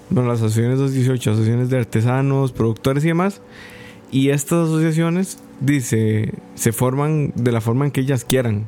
bueno, 0.09 0.29
las 0.29 0.39
asociaciones 0.39 0.79
218, 0.79 1.31
asociaciones 1.31 1.69
de 1.69 1.77
artesanos, 1.77 2.51
productores 2.51 3.03
y 3.03 3.07
demás. 3.09 3.41
Y 4.11 4.29
estas 4.29 4.67
asociaciones, 4.67 5.39
dice, 5.59 6.33
se 6.55 6.71
forman 6.71 7.31
de 7.35 7.51
la 7.51 7.61
forma 7.61 7.85
en 7.85 7.91
que 7.91 8.01
ellas 8.01 8.25
quieran. 8.25 8.65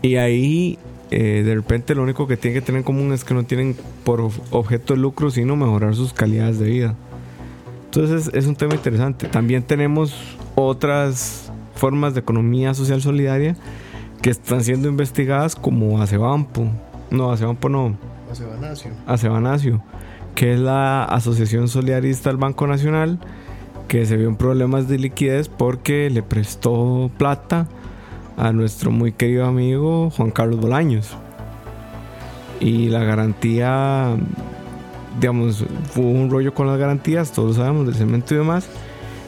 Y 0.00 0.16
ahí, 0.16 0.78
eh, 1.10 1.42
de 1.44 1.54
repente, 1.54 1.94
lo 1.94 2.02
único 2.04 2.26
que 2.28 2.36
tienen 2.36 2.60
que 2.60 2.64
tener 2.64 2.80
en 2.80 2.84
común 2.84 3.12
es 3.12 3.24
que 3.24 3.34
no 3.34 3.42
tienen 3.44 3.76
por 4.04 4.20
ob- 4.20 4.40
objeto 4.50 4.94
el 4.94 5.02
lucro, 5.02 5.30
sino 5.30 5.56
mejorar 5.56 5.94
sus 5.96 6.12
calidades 6.12 6.58
de 6.60 6.66
vida. 6.66 6.94
Entonces, 7.86 8.30
es 8.32 8.46
un 8.46 8.54
tema 8.56 8.74
interesante. 8.74 9.26
También 9.26 9.64
tenemos 9.64 10.14
otras 10.54 11.50
formas 11.74 12.14
de 12.14 12.20
economía 12.20 12.74
social 12.74 13.02
solidaria 13.02 13.56
que 14.22 14.30
están 14.30 14.62
siendo 14.62 14.88
investigadas 14.88 15.56
como 15.56 16.00
Acebampo. 16.00 16.68
No, 17.10 17.32
Acebampo 17.32 17.68
no. 17.68 17.96
José 18.28 18.46
Banacio. 18.46 18.90
Acebanacio, 19.06 19.82
que 20.36 20.54
es 20.54 20.60
la 20.60 21.04
Asociación 21.04 21.68
Solidarista 21.68 22.30
del 22.30 22.38
Banco 22.38 22.66
Nacional, 22.66 23.18
que 23.88 24.06
se 24.06 24.16
vio 24.16 24.28
en 24.28 24.36
problemas 24.36 24.88
de 24.88 24.98
liquidez 24.98 25.48
porque 25.48 26.08
le 26.08 26.22
prestó 26.22 27.10
plata 27.18 27.66
a 28.36 28.52
nuestro 28.52 28.90
muy 28.90 29.12
querido 29.12 29.44
amigo 29.44 30.10
Juan 30.10 30.30
Carlos 30.30 30.60
Bolaños. 30.60 31.16
Y 32.60 32.88
la 32.90 33.02
garantía, 33.02 34.16
digamos, 35.20 35.64
fue 35.90 36.04
un 36.04 36.30
rollo 36.30 36.54
con 36.54 36.68
las 36.68 36.78
garantías, 36.78 37.32
todos 37.32 37.56
sabemos, 37.56 37.86
del 37.86 37.96
cemento 37.96 38.34
y 38.34 38.38
demás. 38.38 38.68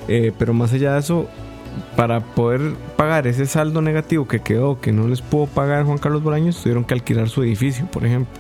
Eh, 0.07 0.33
pero 0.39 0.55
más 0.55 0.73
allá 0.73 0.93
de 0.95 1.01
eso, 1.01 1.27
para 1.97 2.21
poder 2.21 2.75
pagar 2.97 3.27
ese 3.27 3.47
saldo 3.47 3.81
negativo 3.83 4.27
que 4.29 4.41
quedó, 4.41 4.81
que 4.81 4.93
no 4.93 5.09
les 5.09 5.23
pudo 5.23 5.47
pagar 5.47 5.85
Juan 5.85 5.99
Carlos 5.99 6.23
Bolaños, 6.23 6.61
tuvieron 6.63 6.85
que 6.85 6.95
alquilar 6.95 7.29
su 7.29 7.43
edificio, 7.43 7.87
por 7.87 8.05
ejemplo. 8.05 8.33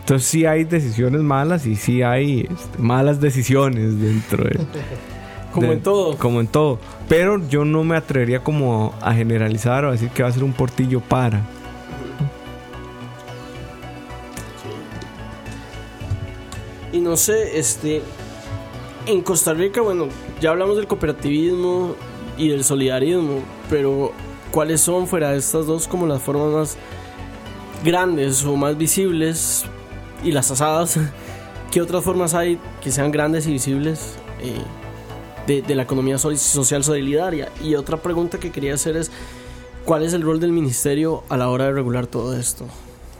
Entonces 0.00 0.28
sí 0.28 0.44
hay 0.44 0.64
decisiones 0.64 1.22
malas 1.22 1.64
y 1.66 1.76
sí 1.76 2.02
hay 2.02 2.40
este, 2.42 2.78
malas 2.78 3.20
decisiones 3.20 3.98
dentro 4.00 4.44
de... 4.44 4.60
Como 5.52 5.68
de- 5.68 5.72
en 5.74 5.82
todo. 5.82 6.16
Como 6.18 6.40
en 6.40 6.46
todo. 6.48 6.78
Pero 7.08 7.46
yo 7.48 7.64
no 7.64 7.84
me 7.84 7.96
atrevería 7.96 8.40
como 8.40 8.92
a 9.00 9.14
generalizar 9.14 9.84
o 9.84 9.88
a 9.88 9.92
decir 9.92 10.08
que 10.10 10.24
va 10.24 10.28
a 10.28 10.32
ser 10.32 10.42
un 10.42 10.52
portillo 10.52 11.00
para. 11.00 11.42
Y 16.92 17.00
no 17.00 17.16
sé, 17.16 17.58
este. 17.58 18.02
En 19.06 19.20
Costa 19.20 19.52
Rica, 19.52 19.80
bueno, 19.82 20.08
ya 20.40 20.50
hablamos 20.50 20.76
del 20.76 20.86
cooperativismo 20.86 21.94
y 22.38 22.48
del 22.48 22.64
solidarismo, 22.64 23.40
pero 23.70 24.12
¿cuáles 24.50 24.80
son 24.80 25.06
fuera 25.06 25.30
de 25.30 25.38
estas 25.38 25.66
dos 25.66 25.86
como 25.88 26.06
las 26.06 26.22
formas 26.22 26.52
más 26.52 26.76
grandes 27.84 28.44
o 28.44 28.56
más 28.56 28.76
visibles 28.76 29.64
y 30.22 30.32
las 30.32 30.50
asadas? 30.50 30.98
¿Qué 31.70 31.80
otras 31.82 32.04
formas 32.04 32.34
hay 32.34 32.58
que 32.80 32.92
sean 32.92 33.10
grandes 33.10 33.46
y 33.46 33.52
visibles 33.52 34.14
eh, 34.40 34.54
de, 35.46 35.62
de 35.62 35.74
la 35.74 35.82
economía 35.82 36.18
so- 36.18 36.36
social 36.36 36.84
solidaria? 36.84 37.50
Y 37.62 37.74
otra 37.74 37.96
pregunta 37.96 38.38
que 38.38 38.50
quería 38.52 38.74
hacer 38.74 38.96
es, 38.96 39.10
¿cuál 39.84 40.04
es 40.04 40.12
el 40.12 40.22
rol 40.22 40.38
del 40.40 40.52
ministerio 40.52 41.24
a 41.28 41.36
la 41.36 41.48
hora 41.48 41.64
de 41.66 41.72
regular 41.72 42.06
todo 42.06 42.36
esto? 42.38 42.64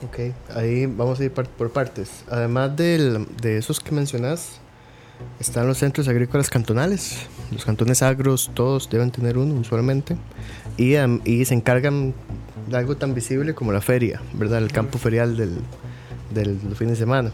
Ok, 0.07 0.35
ahí 0.55 0.87
vamos 0.87 1.19
a 1.19 1.25
ir 1.25 1.33
por 1.33 1.71
partes. 1.71 2.11
Además 2.31 2.77
del- 2.77 3.27
de 3.41 3.59
esos 3.59 3.81
que 3.81 3.91
mencionás, 3.93 4.61
están 5.41 5.67
los 5.67 5.79
centros 5.79 6.09
agrícolas 6.09 6.51
cantonales. 6.51 7.27
Los 7.51 7.65
cantones 7.65 8.03
agros, 8.03 8.51
todos 8.55 8.89
deben 8.91 9.11
tener 9.11 9.39
uno 9.39 9.55
usualmente. 9.55 10.17
Y, 10.77 10.95
y 11.25 11.45
se 11.45 11.55
encargan 11.55 12.15
de 12.69 12.77
algo 12.77 12.97
tan 12.97 13.15
visible 13.15 13.55
como 13.55 13.73
la 13.73 13.81
feria, 13.81 14.21
¿verdad? 14.33 14.59
El 14.59 14.73
campo 14.73 14.99
ferial 14.99 15.37
del, 15.37 16.59
fin 16.75 16.89
de 16.89 16.97
semana. 16.97 17.31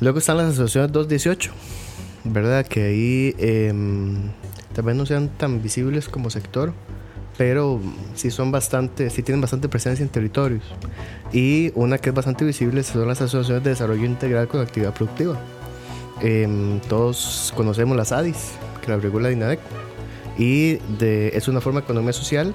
Luego 0.00 0.18
están 0.18 0.36
las 0.36 0.46
asociaciones 0.46 0.92
218, 0.92 1.52
¿verdad? 2.24 2.66
Que 2.66 2.82
ahí 2.82 3.34
em, 3.38 4.30
tal 4.74 4.84
vez 4.84 4.96
no 4.96 5.06
sean 5.06 5.28
tan 5.28 5.62
visibles 5.62 6.08
como 6.08 6.28
sector, 6.28 6.72
pero 7.38 7.80
sí 8.14 8.30
son 8.30 8.50
bastante, 8.50 9.10
sí 9.10 9.22
tienen 9.22 9.40
bastante 9.40 9.68
presencia 9.68 10.02
en 10.02 10.08
territorios. 10.08 10.64
Y 11.32 11.70
una 11.74 11.98
que 11.98 12.10
es 12.10 12.14
bastante 12.14 12.44
visible 12.44 12.82
son 12.82 13.06
las 13.06 13.22
asociaciones 13.22 13.62
de 13.62 13.70
desarrollo 13.70 14.04
integral 14.04 14.48
con 14.48 14.60
actividad 14.60 14.92
productiva. 14.92 15.38
Em, 16.22 16.78
todos 16.88 17.52
conocemos 17.56 17.96
las 17.96 18.12
ADIS, 18.12 18.52
que 18.80 18.90
la 18.90 18.98
regula 18.98 19.32
INADEC. 19.32 19.60
Y 20.38 20.74
de, 20.98 21.32
es 21.34 21.48
una 21.48 21.60
forma 21.60 21.80
de 21.80 21.84
economía 21.84 22.12
social 22.12 22.54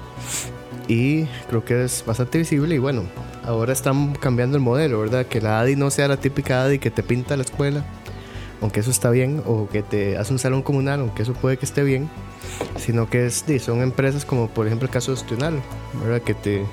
y 0.88 1.26
creo 1.48 1.64
que 1.64 1.84
es 1.84 2.02
bastante 2.04 2.38
visible. 2.38 2.74
Y 2.74 2.78
bueno, 2.78 3.02
ahora 3.44 3.72
están 3.72 4.14
cambiando 4.14 4.56
el 4.56 4.62
modelo, 4.62 5.00
¿verdad? 5.00 5.26
Que 5.26 5.40
la 5.40 5.60
ADI 5.60 5.76
no 5.76 5.90
sea 5.90 6.08
la 6.08 6.16
típica 6.16 6.64
ADI 6.64 6.78
que 6.78 6.90
te 6.90 7.02
pinta 7.02 7.36
la 7.36 7.42
escuela, 7.42 7.84
aunque 8.62 8.80
eso 8.80 8.90
está 8.90 9.10
bien, 9.10 9.42
o 9.46 9.68
que 9.68 9.82
te 9.82 10.16
hace 10.16 10.32
un 10.32 10.38
salón 10.38 10.62
comunal, 10.62 11.00
aunque 11.00 11.22
eso 11.22 11.34
puede 11.34 11.58
que 11.58 11.66
esté 11.66 11.84
bien, 11.84 12.08
sino 12.76 13.08
que 13.08 13.26
es, 13.26 13.44
son 13.60 13.82
empresas 13.82 14.24
como 14.24 14.48
por 14.48 14.66
ejemplo 14.66 14.86
el 14.86 14.92
caso 14.92 15.12
de 15.12 15.20
Ostional, 15.20 15.60
¿verdad? 16.02 16.22
Que 16.22 16.34
te 16.34 16.64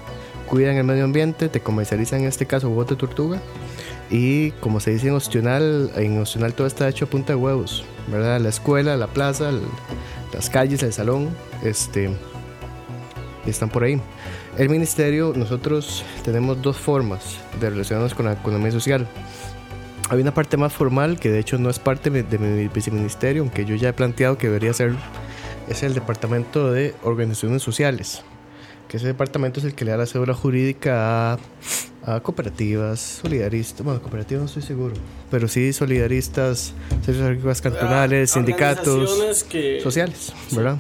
cuidan 0.48 0.78
el 0.78 0.86
medio 0.86 1.04
ambiente, 1.04 1.50
te 1.50 1.60
comercializan 1.60 2.22
en 2.22 2.28
este 2.28 2.46
caso 2.46 2.70
de 2.70 2.96
tortuga. 2.96 3.42
Y 4.10 4.52
como 4.52 4.80
se 4.80 4.92
dice 4.92 5.08
en 5.08 5.16
Ostional, 5.16 5.92
en 5.96 6.20
Ostional 6.20 6.54
todo 6.54 6.68
está 6.68 6.88
hecho 6.88 7.06
a 7.06 7.10
punta 7.10 7.34
de 7.34 7.38
huevos, 7.38 7.84
¿verdad? 8.08 8.40
La 8.40 8.50
escuela, 8.50 8.96
la 8.98 9.08
plaza, 9.08 9.52
las 10.34 10.50
calles, 10.50 10.84
el 10.84 10.94
salón, 10.94 11.30
este, 11.64 12.12
están 13.46 13.70
por 13.70 13.84
ahí. 13.84 14.00
El 14.58 14.70
ministerio, 14.70 15.34
nosotros 15.36 16.04
tenemos 16.24 16.62
dos 16.62 16.78
formas 16.78 17.38
de 17.60 17.70
relacionarnos 17.70 18.14
con 18.14 18.26
la 18.26 18.34
economía 18.34 18.72
social. 18.72 19.08
Hay 20.10 20.22
una 20.22 20.34
parte 20.34 20.56
más 20.56 20.72
formal 20.72 21.20
que 21.20 21.32
de 21.32 21.40
hecho 21.40 21.58
no 21.58 21.70
es 21.70 21.80
parte 21.80 22.12
de 22.12 22.22
de 22.22 22.38
mi 22.38 22.68
viceministerio, 22.68 23.42
aunque 23.42 23.66
yo 23.66 23.76
ya 23.76 23.90
he 23.90 23.94
planteado 23.94 24.38
que 24.38 24.48
debería 24.48 24.72
ser, 24.72 24.94
es 25.68 25.82
el 25.82 25.96
departamento 25.96 26.72
de 26.72 26.94
organizaciones 27.04 27.64
sociales, 27.64 28.24
que 28.96 29.00
ese 29.00 29.08
departamento 29.08 29.60
es 29.60 29.66
el 29.66 29.76
que 29.76 29.84
le 29.84 29.92
da 29.92 29.98
la 29.98 30.06
cédula 30.06 30.34
jurídica 30.34 31.34
a, 31.34 31.40
a 32.06 32.22
cooperativas, 32.22 33.20
solidaristas, 33.22 33.84
bueno, 33.84 34.02
cooperativas 34.02 34.44
no 34.44 34.46
estoy 34.46 34.62
seguro, 34.62 34.96
pero 35.30 35.50
sí 35.50 35.74
solidaristas, 35.74 36.74
servicios 37.04 37.28
agrícolas 37.28 37.62
cantonales, 37.62 38.32
sindicatos 38.32 38.88
Organizaciones 38.88 39.44
que... 39.44 39.82
sociales, 39.82 40.32
¿verdad? 40.52 40.78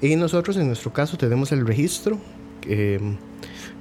Y 0.00 0.16
nosotros 0.16 0.56
en 0.56 0.68
nuestro 0.68 0.90
caso 0.94 1.18
tenemos 1.18 1.52
el 1.52 1.66
registro, 1.66 2.18
eh, 2.66 2.98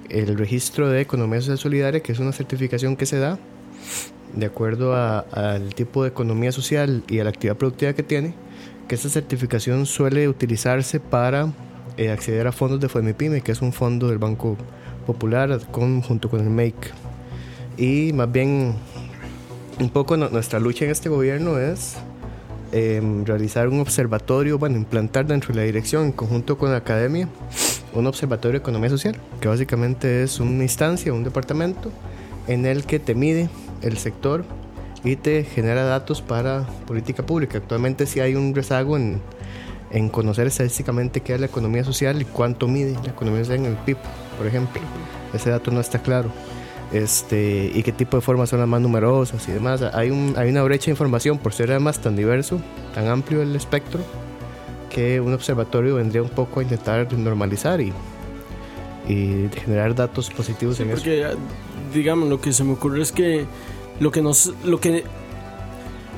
el 0.10 0.38
registro 0.38 0.90
de 0.90 1.00
economía 1.00 1.40
social 1.40 1.58
solidaria, 1.58 2.02
que 2.02 2.12
es 2.12 2.20
una 2.20 2.34
certificación 2.34 2.98
que 2.98 3.06
se 3.06 3.18
da 3.18 3.40
de 4.36 4.46
acuerdo 4.46 4.94
al 4.94 5.74
tipo 5.74 6.04
de 6.04 6.10
economía 6.10 6.52
social 6.52 7.02
y 7.08 7.20
a 7.20 7.24
la 7.24 7.30
actividad 7.30 7.56
productiva 7.56 7.94
que 7.94 8.04
tiene, 8.04 8.34
que 8.90 8.96
esta 8.96 9.08
certificación 9.08 9.86
suele 9.86 10.28
utilizarse 10.28 11.00
para 11.00 11.54
eh, 11.98 12.12
acceder 12.12 12.46
a 12.48 12.52
fondos 12.52 12.80
de 12.80 12.90
FOMIPYME, 12.90 13.42
que 13.42 13.52
es 13.52 13.62
un 13.62 13.74
fondo 13.74 14.08
del 14.08 14.20
Banco 14.20 14.56
Popular 15.06 15.60
con, 15.72 16.02
junto 16.02 16.30
con 16.30 16.42
el 16.42 16.50
MAKE. 16.50 16.90
Y 17.78 18.14
más 18.14 18.32
bien, 18.32 18.76
un 19.80 19.90
poco 19.90 20.16
nuestra 20.18 20.60
lucha 20.60 20.86
en 20.86 20.92
este 20.92 21.10
gobierno 21.10 21.58
es 21.60 21.96
em, 22.72 23.26
realizar 23.26 23.68
un 23.68 23.80
observatorio, 23.80 24.60
bueno, 24.60 24.78
implantar 24.78 25.26
dentro 25.26 25.54
de 25.54 25.60
la 25.60 25.66
dirección, 25.66 26.06
en 26.06 26.12
conjunto 26.12 26.58
con 26.58 26.72
la 26.72 26.78
academia, 26.78 27.28
un 27.94 28.06
observatorio 28.06 28.54
de 28.54 28.58
economía 28.60 28.90
social, 28.90 29.16
que 29.42 29.48
básicamente 29.48 30.24
es 30.24 30.40
una 30.40 30.64
instancia, 30.64 31.14
un 31.14 31.24
departamento, 31.24 31.92
en 32.48 32.66
el 32.66 32.86
que 32.86 33.00
te 33.00 33.16
mide 33.16 33.50
el 33.82 33.98
sector 33.98 34.46
y 35.04 35.16
te 35.16 35.44
genera 35.44 35.84
datos 35.84 36.22
para 36.22 36.68
política 36.86 37.26
pública. 37.26 37.58
Actualmente 37.58 38.06
sí 38.06 38.20
hay 38.20 38.36
un 38.36 38.54
rezago 38.54 38.98
en, 38.98 39.22
en 39.92 40.10
conocer 40.10 40.48
estadísticamente 40.48 41.22
qué 41.22 41.36
es 41.36 41.40
la 41.40 41.46
economía 41.46 41.84
social 41.84 42.22
y 42.22 42.26
cuánto 42.26 42.68
mide 42.68 42.98
la 43.04 43.12
economía 43.12 43.42
social 43.42 43.60
en 43.60 43.66
el 43.66 43.78
PIB, 43.78 43.98
por 44.38 44.48
ejemplo. 44.48 44.82
Ese 45.34 45.50
dato 45.50 45.72
no 45.72 45.80
está 45.80 46.00
claro. 46.00 46.30
Este, 46.92 47.70
y 47.74 47.84
qué 47.84 47.92
tipo 47.92 48.16
de 48.16 48.22
formas 48.22 48.50
son 48.50 48.60
las 48.60 48.68
más 48.68 48.82
numerosas 48.82 49.48
y 49.50 49.52
demás. 49.52 49.82
Hay, 49.82 50.10
un, 50.10 50.34
hay 50.38 50.50
una 50.50 50.64
brecha 50.64 50.86
de 50.86 50.92
información 50.92 51.38
por 51.38 51.54
ser 51.54 51.72
además 51.72 52.00
tan 52.00 52.16
diverso, 52.16 52.62
tan 52.94 53.08
amplio 53.08 53.42
el 53.42 53.56
espectro, 53.56 54.00
que 54.90 55.20
un 55.20 55.34
observatorio 55.34 55.96
vendría 55.96 56.22
un 56.22 56.30
poco 56.30 56.62
a 56.62 56.64
intentar 56.64 57.12
normalizar 57.14 57.82
y, 57.82 57.92
y 59.08 59.50
generar 59.54 59.96
datos 59.96 60.30
positivos 60.30 60.80
en 60.80 60.90
porque, 60.90 61.22
eso. 61.22 61.38
Digamos, 61.94 62.30
lo 62.30 62.40
que 62.40 62.54
se 62.54 62.64
me 62.64 62.74
ocurre 62.74 63.02
es 63.02 63.12
que 63.12 63.46
lo 64.00 64.12
que 64.12 64.22
nos 64.22 64.54
lo 64.64 64.80
que 64.80 65.04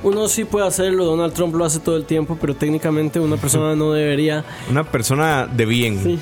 uno 0.03 0.27
sí 0.27 0.45
puede 0.45 0.67
hacerlo, 0.67 1.05
Donald 1.05 1.33
Trump 1.33 1.55
lo 1.55 1.65
hace 1.65 1.79
todo 1.79 1.97
el 1.97 2.05
tiempo, 2.05 2.38
pero 2.39 2.55
técnicamente 2.55 3.19
una 3.19 3.38
persona 3.38 3.75
no 3.75 3.91
debería 3.91 4.43
una 4.69 4.83
persona 4.83 5.47
de 5.47 5.65
bien. 5.65 6.03
Sí. 6.03 6.19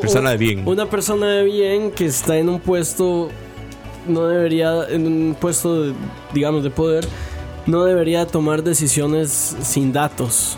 persona 0.00 0.30
de 0.30 0.36
bien. 0.36 0.62
Una 0.66 0.86
persona 0.86 1.26
de 1.26 1.44
bien 1.44 1.90
que 1.90 2.06
está 2.06 2.36
en 2.38 2.48
un 2.48 2.60
puesto 2.60 3.28
no 4.06 4.26
debería 4.26 4.88
en 4.88 5.06
un 5.06 5.36
puesto 5.38 5.92
digamos 6.32 6.62
de 6.62 6.70
poder 6.70 7.06
no 7.66 7.84
debería 7.84 8.26
tomar 8.26 8.62
decisiones 8.62 9.56
sin 9.62 9.92
datos. 9.92 10.56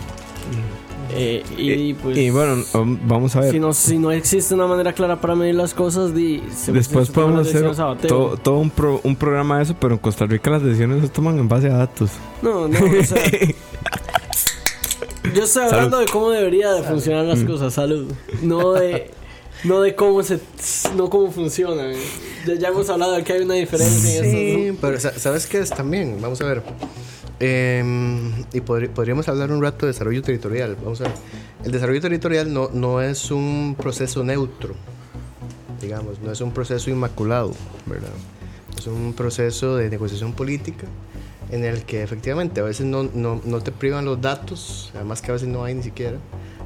Eh, 1.14 1.42
y, 1.57 1.94
pues, 1.94 2.33
bueno, 2.33 2.62
um, 2.75 2.98
vamos 3.07 3.37
a 3.37 3.40
ver. 3.40 3.53
Si 3.53 3.61
no, 3.61 3.72
si 3.72 3.98
no 3.98 4.12
existe 4.12 4.55
una 4.55 4.66
manera 4.66 4.92
clara 4.92 5.20
para 5.20 5.35
medir 5.35 5.55
las 5.55 5.75
cosas, 5.75 6.14
di, 6.14 6.42
después 6.68 7.11
podemos 7.11 7.46
hacer 7.46 7.70
todo, 8.09 8.37
todo 8.37 8.59
un, 8.59 8.72
un, 9.03 9.16
programa 9.16 9.59
de 9.59 9.64
eso, 9.64 9.77
pero 9.79 9.94
en 9.94 9.98
Costa 9.98 10.27
Rica 10.27 10.51
las 10.51 10.62
decisiones 10.62 11.03
se 11.03 11.09
toman 11.09 11.38
en 11.38 11.48
base 11.48 11.68
a 11.68 11.77
datos. 11.77 12.11
No, 12.40 12.66
no, 12.66 12.79
o 12.79 13.05
sea, 13.05 13.22
Yo 15.35 15.44
estoy 15.44 15.64
hablando 15.64 15.98
de 15.98 16.07
cómo 16.07 16.31
debería 16.31 16.72
de 16.72 16.83
funcionar 16.83 17.25
las 17.25 17.40
mm. 17.40 17.46
cosas, 17.46 17.72
salud. 17.72 18.12
No 18.42 18.72
de, 18.72 19.11
no 19.64 19.81
de 19.81 19.94
cómo 19.94 20.22
se, 20.22 20.40
no 20.96 21.09
cómo 21.09 21.31
funcionan. 21.31 21.92
Ya, 22.59 22.68
hemos 22.68 22.88
hablado 22.90 23.12
de 23.12 23.22
que 23.22 23.35
hay 23.35 23.42
una 23.42 23.55
diferencia 23.55 24.22
sí, 24.22 24.66
en 24.68 24.77
pero 24.77 24.98
¿sabes 24.98 25.46
qué 25.46 25.61
es 25.61 25.70
también? 25.70 26.18
Vamos 26.20 26.40
a 26.40 26.46
ver. 26.46 26.62
Em, 27.44 28.31
y 28.52 28.61
podríamos 28.61 29.28
hablar 29.28 29.50
un 29.50 29.61
rato 29.61 29.87
de 29.87 29.92
desarrollo 29.92 30.22
territorial. 30.22 30.76
Vamos 30.81 31.00
a 31.00 31.05
ver. 31.05 31.14
El 31.64 31.72
desarrollo 31.72 32.00
territorial 32.00 32.52
no, 32.52 32.70
no 32.72 33.02
es 33.02 33.33
un 33.33 33.74
proceso 33.76 34.22
neutro, 34.22 34.76
digamos, 35.81 36.20
no 36.20 36.31
es 36.31 36.40
un 36.40 36.52
proceso 36.52 36.88
inmaculado, 36.88 37.52
¿verdad? 37.87 38.12
Es 38.78 38.87
un 38.87 39.12
proceso 39.12 39.74
de 39.74 39.90
negociación 39.90 40.35
política 40.35 40.87
en 41.50 41.64
el 41.64 41.85
que 41.85 42.05
efectivamente 42.05 42.61
a 42.61 42.62
veces 42.62 42.87
no, 42.87 43.11
no, 43.12 43.40
no 43.44 43.61
te 43.61 43.72
privan 43.72 44.05
los 44.05 44.20
datos, 44.20 44.92
además 44.94 45.20
que 45.20 45.33
a 45.33 45.35
veces 45.35 45.48
no 45.48 45.64
hay 45.64 45.74
ni 45.74 45.83
siquiera, 45.83 46.18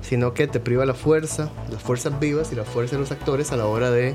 sino 0.03 0.35
que 0.35 0.47
te 0.47 0.61
priva 0.61 0.85
la 0.85 0.93
fuerza, 0.95 1.49
las 1.73 1.83
fuerzas 1.83 2.21
vivas 2.21 2.53
y 2.53 2.55
la 2.55 2.65
fuerza 2.65 2.97
de 2.97 3.01
los 3.01 3.13
actores 3.13 3.51
a 3.51 3.57
la 3.57 3.65
hora 3.65 3.91
de 3.91 4.15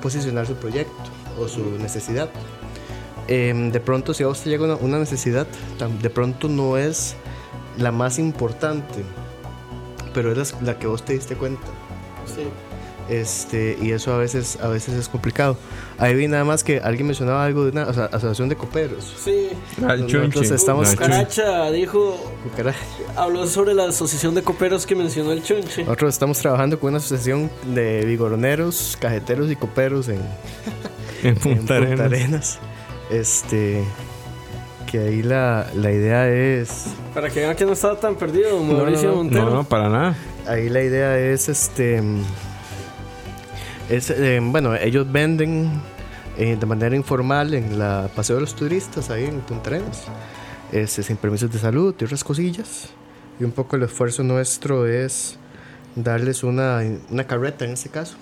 posicionar 0.00 0.46
su 0.46 0.54
proyecto 0.54 0.94
o 1.38 1.48
su 1.48 1.78
necesidad. 1.78 2.30
Em, 3.28 3.70
de 3.70 3.80
pronto 3.80 4.14
si 4.14 4.22
a 4.22 4.26
vos 4.26 4.40
te 4.40 4.48
llega 4.48 4.76
una, 4.76 4.98
necesidad, 4.98 5.46
de 6.02 6.10
pronto 6.10 6.48
no 6.48 6.78
es 6.78 7.14
la 7.76 7.92
más 7.92 8.18
importante, 8.18 9.04
pero 10.14 10.32
es 10.32 10.54
la, 10.62 10.78
que 10.78 10.86
vos 10.86 11.04
te 11.04 11.12
diste 11.12 11.36
cuenta. 11.36 11.66
Sí. 12.24 12.44
Este, 13.10 13.78
y 13.80 13.92
eso 13.92 14.12
a 14.12 14.18
veces, 14.18 14.58
a 14.62 14.68
veces 14.68 14.94
es 14.94 15.08
complicado. 15.08 15.56
Ahí 15.98 16.14
vi 16.14 16.26
nada 16.26 16.44
más 16.44 16.62
que 16.64 16.78
alguien 16.78 17.06
mencionaba 17.06 17.44
algo 17.44 17.64
de 17.64 17.70
una 17.70 17.82
asociación 17.84 18.48
de 18.48 18.56
coperos. 18.56 19.14
Sí. 19.22 19.50
Entonces 19.78 20.50
estamos. 20.50 20.90
Cucaracha 20.90 21.70
dijo. 21.70 22.32
Habló 23.16 23.46
sobre 23.46 23.74
la 23.74 23.84
asociación 23.84 24.34
de 24.34 24.42
coperos 24.42 24.86
que 24.86 24.94
mencionó 24.94 25.32
el 25.32 25.42
chunche. 25.42 25.84
Nosotros 25.84 26.14
estamos 26.14 26.38
trabajando 26.38 26.78
con 26.78 26.88
una 26.88 26.98
asociación 26.98 27.50
de 27.74 28.04
vigoroneros, 28.04 28.96
cajeteros 29.00 29.50
y 29.50 29.56
coperos 29.56 30.08
en, 30.08 30.20
en 31.22 31.34
Punta, 31.36 31.76
Arenas. 31.76 32.58
Este. 33.10 33.84
Que 34.90 35.00
ahí 35.00 35.22
la, 35.22 35.66
la 35.74 35.92
idea 35.92 36.28
es. 36.28 36.86
Para 37.12 37.28
que 37.28 37.40
vean 37.40 37.54
que 37.56 37.66
no 37.66 37.72
estaba 37.72 38.00
tan 38.00 38.16
perdido, 38.16 38.62
Mauricio 38.62 39.10
no, 39.10 39.16
Montero. 39.16 39.44
No, 39.44 39.50
no, 39.50 39.64
para 39.64 39.88
nada. 39.88 40.16
Ahí 40.46 40.68
la 40.70 40.82
idea 40.82 41.18
es 41.18 41.48
este. 41.48 42.02
Es, 43.90 44.10
eh, 44.10 44.40
bueno, 44.42 44.74
ellos 44.74 45.10
venden 45.10 45.70
eh, 46.38 46.56
de 46.58 46.66
manera 46.66 46.94
informal 46.94 47.52
en 47.54 47.78
la 47.78 48.08
Paseo 48.14 48.36
de 48.36 48.42
los 48.42 48.54
Turistas, 48.54 49.10
ahí 49.10 49.24
en 49.24 49.40
Punta 49.40 49.70
Arenas, 49.70 50.04
este, 50.72 51.02
sin 51.02 51.16
permisos 51.16 51.50
de 51.50 51.58
salud 51.58 51.94
y 51.98 52.04
otras 52.04 52.24
cosillas. 52.24 52.88
Y 53.40 53.44
un 53.44 53.52
poco 53.52 53.76
el 53.76 53.82
esfuerzo 53.82 54.22
nuestro 54.22 54.86
es 54.86 55.38
darles 55.96 56.44
una, 56.44 56.82
una 57.10 57.26
carreta 57.26 57.64
en 57.64 57.72
este 57.72 57.88
caso 57.88 58.16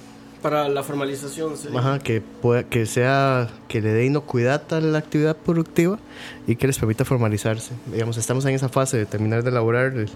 para 0.46 0.68
la 0.68 0.84
formalización. 0.84 1.54
Ajá, 1.74 1.98
que, 1.98 2.20
pueda, 2.20 2.62
que 2.62 2.86
sea, 2.86 3.48
que 3.66 3.80
le 3.80 3.92
dé 3.92 4.06
inocuidad 4.06 4.62
a 4.72 4.80
la 4.80 4.98
actividad 4.98 5.36
productiva 5.36 5.98
y 6.46 6.54
que 6.54 6.68
les 6.68 6.78
permita 6.78 7.04
formalizarse. 7.04 7.72
Digamos, 7.92 8.16
estamos 8.16 8.44
en 8.44 8.54
esa 8.54 8.68
fase 8.68 8.96
de 8.96 9.06
terminar 9.06 9.42
de 9.42 9.50
elaborar, 9.50 9.92
de, 9.92 10.06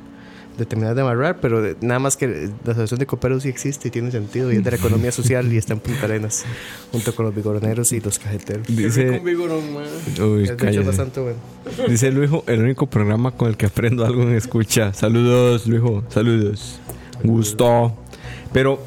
terminar 0.66 0.94
de 0.94 1.00
amarrar, 1.02 1.40
pero 1.40 1.74
nada 1.80 1.98
más 1.98 2.16
que 2.16 2.48
la 2.64 2.72
asociación 2.72 3.00
de 3.00 3.06
coperos 3.06 3.42
sí 3.42 3.48
existe 3.48 3.88
y 3.88 3.90
tiene 3.90 4.12
sentido 4.12 4.52
y 4.52 4.56
es 4.58 4.62
de 4.62 4.70
la 4.70 4.76
economía 4.76 5.10
social 5.10 5.52
y 5.52 5.56
está 5.56 5.72
en 5.72 5.80
Punta 5.80 6.04
Arenas, 6.04 6.44
junto 6.92 7.12
con 7.12 7.26
los 7.26 7.34
vigoroneros 7.34 7.90
y 7.90 8.00
los 8.00 8.20
cajeteros. 8.20 8.68
Dice, 8.68 9.20
Uy, 9.20 10.44
es 10.44 10.86
bastante 10.86 11.18
bueno. 11.18 11.38
Dice 11.88 12.12
Luijo, 12.12 12.44
el 12.46 12.62
único 12.62 12.86
programa 12.86 13.32
con 13.32 13.48
el 13.48 13.56
que 13.56 13.66
aprendo 13.66 14.06
algo 14.06 14.22
en 14.22 14.34
escucha. 14.34 14.92
Saludos, 14.92 15.66
Luijo, 15.66 16.04
saludos. 16.08 16.78
Gusto. 17.24 17.96
Pero 18.52 18.80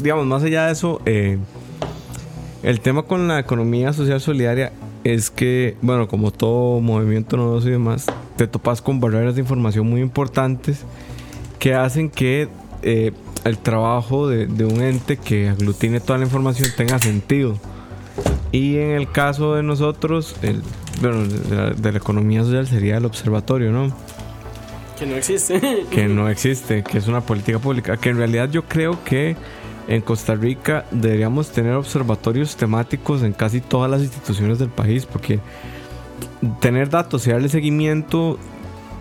digamos, 0.00 0.26
más 0.26 0.42
allá 0.42 0.66
de 0.66 0.72
eso, 0.72 1.00
eh, 1.06 1.38
el 2.62 2.80
tema 2.80 3.02
con 3.04 3.28
la 3.28 3.38
economía 3.38 3.92
social 3.92 4.20
solidaria 4.20 4.72
es 5.04 5.30
que, 5.30 5.76
bueno, 5.82 6.08
como 6.08 6.32
todo 6.32 6.80
movimiento 6.80 7.36
novedoso 7.36 7.68
y 7.68 7.72
demás, 7.72 8.06
te 8.36 8.48
topas 8.48 8.82
con 8.82 8.98
barreras 8.98 9.36
de 9.36 9.42
información 9.42 9.88
muy 9.88 10.00
importantes 10.00 10.84
que 11.58 11.74
hacen 11.74 12.10
que 12.10 12.48
eh, 12.82 13.12
el 13.44 13.58
trabajo 13.58 14.28
de, 14.28 14.64
un 14.64 14.82
ente 14.82 15.16
que 15.16 15.48
aglutine 15.48 16.00
toda 16.00 16.18
la 16.18 16.24
información 16.24 16.68
tenga 16.76 16.98
sentido. 16.98 17.56
Y 18.50 18.78
en 18.78 18.90
el 18.92 19.10
caso 19.10 19.54
de 19.54 19.62
nosotros, 19.62 20.34
el, 20.42 20.62
bueno, 21.00 21.24
de 21.24 21.92
la, 21.92 21.98
economía 21.98 22.42
social 22.42 22.66
sería 22.66 22.96
el 22.96 23.04
observatorio, 23.04 23.70
¿no? 23.70 23.94
Que 24.98 25.06
no 25.06 25.14
existe. 25.14 25.60
que 25.90 26.08
no 26.08 26.28
existe, 26.28 26.82
que 26.82 26.98
es 26.98 27.06
una 27.06 27.20
política 27.20 27.58
pública. 27.58 27.96
Que 27.96 28.10
en 28.10 28.16
realidad 28.16 28.50
yo 28.50 28.64
creo 28.64 29.04
que 29.04 29.36
en 29.88 30.00
Costa 30.00 30.34
Rica 30.34 30.84
deberíamos 30.90 31.50
tener 31.50 31.74
observatorios 31.74 32.56
temáticos 32.56 33.22
en 33.22 33.32
casi 33.32 33.60
todas 33.60 33.90
las 33.90 34.02
instituciones 34.02 34.58
del 34.58 34.68
país, 34.68 35.06
porque 35.06 35.40
tener 36.60 36.90
datos 36.90 37.26
y 37.26 37.30
darle 37.30 37.48
seguimiento 37.48 38.38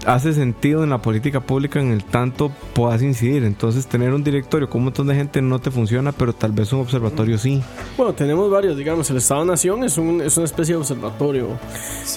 hace 0.06 0.34
sentido 0.34 0.84
en 0.84 0.92
la 0.92 1.00
política 1.00 1.40
pública 1.40 1.80
en 1.80 1.92
el 1.92 2.04
tanto 2.04 2.52
puedas 2.74 3.02
incidir. 3.02 3.44
Entonces, 3.44 3.88
tener 3.88 4.14
un 4.14 4.24
directorio 4.24 4.70
con 4.70 4.80
un 4.80 4.86
montón 4.86 5.08
de 5.08 5.16
gente 5.16 5.42
no 5.42 5.60
te 5.60 5.72
funciona, 5.72 6.12
pero 6.12 6.34
tal 6.34 6.52
vez 6.52 6.72
un 6.74 6.82
observatorio 6.82 7.38
sí. 7.38 7.62
Bueno, 7.98 8.14
tenemos 8.14 8.50
varios, 8.50 8.78
digamos, 8.78 9.10
el 9.10 9.18
Estado-Nación 9.18 9.84
es, 9.84 9.98
un, 9.98 10.22
es 10.22 10.38
una 10.38 10.46
especie 10.46 10.76
de 10.76 10.82
observatorio. 10.82 11.48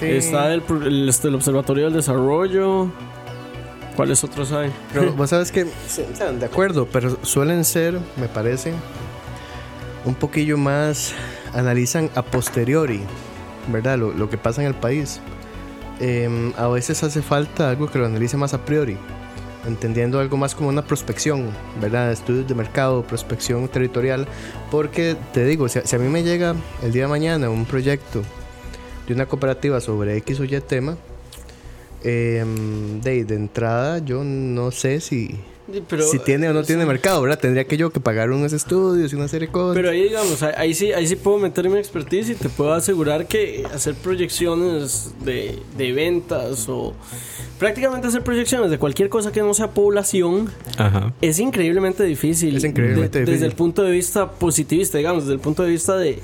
Está 0.00 0.52
el, 0.52 1.08
este, 1.08 1.28
el 1.28 1.34
Observatorio 1.34 1.84
del 1.84 1.94
Desarrollo, 1.94 2.90
¿Cuáles 3.98 4.22
otros 4.22 4.52
hay? 4.52 4.70
Pero 4.92 5.12
vos 5.12 5.28
sabes 5.28 5.50
que, 5.50 5.64
de 5.64 6.44
acuerdo, 6.46 6.86
pero 6.86 7.18
suelen 7.24 7.64
ser, 7.64 7.98
me 8.16 8.28
parece, 8.28 8.72
un 10.04 10.14
poquillo 10.14 10.56
más, 10.56 11.14
analizan 11.52 12.08
a 12.14 12.22
posteriori, 12.22 13.00
¿verdad? 13.72 13.98
Lo, 13.98 14.30
que 14.30 14.38
pasa 14.38 14.62
en 14.62 14.68
el 14.68 14.74
país. 14.74 15.18
Em, 15.98 16.52
a 16.56 16.68
veces 16.68 17.02
hace 17.02 17.22
falta 17.22 17.70
algo 17.70 17.90
que 17.90 17.98
lo 17.98 18.06
analice 18.06 18.36
más 18.36 18.54
a 18.54 18.64
priori, 18.64 18.96
entendiendo 19.66 20.20
algo 20.20 20.36
más 20.36 20.54
como 20.54 20.68
una 20.68 20.82
prospección, 20.82 21.50
¿verdad? 21.80 22.12
Estudios 22.12 22.46
de 22.46 22.54
mercado, 22.54 23.02
prospección 23.02 23.66
territorial, 23.66 24.28
porque 24.70 25.16
te 25.32 25.44
digo, 25.44 25.68
si 25.68 25.80
a 25.80 25.98
mí 25.98 26.08
me 26.08 26.22
llega 26.22 26.54
el 26.84 26.92
día 26.92 27.02
de 27.02 27.08
mañana 27.08 27.50
un 27.50 27.64
proyecto 27.64 28.22
de 29.08 29.14
una 29.14 29.26
cooperativa 29.26 29.80
sobre 29.80 30.16
X 30.18 30.38
o 30.38 30.44
Y 30.44 30.60
tema, 30.60 30.96
Em, 32.04 33.00
de, 33.00 33.24
de 33.24 33.34
entrada, 33.34 33.98
yo 33.98 34.22
no 34.24 34.70
sé 34.70 35.00
si, 35.00 35.34
pero- 35.88 36.04
si 36.08 36.18
tiene 36.20 36.48
o 36.48 36.52
no 36.52 36.62
tiene 36.62 36.86
mercado, 36.86 37.20
¿verdad? 37.22 37.38
Tendría 37.40 37.64
que 37.66 37.76
yo 37.76 37.90
que 37.90 37.98
pagar 38.00 38.30
unos 38.30 38.52
estudios 38.52 39.12
y 39.12 39.16
una 39.16 39.26
serie 39.26 39.48
de 39.48 39.52
cosas. 39.52 39.74
Pero 39.74 39.90
ahí, 39.90 40.04
digamos, 40.04 40.42
ahí, 40.42 40.52
ahí 40.56 40.74
sí, 40.74 40.92
ahí 40.92 41.06
sí 41.08 41.16
puedo 41.16 41.38
meter 41.38 41.68
mi 41.68 41.76
expertise 41.78 42.30
y 42.30 42.34
te 42.36 42.48
puedo 42.48 42.72
asegurar 42.72 43.26
que 43.26 43.64
hacer 43.74 43.94
proyecciones 43.94 45.10
de, 45.24 45.58
de 45.76 45.92
ventas 45.92 46.68
o 46.68 46.94
prácticamente 47.58 48.06
hacer 48.06 48.22
proyecciones 48.22 48.70
de 48.70 48.78
cualquier 48.78 49.08
cosa 49.08 49.32
que 49.32 49.40
no 49.40 49.52
sea 49.52 49.72
población 49.72 50.48
Ajá. 50.76 51.12
es 51.20 51.40
increíblemente 51.40 52.04
difícil. 52.04 52.56
Es 52.56 52.64
increíblemente 52.64 53.18
De- 53.18 53.24
difícil. 53.24 53.40
Desde 53.40 53.46
el 53.50 53.56
punto 53.56 53.82
de 53.82 53.90
vista 53.90 54.30
positivista, 54.30 54.98
digamos, 54.98 55.24
desde 55.24 55.34
el 55.34 55.40
punto 55.40 55.64
de 55.64 55.70
vista 55.70 55.96
de, 55.96 56.20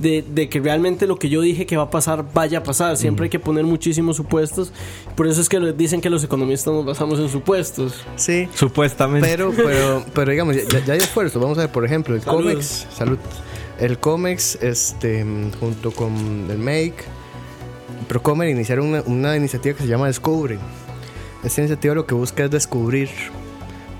de, 0.00 0.22
de 0.22 0.48
que 0.48 0.60
realmente 0.60 1.06
lo 1.06 1.16
que 1.16 1.28
yo 1.28 1.40
dije 1.40 1.66
que 1.66 1.76
va 1.76 1.84
a 1.84 1.90
pasar 1.90 2.24
vaya 2.32 2.58
a 2.58 2.62
pasar. 2.62 2.96
Siempre 2.96 3.24
hay 3.24 3.30
que 3.30 3.38
poner 3.38 3.64
muchísimos 3.64 4.16
supuestos. 4.16 4.72
Por 5.14 5.26
eso 5.26 5.40
es 5.40 5.48
que 5.48 5.58
dicen 5.72 6.00
que 6.00 6.10
los 6.10 6.24
economistas 6.24 6.72
nos 6.72 6.84
basamos 6.84 7.18
en 7.18 7.28
supuestos. 7.28 8.04
sí, 8.16 8.48
Supuestamente. 8.54 9.28
pero, 9.28 9.52
pero, 9.54 10.04
pero 10.14 10.30
digamos, 10.30 10.56
ya, 10.68 10.84
ya 10.84 10.92
hay 10.94 11.00
esfuerzo. 11.00 11.40
Vamos 11.40 11.58
a 11.58 11.62
ver, 11.62 11.72
por 11.72 11.84
ejemplo, 11.84 12.14
el 12.14 12.22
Salud. 12.22 12.44
COMEX. 12.44 12.86
Salud. 12.92 13.18
El 13.78 13.98
COMEX, 13.98 14.56
este, 14.62 15.24
junto 15.58 15.90
con 15.90 16.48
el 16.50 16.58
MAKE, 16.58 17.04
Procomer 18.08 18.48
iniciaron 18.48 18.86
una, 18.86 19.02
una 19.02 19.36
iniciativa 19.36 19.76
que 19.76 19.84
se 19.84 19.88
llama 19.88 20.06
Descubre. 20.08 20.58
Esta 21.44 21.60
iniciativa 21.60 21.94
lo 21.94 22.06
que 22.06 22.14
busca 22.14 22.44
es 22.44 22.50
descubrir 22.50 23.08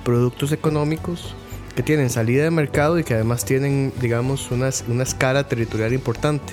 productos 0.04 0.52
económicos 0.52 1.34
que 1.74 1.82
tienen 1.82 2.10
salida 2.10 2.44
de 2.44 2.50
mercado 2.50 2.98
y 2.98 3.04
que 3.04 3.14
además 3.14 3.44
tienen, 3.44 3.92
digamos, 4.00 4.50
una, 4.50 4.70
una 4.88 5.02
escala 5.02 5.46
territorial 5.48 5.92
importante. 5.92 6.52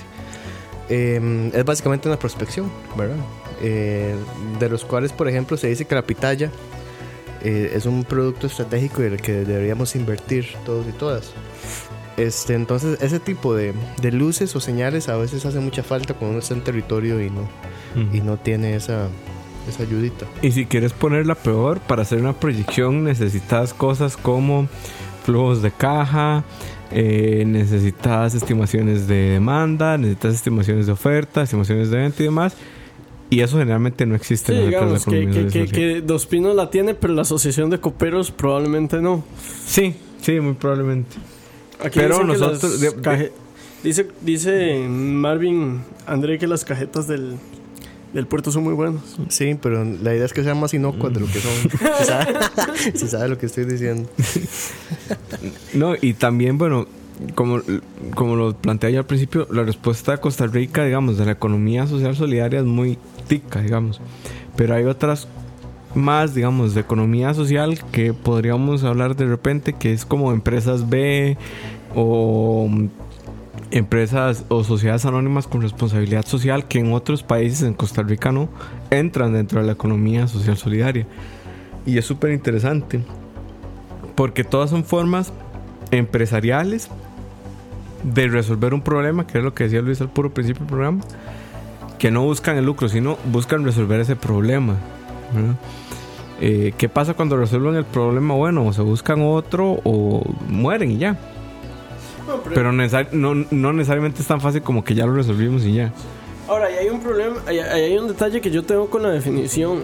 Eh, 0.88 1.50
es 1.52 1.64
básicamente 1.64 2.08
una 2.08 2.18
prospección, 2.18 2.70
¿verdad? 2.96 3.16
Eh, 3.62 4.14
de 4.58 4.68
los 4.68 4.84
cuales, 4.84 5.12
por 5.12 5.28
ejemplo, 5.28 5.56
se 5.56 5.68
dice 5.68 5.84
que 5.84 5.94
la 5.94 6.02
pitaya 6.02 6.50
eh, 7.42 7.72
es 7.74 7.86
un 7.86 8.04
producto 8.04 8.46
estratégico 8.46 9.02
en 9.02 9.14
el 9.14 9.20
que 9.20 9.32
deberíamos 9.44 9.94
invertir 9.96 10.46
todos 10.64 10.86
y 10.88 10.92
todas. 10.92 11.32
Este, 12.16 12.54
entonces, 12.54 12.98
ese 13.00 13.20
tipo 13.20 13.54
de, 13.54 13.74
de 14.00 14.12
luces 14.12 14.54
o 14.56 14.60
señales 14.60 15.08
a 15.08 15.16
veces 15.16 15.44
hace 15.46 15.60
mucha 15.60 15.82
falta 15.82 16.14
cuando 16.14 16.30
uno 16.30 16.38
está 16.40 16.54
en 16.54 16.62
territorio 16.62 17.20
y 17.22 17.30
no, 17.30 17.42
Ujú. 17.42 18.16
y 18.16 18.20
no 18.20 18.38
tiene 18.38 18.74
esa, 18.74 19.08
esa 19.68 19.82
ayudita. 19.84 20.26
Y 20.42 20.50
si 20.50 20.66
quieres 20.66 20.92
ponerla 20.92 21.36
peor, 21.36 21.78
para 21.78 22.02
hacer 22.02 22.18
una 22.18 22.32
proyección 22.32 23.04
necesitas 23.04 23.72
cosas 23.72 24.16
como 24.16 24.66
flujos 25.28 25.60
de 25.60 25.70
caja, 25.70 26.42
eh, 26.90 27.44
necesitas 27.46 28.34
estimaciones 28.34 29.06
de 29.06 29.14
demanda, 29.32 29.98
necesitas 29.98 30.34
estimaciones 30.36 30.86
de 30.86 30.92
oferta, 30.92 31.42
estimaciones 31.42 31.90
de 31.90 31.98
venta 31.98 32.22
y 32.22 32.24
demás. 32.26 32.56
Y 33.28 33.40
eso 33.40 33.58
generalmente 33.58 34.06
no 34.06 34.14
existe 34.14 34.54
Sí, 34.54 34.58
en 34.58 34.66
digamos 34.70 35.04
que, 35.04 35.28
que, 35.28 35.46
que, 35.48 35.66
que 35.66 36.00
Dos 36.00 36.24
Pinos 36.24 36.56
la 36.56 36.70
tiene, 36.70 36.94
pero 36.94 37.12
la 37.12 37.22
Asociación 37.22 37.68
de 37.68 37.78
Coperos 37.78 38.30
probablemente 38.30 39.02
no. 39.02 39.22
Sí, 39.66 39.94
sí, 40.22 40.40
muy 40.40 40.54
probablemente. 40.54 41.14
Aquí 41.84 41.98
Pero 42.00 42.24
nosotros- 42.24 42.80
de- 42.80 42.90
de- 42.92 43.32
dice, 43.84 44.08
dice 44.22 44.86
Marvin 44.88 45.82
André 46.06 46.38
que 46.38 46.46
las 46.46 46.64
cajetas 46.64 47.06
del, 47.06 47.34
del 48.12 48.26
puerto 48.26 48.50
son 48.50 48.64
muy 48.64 48.74
buenas. 48.74 49.02
Sí, 49.28 49.56
pero 49.60 49.84
la 49.84 50.14
idea 50.14 50.24
es 50.24 50.32
que 50.32 50.42
sean 50.42 50.58
más 50.58 50.74
inocuas 50.74 51.12
de 51.12 51.20
lo 51.20 51.26
que 51.26 51.40
son. 51.40 51.52
Se 51.98 52.04
sabe, 52.04 52.34
se 52.94 53.08
sabe 53.08 53.28
lo 53.28 53.38
que 53.38 53.46
estoy 53.46 53.64
diciendo. 53.64 54.08
No, 55.74 55.94
y 56.00 56.14
también, 56.14 56.58
bueno, 56.58 56.86
como, 57.34 57.60
como 58.14 58.36
lo 58.36 58.54
planteé 58.56 58.92
yo 58.92 59.00
al 59.00 59.06
principio, 59.06 59.46
la 59.50 59.62
respuesta 59.62 60.12
de 60.12 60.18
Costa 60.18 60.46
Rica, 60.46 60.84
digamos, 60.84 61.18
de 61.18 61.26
la 61.26 61.32
economía 61.32 61.86
social 61.86 62.16
solidaria 62.16 62.60
es 62.60 62.64
muy 62.64 62.98
tica, 63.26 63.60
digamos. 63.60 64.00
Pero 64.56 64.74
hay 64.74 64.84
otras 64.84 65.28
más, 65.94 66.34
digamos, 66.34 66.74
de 66.74 66.80
economía 66.80 67.34
social 67.34 67.78
que 67.92 68.12
podríamos 68.12 68.84
hablar 68.84 69.16
de 69.16 69.26
repente, 69.26 69.72
que 69.72 69.92
es 69.92 70.04
como 70.04 70.32
empresas 70.32 70.88
B 70.88 71.36
o 71.94 72.68
mm, 72.68 72.88
empresas 73.70 74.44
o 74.48 74.64
sociedades 74.64 75.04
anónimas 75.04 75.46
con 75.46 75.62
responsabilidad 75.62 76.26
social 76.26 76.66
que 76.66 76.78
en 76.78 76.92
otros 76.92 77.22
países, 77.22 77.62
en 77.62 77.74
Costa 77.74 78.02
Rica 78.02 78.32
no, 78.32 78.48
entran 78.90 79.32
dentro 79.32 79.60
de 79.60 79.66
la 79.66 79.72
economía 79.72 80.26
social 80.28 80.56
solidaria. 80.56 81.06
Y 81.86 81.98
es 81.98 82.04
súper 82.04 82.32
interesante. 82.32 83.00
Porque 84.14 84.44
todas 84.44 84.70
son 84.70 84.84
formas 84.84 85.32
empresariales 85.90 86.90
de 88.02 88.28
resolver 88.28 88.74
un 88.74 88.82
problema, 88.82 89.26
que 89.26 89.38
es 89.38 89.44
lo 89.44 89.54
que 89.54 89.64
decía 89.64 89.80
Luis 89.80 90.00
al 90.00 90.10
puro 90.10 90.32
principio 90.32 90.60
del 90.60 90.68
programa, 90.68 91.00
que 91.98 92.10
no 92.10 92.22
buscan 92.22 92.56
el 92.56 92.64
lucro, 92.64 92.88
sino 92.88 93.16
buscan 93.30 93.64
resolver 93.64 94.00
ese 94.00 94.16
problema. 94.16 94.76
Eh, 96.40 96.72
¿Qué 96.76 96.88
pasa 96.88 97.14
cuando 97.14 97.36
resuelven 97.36 97.74
el 97.74 97.84
problema? 97.84 98.34
Bueno, 98.34 98.66
o 98.66 98.72
se 98.72 98.82
buscan 98.82 99.22
otro 99.22 99.80
o 99.84 100.22
mueren 100.48 100.92
y 100.92 100.98
ya. 100.98 101.18
Pero 102.54 102.72
necesar- 102.72 103.08
no, 103.12 103.34
no 103.50 103.72
necesariamente 103.72 104.22
es 104.22 104.28
tan 104.28 104.40
fácil 104.40 104.62
como 104.62 104.84
que 104.84 104.94
ya 104.94 105.06
lo 105.06 105.14
resolvimos 105.14 105.64
y 105.64 105.74
ya. 105.74 105.92
Ahora, 106.48 106.66
ahí 106.66 106.74
hay 106.76 106.88
un 106.88 107.00
problema, 107.00 107.36
ahí, 107.46 107.58
ahí 107.58 107.82
hay 107.84 107.98
un 107.98 108.08
detalle 108.08 108.40
que 108.40 108.50
yo 108.50 108.62
tengo 108.64 108.88
con 108.88 109.02
la 109.02 109.10
definición. 109.10 109.80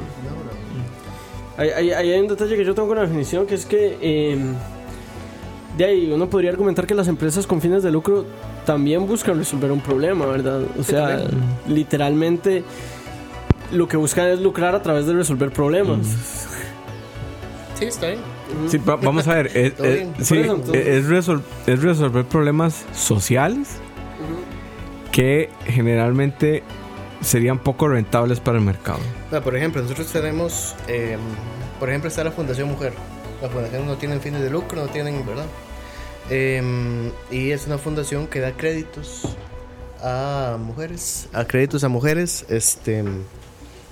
Ahí, 1.57 1.69
ahí- 1.71 1.91
ahí 1.93 2.11
hay 2.13 2.21
un 2.21 2.29
detalle 2.29 2.57
que 2.57 2.65
yo 2.65 2.75
tengo 2.75 2.89
con 2.89 2.97
la 2.97 3.03
definición, 3.05 3.47
que 3.47 3.55
es 3.55 3.65
que 3.67 3.99
eh, 4.01 4.39
de 5.79 5.85
ahí 5.85 6.11
uno 6.13 6.29
podría 6.31 6.51
argumentar 6.51 6.87
que 6.87 6.95
las 6.95 7.07
empresas 7.09 7.47
con 7.47 7.61
fines 7.61 7.83
de 7.83 7.91
lucro 7.91 8.25
también 8.65 9.07
buscan 9.07 9.37
resolver 9.39 9.71
un 9.71 9.81
problema, 9.81 10.25
¿verdad? 10.27 10.63
O 10.79 10.83
sea, 10.83 11.23
literalmente 11.69 12.65
lo 13.73 13.87
que 13.87 13.97
buscan 13.97 14.29
es 14.29 14.41
lucrar 14.41 14.75
a 14.75 14.83
través 14.83 15.07
de 15.07 15.13
resolver 15.13 15.51
problemas. 15.53 15.99
Sí, 17.79 17.85
está 17.87 18.07
bien. 18.07 18.21
Sí, 18.69 18.79
va- 18.79 18.97
vamos 18.97 19.27
a 19.29 19.35
ver. 19.35 19.47
Es, 19.57 19.73
sí, 20.27 20.39
es 20.73 21.07
resol- 21.09 21.43
es 21.67 21.83
resolver 21.83 22.25
problemas 22.25 22.85
sociales 22.95 23.69
que 25.13 25.51
generalmente 25.67 26.63
serían 27.21 27.59
poco 27.59 27.89
rentables 27.89 28.41
para 28.41 28.59
el 28.59 28.65
mercado. 28.65 28.99
Por 29.43 29.57
ejemplo, 29.57 29.81
nosotros 29.83 30.09
tenemos, 30.13 30.75
eh, 30.89 31.17
por 31.79 31.89
ejemplo, 31.89 32.09
está 32.09 32.25
la 32.25 32.33
Fundación 32.33 32.69
Mujer. 32.69 32.93
Las 33.41 33.51
fundaciones 33.51 33.87
no 33.87 33.97
tienen 33.97 34.21
fines 34.21 34.41
de 34.43 34.51
lucro, 34.51 34.81
no 34.83 34.89
tienen, 34.89 35.25
¿verdad? 35.27 35.47
Eh, 36.31 37.11
y 37.31 37.51
es 37.51 37.67
una 37.67 37.79
fundación 37.79 38.27
que 38.27 38.41
da 38.41 38.53
créditos 38.53 39.37
a 40.03 40.57
mujeres, 40.59 41.29
a 41.33 41.45
créditos 41.45 41.85
a 41.85 41.89
mujeres, 41.89 42.45
este, 42.49 43.05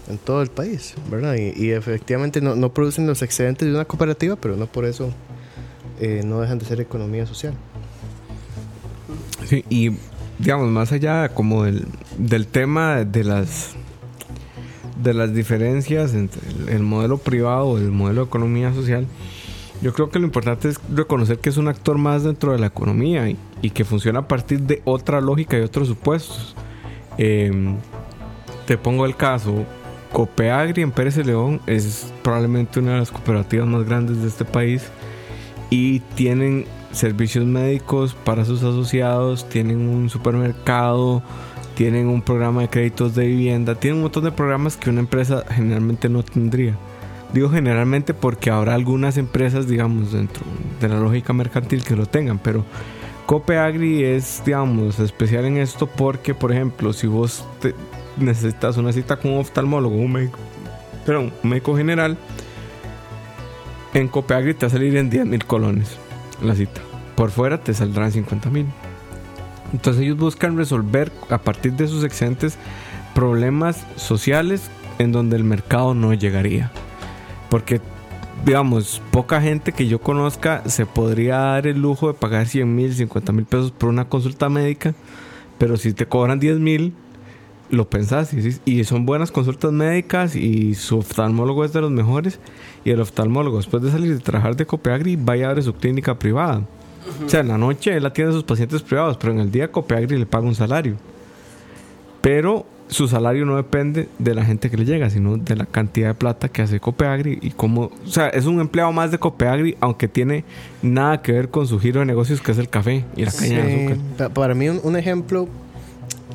en 0.09 0.19
todo 0.19 0.43
el 0.43 0.49
país, 0.49 0.95
¿verdad? 1.11 1.37
Y, 1.37 1.71
efectivamente 1.71 2.41
no, 2.41 2.55
no 2.55 2.73
producen 2.73 3.07
los 3.07 3.23
excedentes 3.23 3.69
de 3.69 3.75
una 3.75 3.85
cooperativa, 3.85 4.37
pero 4.37 4.57
no 4.57 4.67
por 4.67 4.85
eso 4.85 5.11
eh, 6.01 6.23
no 6.25 6.41
dejan 6.41 6.59
de 6.59 6.65
ser 6.65 6.81
economía 6.81 7.27
social. 7.27 7.55
Sí, 9.47 9.65
y 9.69 9.93
digamos, 10.39 10.69
más 10.69 10.93
allá 10.93 11.29
como 11.29 11.65
del, 11.65 11.87
del 12.19 12.47
tema 12.47 13.05
de 13.05 13.25
las 13.25 13.75
de 15.03 15.15
las 15.15 15.35
diferencias 15.35 16.15
entre 16.15 16.41
el, 16.49 16.69
el 16.69 16.83
modelo 16.83 17.19
privado 17.19 17.77
y 17.79 17.83
el 17.83 17.91
modelo 17.91 18.21
de 18.21 18.27
economía 18.29 18.73
social, 18.73 19.07
yo 19.83 19.93
creo 19.93 20.11
que 20.11 20.21
lo 20.21 20.27
importante 20.27 20.69
es 20.69 20.79
reconocer 20.95 21.39
que 21.39 21.49
es 21.49 21.57
un 21.57 21.67
actor 21.67 21.99
más 21.99 22.23
dentro 22.23 22.53
de 22.53 22.59
la 22.61 22.67
economía 22.67 23.29
y, 23.29 23.37
y 23.63 23.71
que 23.71 23.85
funciona 23.85 24.21
a 24.21 24.29
partir 24.29 24.61
de 24.61 24.81
otra 24.85 25.21
lógica 25.21 25.59
y 25.59 25.63
otros 25.63 25.89
supuestos. 25.89 26.55
Em, 27.19 27.77
te 28.67 28.79
pongo 28.79 29.07
el 29.07 29.17
caso, 29.17 29.65
Copeagri 30.13 30.83
en 30.83 30.91
Pérez 30.91 31.17
León 31.17 31.61
es 31.67 32.13
probablemente 32.23 32.81
una 32.81 32.93
de 32.93 32.99
las 32.99 33.11
cooperativas 33.11 33.67
más 33.67 33.85
grandes 33.85 34.21
de 34.23 34.29
este 34.29 34.45
país 34.45 34.85
y 35.71 36.01
tienen 36.15 36.67
servicios 36.93 37.47
médicos 37.47 38.15
para 38.15 38.45
sus 38.45 38.63
asociados, 38.63 39.49
tienen 39.49 39.89
un 39.89 40.11
supermercado, 40.11 41.23
tienen 41.75 42.09
un 42.09 42.21
programa 42.21 42.61
de 42.61 42.69
créditos 42.69 43.15
de 43.15 43.27
vivienda, 43.27 43.75
tienen 43.75 43.97
un 43.97 44.03
montón 44.03 44.25
de 44.25 44.33
programas 44.33 44.77
que 44.77 44.91
una 44.91 45.01
empresa 45.01 45.45
generalmente 45.51 46.11
no 46.11 46.23
tendría. 46.23 46.77
Digo 47.33 47.49
generalmente 47.49 48.13
porque 48.13 48.51
habrá 48.51 48.75
algunas 48.75 49.17
empresas, 49.17 49.67
digamos, 49.67 50.13
dentro 50.13 50.45
de 50.79 50.89
la 50.91 51.01
lógica 51.01 51.33
mercantil 51.33 51.83
que 51.83 51.97
lo 51.97 52.05
tengan, 52.05 52.39
pero 52.39 52.67
Copeagri 53.25 54.05
es, 54.05 54.43
digamos, 54.45 54.99
especial 54.99 55.47
en 55.47 55.57
esto 55.57 55.87
porque, 55.87 56.35
por 56.35 56.53
ejemplo, 56.53 56.93
si 56.93 57.07
vos 57.07 57.47
necesitas 58.17 58.77
una 58.77 58.93
cita 58.93 59.17
con 59.17 59.33
un 59.33 59.39
oftalmólogo, 59.39 59.97
un 59.97 60.13
médico, 60.13 60.39
perdón, 61.05 61.33
un 61.43 61.51
médico 61.51 61.77
general, 61.77 62.17
en 63.95 64.09
Copeagri 64.09 64.55
te 64.55 64.67
va 64.67 64.69
a 64.69 64.71
salir 64.71 64.97
en 64.97 65.11
10 65.11 65.27
mil 65.27 65.45
colones 65.45 65.97
la 66.43 66.55
cita. 66.55 66.81
Por 67.15 67.31
fuera 67.31 67.63
te 67.63 67.75
saldrán 67.75 68.13
50 68.13 68.51
mil. 68.51 68.67
Entonces 69.73 70.03
ellos 70.03 70.19
buscan 70.19 70.57
resolver 70.57 71.13
a 71.31 71.39
partir 71.39 71.73
de 71.73 71.89
sus 71.89 72.05
excedentes 72.05 72.57
problemas 73.15 73.87
sociales 73.97 74.71
en 74.99 75.13
donde 75.13 75.37
el 75.37 75.45
mercado 75.45 75.95
no 75.95 76.13
llegaría. 76.15 76.71
Porque, 77.49 77.81
digamos, 78.45 79.03
poca 79.11 79.41
gente 79.41 79.73
que 79.73 79.87
yo 79.87 80.01
conozca 80.01 80.63
se 80.67 80.87
podría 80.87 81.37
dar 81.39 81.67
el 81.67 81.81
lujo 81.81 82.09
de 82.09 82.15
pagar 82.15 82.47
100 82.47 82.75
mil, 82.75 82.95
50 82.95 83.33
mil 83.33 83.45
pesos 83.45 83.73
por 83.73 83.89
una 83.89 84.07
consulta 84.07 84.49
médica. 84.49 84.95
Pero 85.59 85.77
si 85.77 85.93
te 85.93 86.07
cobran 86.07 86.41
10 86.41 86.59
mil, 86.59 86.95
lo 87.73 87.89
pensás 87.91 88.33
y, 88.33 88.37
decís- 88.37 88.61
y 88.65 88.85
son 88.85 89.05
buenas 89.07 89.33
consultas 89.33 89.73
médicas 89.73 90.37
y 90.37 90.75
su 90.75 90.99
oftalmólogo 90.99 91.65
es 91.65 91.73
de 91.73 91.81
los 91.81 91.91
mejores 91.91 92.39
y 92.85 92.91
el 92.91 93.01
oftalmólogo 93.01 93.57
después 93.57 93.83
de 93.83 93.91
salir 93.91 94.15
de 94.15 94.21
trabajar 94.21 94.55
de 94.55 94.67
Copeagri 94.67 95.17
vaya 95.17 95.47
a 95.47 95.51
abrir 95.51 95.65
su 95.65 95.75
clínica 95.75 96.17
privada. 96.19 96.63
O 97.27 97.29
sea, 97.29 97.41
en 97.41 97.49
la 97.49 97.59
noche 97.59 97.97
él 97.97 98.07
atiende 98.07 98.31
a 98.31 98.35
sus 98.35 98.45
pacientes 98.45 98.83
privados, 98.83 99.17
pero 99.17 99.33
en 99.33 99.41
el 99.41 99.51
día 99.51 99.73
Copeagri 99.73 100.17
le 100.19 100.27
paga 100.27 100.47
un 100.47 100.55
salario. 100.55 100.97
Pero 102.21 102.65
su 102.89 103.09
salario 103.09 103.47
no 103.47 103.57
depende 103.57 104.09
de 104.19 104.35
la 104.35 104.45
gente 104.45 104.69
que 104.71 104.77
le 104.77 104.85
llega, 104.85 105.09
sino 105.11 105.37
de 105.39 105.57
la 105.57 105.65
cantidad 105.65 106.09
de 106.09 106.15
plata 106.15 106.49
que 106.51 106.63
hace 106.63 106.79
Copeagri 106.79 107.39
y 107.41 107.51
cómo... 107.51 107.91
O 108.05 108.09
sea, 108.09 108.29
es 108.29 108.45
un 108.47 108.61
empleado 108.61 108.93
más 108.93 109.11
de 109.11 109.19
Copeagri, 109.19 109.77
aunque 109.81 110.09
tiene 110.09 110.45
nada 110.83 111.23
que 111.23 111.33
ver 111.33 111.49
con 111.49 111.67
su 111.67 111.81
giro 111.81 112.01
de 112.01 112.07
negocios, 112.07 112.41
que 112.43 112.53
es 112.53 112.59
el 112.59 112.69
café 112.69 113.05
y 113.17 113.25
la 113.25 113.33
caña 113.33 113.65
de 113.65 113.67
Sí, 113.77 113.87
azúcar. 113.87 113.97
pa- 114.19 114.35
para 114.35 114.55
mí 114.55 114.69
un, 114.69 114.81
un 114.85 114.97
ejemplo, 114.97 115.49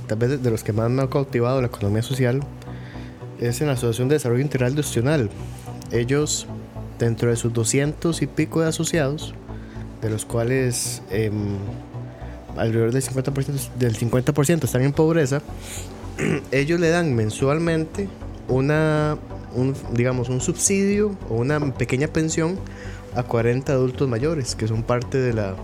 tal 0.08 0.18
vez 0.18 0.41
de- 0.41 0.51
los 0.51 0.64
que 0.64 0.74
más 0.74 0.89
me 0.89 1.01
ha 1.03 1.10
cautivado 1.10 1.62
la 1.62 1.68
economía 1.68 2.01
social, 2.01 2.41
es 3.39 3.62
en 3.62 3.68
la 3.68 3.74
Asociación 3.74 4.08
de 4.10 4.16
Desarrollo 4.16 4.41
Integral 4.41 4.78
Opcional. 4.78 5.30
Ellos, 5.91 6.47
dentro 6.99 7.30
de 7.30 7.36
sus 7.36 7.53
200 7.53 8.22
y 8.22 8.28
pico 8.28 8.62
de 8.62 8.70
asociados, 8.70 9.34
de 10.01 10.10
los 10.10 10.26
cuales 10.26 11.01
em, 11.12 11.55
alrededor 12.58 12.91
del 12.91 13.03
50%, 13.03 13.70
del 13.78 13.95
50% 13.97 14.64
están 14.64 14.82
en 14.82 14.93
pobreza, 14.93 15.41
ellos 16.51 16.80
le 16.80 16.89
dan 16.89 17.14
mensualmente 17.16 18.08
una, 18.47 19.18
un, 19.53 19.76
digamos, 19.93 20.30
un 20.30 20.41
subsidio 20.41 21.16
o 21.30 21.36
una 21.36 21.60
pequeña 21.74 22.08
pensión 22.08 22.58
a 23.16 23.24
40 23.24 23.72
adultos 23.72 24.08
mayores 24.08 24.55
que 24.55 24.68
son 24.68 24.84
parte 24.84 25.18
de 25.20 25.34
la, 25.34 25.55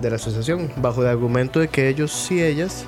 de 0.00 0.10
la 0.10 0.16
asociación, 0.16 0.70
bajo 0.80 1.02
el 1.02 1.08
argumento 1.08 1.60
de 1.60 1.68
que 1.68 1.88
ellos 1.88 2.30
y 2.30 2.42
ellas 2.42 2.84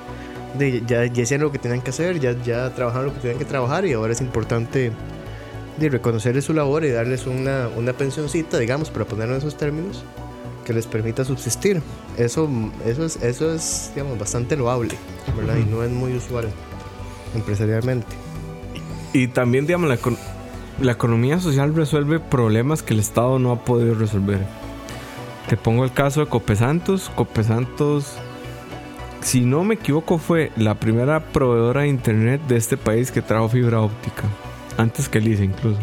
de- 0.57 0.83
ya, 0.85 1.05
ya 1.05 1.23
hicieron 1.23 1.45
lo 1.47 1.51
que 1.51 1.59
tenían 1.59 1.81
que 1.81 1.89
hacer, 1.91 2.19
ya, 2.19 2.33
ya 2.43 2.73
trabajaron 2.73 3.07
lo 3.07 3.13
que 3.13 3.19
tenían 3.19 3.39
que 3.39 3.45
trabajar 3.45 3.85
y 3.85 3.93
ahora 3.93 4.13
es 4.13 4.21
importante 4.21 4.91
de 5.77 5.89
reconocerles 5.89 6.45
su 6.45 6.53
labor 6.53 6.83
y 6.85 6.91
darles 6.91 7.25
una, 7.25 7.67
una 7.75 7.93
pensioncita, 7.93 8.59
digamos, 8.59 8.89
para 8.89 9.05
ponerlo 9.05 9.33
en 9.33 9.39
esos 9.39 9.57
términos, 9.57 10.03
que 10.65 10.71
les 10.73 10.85
permita 10.87 11.25
subsistir. 11.25 11.81
Eso, 12.17 12.47
eso, 12.85 13.05
es, 13.05 13.17
eso 13.23 13.53
es, 13.53 13.91
digamos, 13.95 14.17
bastante 14.19 14.55
loable, 14.55 14.95
¿verdad? 15.35 15.55
Y 15.57 15.65
no 15.65 15.83
es 15.83 15.89
muy 15.91 16.15
usual 16.15 16.47
empresarialmente. 17.35 18.07
Y 19.13 19.27
también, 19.27 19.65
digamos, 19.65 19.89
la, 19.89 19.97
la 20.79 20.91
economía 20.91 21.39
social 21.39 21.73
resuelve 21.75 22.19
problemas 22.19 22.83
que 22.83 22.93
el 22.93 22.99
Estado 22.99 23.39
no 23.39 23.51
ha 23.51 23.65
podido 23.65 23.95
resolver. 23.95 24.39
Te 25.49 25.57
pongo 25.57 25.83
el 25.83 25.91
caso 25.91 26.21
de 26.21 26.27
Copesantos. 26.27 27.11
Copesantos, 27.15 28.13
si 29.23 29.41
no 29.41 29.63
me 29.63 29.75
equivoco, 29.75 30.17
fue 30.17 30.51
la 30.57 30.75
primera 30.75 31.19
proveedora 31.31 31.81
de 31.81 31.87
internet 31.87 32.41
de 32.47 32.57
este 32.57 32.77
país 32.77 33.11
que 33.11 33.21
trajo 33.21 33.49
fibra 33.49 33.81
óptica. 33.81 34.23
Antes 34.77 35.07
que 35.09 35.19
el 35.19 35.27
ICE 35.27 35.45
incluso. 35.45 35.79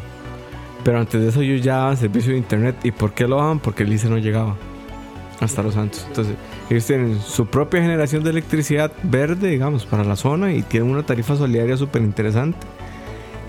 Pero 0.84 0.99
antes 0.99 1.20
de 1.20 1.28
eso 1.28 1.41
ellos 1.43 1.62
ya 1.62 1.76
daban 1.78 1.97
servicio 1.97 2.32
de 2.32 2.38
internet. 2.38 2.76
¿Y 2.84 2.91
por 2.93 3.12
qué 3.12 3.26
lo 3.26 3.36
daban? 3.36 3.59
Porque 3.59 3.82
el 3.82 3.93
ICE 3.93 4.09
no 4.09 4.18
llegaba 4.18 4.57
hasta 5.41 5.62
Los 5.62 5.74
Santos. 5.74 6.05
Entonces, 6.09 6.34
ellos 6.68 6.86
tienen 6.86 7.20
su 7.20 7.47
propia 7.47 7.80
generación 7.80 8.22
de 8.24 8.30
electricidad 8.30 8.93
verde, 9.03 9.49
digamos, 9.49 9.86
para 9.86 10.05
la 10.05 10.16
zona 10.16 10.53
y 10.53 10.62
tienen 10.62 10.91
una 10.91 11.03
tarifa 11.03 11.36
solidaria 11.36 11.76
súper 11.76 12.03
interesante. 12.03 12.59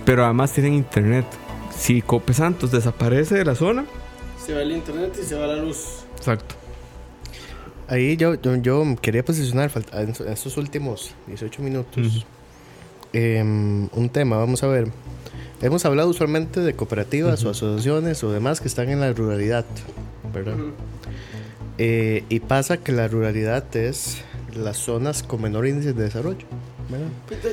Pero 0.05 0.23
además 0.25 0.51
tienen 0.53 0.73
internet. 0.73 1.25
Si 1.75 2.01
Cope 2.01 2.33
Santos 2.33 2.71
desaparece 2.71 3.35
de 3.35 3.45
la 3.45 3.55
zona, 3.55 3.85
Se 4.45 4.53
va 4.53 4.61
el 4.61 4.71
internet 4.71 5.17
y 5.21 5.25
se 5.25 5.35
va 5.35 5.47
la 5.47 5.57
luz. 5.57 6.03
exacto. 6.17 6.55
Ahí 7.91 8.15
yo, 8.15 8.35
yo, 8.35 8.55
yo 8.55 8.95
quería 9.01 9.25
posicionar 9.25 9.69
en 9.91 10.11
estos 10.31 10.55
últimos 10.55 11.13
18 11.27 11.61
minutos 11.61 12.25
em, 13.11 13.89
un 13.91 14.09
tema, 14.09 14.37
vamos 14.37 14.63
a 14.63 14.67
ver. 14.67 14.87
Hemos 15.61 15.83
hablado 15.83 16.09
usualmente 16.09 16.61
de 16.61 16.73
cooperativas 16.73 17.43
o 17.43 17.49
asociaciones 17.49 18.23
o 18.23 18.31
demás 18.31 18.61
que 18.61 18.69
están 18.69 18.89
en 18.91 19.01
la 19.01 19.11
ruralidad, 19.11 19.65
¿verdad? 20.33 20.55
Eh, 21.77 22.23
y 22.29 22.39
pasa 22.39 22.77
que 22.77 22.93
la 22.93 23.09
ruralidad 23.09 23.75
es 23.75 24.21
las 24.55 24.77
zonas 24.77 25.21
con 25.21 25.41
menor 25.41 25.67
índice 25.67 25.91
de 25.91 26.03
desarrollo, 26.03 26.47
¿verdad? 26.91 27.07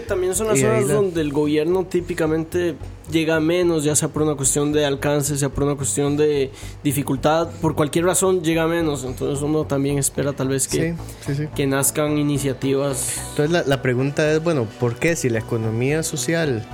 También 0.07 0.35
son 0.35 0.49
las 0.49 0.59
zonas 0.61 0.87
la- 0.87 0.95
donde 0.95 1.21
el 1.21 1.33
gobierno 1.33 1.85
típicamente 1.87 2.75
llega 3.11 3.41
menos, 3.41 3.85
ya 3.85 3.95
sea 3.97 4.09
por 4.09 4.23
una 4.23 4.35
cuestión 4.35 4.73
de 4.73 4.85
alcance, 4.85 5.39
sea 5.39 5.49
por 5.49 5.65
una 5.65 5.77
cuestión 5.77 6.17
de 6.17 6.51
dificultad, 6.85 7.49
por 7.63 7.75
cualquier 7.75 8.05
razón 8.05 8.43
llega 8.43 8.67
menos. 8.67 9.05
Entonces 9.05 9.43
uno 9.43 9.65
también 9.65 9.99
espera 9.99 10.33
tal 10.33 10.49
vez 10.49 10.69
que, 10.69 10.93
Sí, 10.93 10.99
sí, 11.27 11.35
sí. 11.37 11.49
que 11.55 11.67
nazcan 11.67 12.19
iniciativas. 12.19 13.15
Entonces 13.31 13.51
la, 13.51 13.63
la 13.65 13.81
pregunta 13.81 14.31
es, 14.33 14.43
bueno, 14.43 14.67
¿por 14.81 14.97
qué 14.97 15.17
si 15.17 15.29
la 15.31 15.39
economía 15.39 16.03
social 16.03 16.67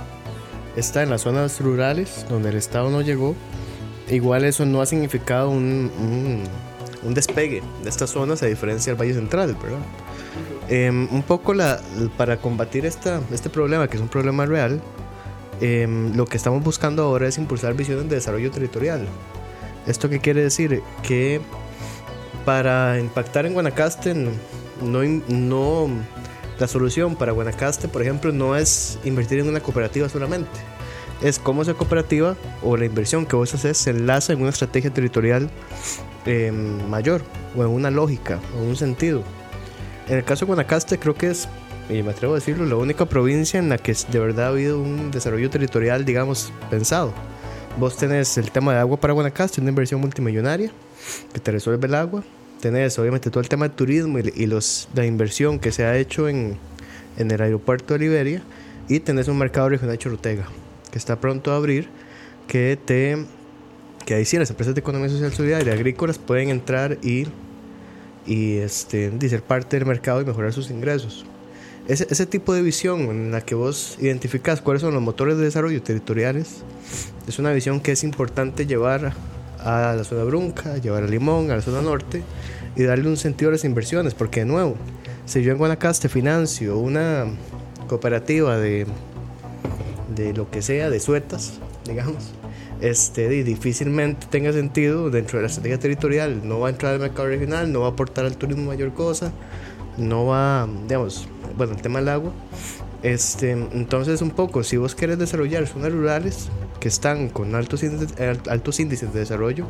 está 0.75 1.03
en 1.03 1.09
las 1.09 1.21
zonas 1.21 1.61
rurales 1.61 2.25
donde 2.29 2.49
el 2.49 2.55
Estado 2.57 2.89
no 2.89 3.01
llegó, 3.01 3.35
igual 4.11 4.43
eso 4.43 4.65
no 4.65 4.81
ha 4.81 4.85
significado 4.85 5.49
un, 5.49 5.89
un, 5.99 6.43
un 7.07 7.13
despegue 7.13 7.63
de 7.83 7.89
estas 7.89 8.09
zonas 8.09 8.43
a 8.43 8.47
diferencia 8.47 8.91
del 8.91 8.99
Valle 9.01 9.13
Central, 9.13 9.55
¿verdad? 9.61 9.79
Em, 10.67 11.07
un 11.11 11.21
poco 11.21 11.53
la, 11.53 11.79
para 12.17 12.37
combatir 12.37 12.85
esta, 12.85 13.21
este 13.31 13.49
problema, 13.49 13.87
que 13.87 13.97
es 13.97 14.01
un 14.01 14.07
problema 14.07 14.45
real, 14.45 14.81
em, 15.61 16.15
lo 16.15 16.25
que 16.25 16.37
estamos 16.37 16.63
buscando 16.63 17.03
ahora 17.03 17.27
es 17.27 17.37
impulsar 17.37 17.73
visiones 17.75 18.09
de 18.09 18.15
desarrollo 18.15 18.51
territorial. 18.51 19.05
¿Esto 19.85 20.09
qué 20.09 20.19
quiere 20.19 20.41
decir? 20.41 20.81
Que 21.03 21.39
para 22.45 22.99
impactar 22.99 23.45
en 23.45 23.53
Guanacaste 23.53 24.15
no, 24.81 25.89
la 26.59 26.67
solución 26.67 27.15
para 27.15 27.31
Guanacaste, 27.31 27.87
por 27.87 28.01
ejemplo, 28.01 28.31
no 28.31 28.55
es 28.55 28.97
invertir 29.03 29.39
en 29.39 29.49
una 29.49 29.59
cooperativa 29.59 30.09
solamente. 30.09 30.59
Es 31.21 31.39
cómo 31.39 31.61
esa 31.61 31.75
cooperativa 31.75 32.35
o 32.63 32.75
la 32.75 32.85
inversión 32.85 33.25
que 33.25 33.35
vos 33.35 33.53
haces 33.53 33.77
se 33.77 33.91
enlaza 33.91 34.33
en 34.33 34.41
una 34.41 34.49
estrategia 34.49 34.91
territorial 34.91 35.49
eh, 36.25 36.51
mayor 36.89 37.21
o 37.55 37.61
en 37.61 37.69
una 37.69 37.91
lógica 37.91 38.39
o 38.57 38.63
en 38.63 38.69
un 38.69 38.75
sentido. 38.75 39.23
En 40.07 40.17
el 40.17 40.23
caso 40.23 40.45
de 40.45 40.47
Guanacaste 40.47 40.99
creo 40.99 41.15
que 41.15 41.31
es, 41.31 41.47
y 41.89 42.03
me 42.03 42.11
atrevo 42.11 42.33
a 42.33 42.35
decirlo, 42.35 42.65
la 42.65 42.75
única 42.75 43.05
provincia 43.05 43.59
en 43.59 43.69
la 43.69 43.77
que 43.77 43.95
de 44.11 44.19
verdad 44.19 44.45
ha 44.45 44.49
habido 44.49 44.79
un 44.79 45.11
desarrollo 45.11 45.49
territorial, 45.49 46.05
digamos, 46.05 46.51
pensado. 46.69 47.13
Vos 47.77 47.97
tenés 47.97 48.37
el 48.37 48.51
tema 48.51 48.73
de 48.73 48.79
agua 48.79 48.97
para 48.97 49.13
Guanacaste, 49.13 49.61
una 49.61 49.69
inversión 49.69 49.99
multimillonaria 50.01 50.71
que 51.33 51.39
te 51.39 51.51
resuelve 51.51 51.87
el 51.87 51.95
agua. 51.95 52.23
Tenés 52.61 52.97
obviamente 52.99 53.29
todo 53.29 53.41
el 53.41 53.49
tema 53.49 53.67
de 53.67 53.75
turismo 53.75 54.19
y, 54.19 54.31
y 54.35 54.45
los, 54.45 54.87
la 54.93 55.05
inversión 55.05 55.59
que 55.59 55.71
se 55.71 55.83
ha 55.83 55.97
hecho 55.97 56.29
en, 56.29 56.57
en 57.17 57.31
el 57.31 57.41
aeropuerto 57.41 57.93
de 57.93 57.99
Liberia. 57.99 58.41
Y 58.87 58.99
tenés 58.99 59.27
un 59.27 59.37
mercado 59.37 59.69
regional 59.69 59.97
Chorotega 59.97 60.45
que 60.95 60.99
está 60.99 61.19
pronto 61.19 61.51
a 61.51 61.57
abrir, 61.57 61.89
que 62.47 62.77
te 62.83 63.25
que 64.05 64.13
ahí 64.13 64.23
sí 64.23 64.37
las 64.37 64.49
empresas 64.49 64.75
de 64.75 64.79
economía 64.79 65.09
social 65.09 65.33
solidaria 65.33 65.73
agrícolas 65.73 66.19
pueden 66.19 66.49
entrar 66.49 66.99
y, 67.01 67.27
y 68.25 68.57
este, 68.57 69.11
y 69.19 69.29
ser 69.29 69.43
parte 69.43 69.77
del 69.77 69.85
mercado 69.85 70.21
y 70.21 70.25
mejorar 70.25 70.53
sus 70.53 70.71
ingresos. 70.71 71.25
Ese, 71.87 72.07
ese 72.09 72.25
tipo 72.25 72.53
de 72.53 72.61
visión 72.61 73.01
en 73.01 73.31
la 73.31 73.41
que 73.41 73.53
vos 73.53 73.97
identificas 74.01 74.61
cuáles 74.61 74.81
son 74.81 74.93
los 74.93 75.03
motores 75.03 75.37
de 75.37 75.43
desarrollo 75.43 75.81
territoriales 75.83 76.63
es 77.27 77.39
una 77.39 77.51
visión 77.51 77.79
que 77.79 77.91
es 77.91 78.03
importante 78.03 78.65
llevar 78.65 79.13
a 79.59 79.93
la 79.95 80.03
zona 80.03 80.23
Brunca, 80.23 80.77
llevar 80.77 81.03
a 81.03 81.07
Limón, 81.07 81.51
a 81.51 81.55
la 81.55 81.61
zona 81.61 81.81
norte 81.81 82.23
y 82.75 82.83
darle 82.83 83.07
un 83.07 83.17
sentido 83.17 83.49
a 83.49 83.53
las 83.53 83.63
inversiones, 83.63 84.13
porque 84.13 84.41
de 84.41 84.45
nuevo, 84.45 84.75
si 85.25 85.41
yo 85.43 85.51
en 85.51 85.57
Guanacaste 85.57 86.09
financio 86.09 86.77
una 86.77 87.25
cooperativa 87.87 88.57
de, 88.57 88.85
de 90.15 90.33
lo 90.33 90.49
que 90.51 90.61
sea, 90.61 90.89
de 90.89 90.99
suetas, 90.99 91.53
digamos, 91.85 92.33
este, 92.81 93.29
di- 93.29 93.43
difícilmente 93.43 94.27
tenga 94.29 94.51
sentido 94.53 95.09
dentro 95.09 95.39
de 95.39 95.43
la 95.43 95.47
estrategia 95.47 95.79
territorial, 95.79 96.41
no 96.47 96.59
va 96.59 96.67
a 96.67 96.71
entrar 96.71 96.93
al 96.93 96.99
mercado 96.99 97.27
regional, 97.27 97.71
no 97.71 97.81
va 97.81 97.87
a 97.87 97.89
aportar 97.91 98.25
al 98.25 98.37
turismo 98.37 98.65
mayor 98.65 98.93
cosa, 98.93 99.31
no 99.97 100.25
va, 100.25 100.67
digamos, 100.87 101.27
bueno, 101.57 101.73
el 101.73 101.81
tema 101.81 101.99
del 101.99 102.09
agua. 102.09 102.31
Este, 103.03 103.51
entonces, 103.51 104.21
un 104.21 104.31
poco, 104.31 104.63
si 104.63 104.77
vos 104.77 104.95
querés 104.95 105.19
desarrollar 105.19 105.67
zonas 105.67 105.91
rurales 105.91 106.47
que 106.79 106.87
están 106.87 107.29
con 107.29 107.53
altos 107.53 107.83
índices, 107.83 108.15
altos 108.49 108.79
índices 108.79 109.13
de 109.13 109.19
desarrollo, 109.19 109.67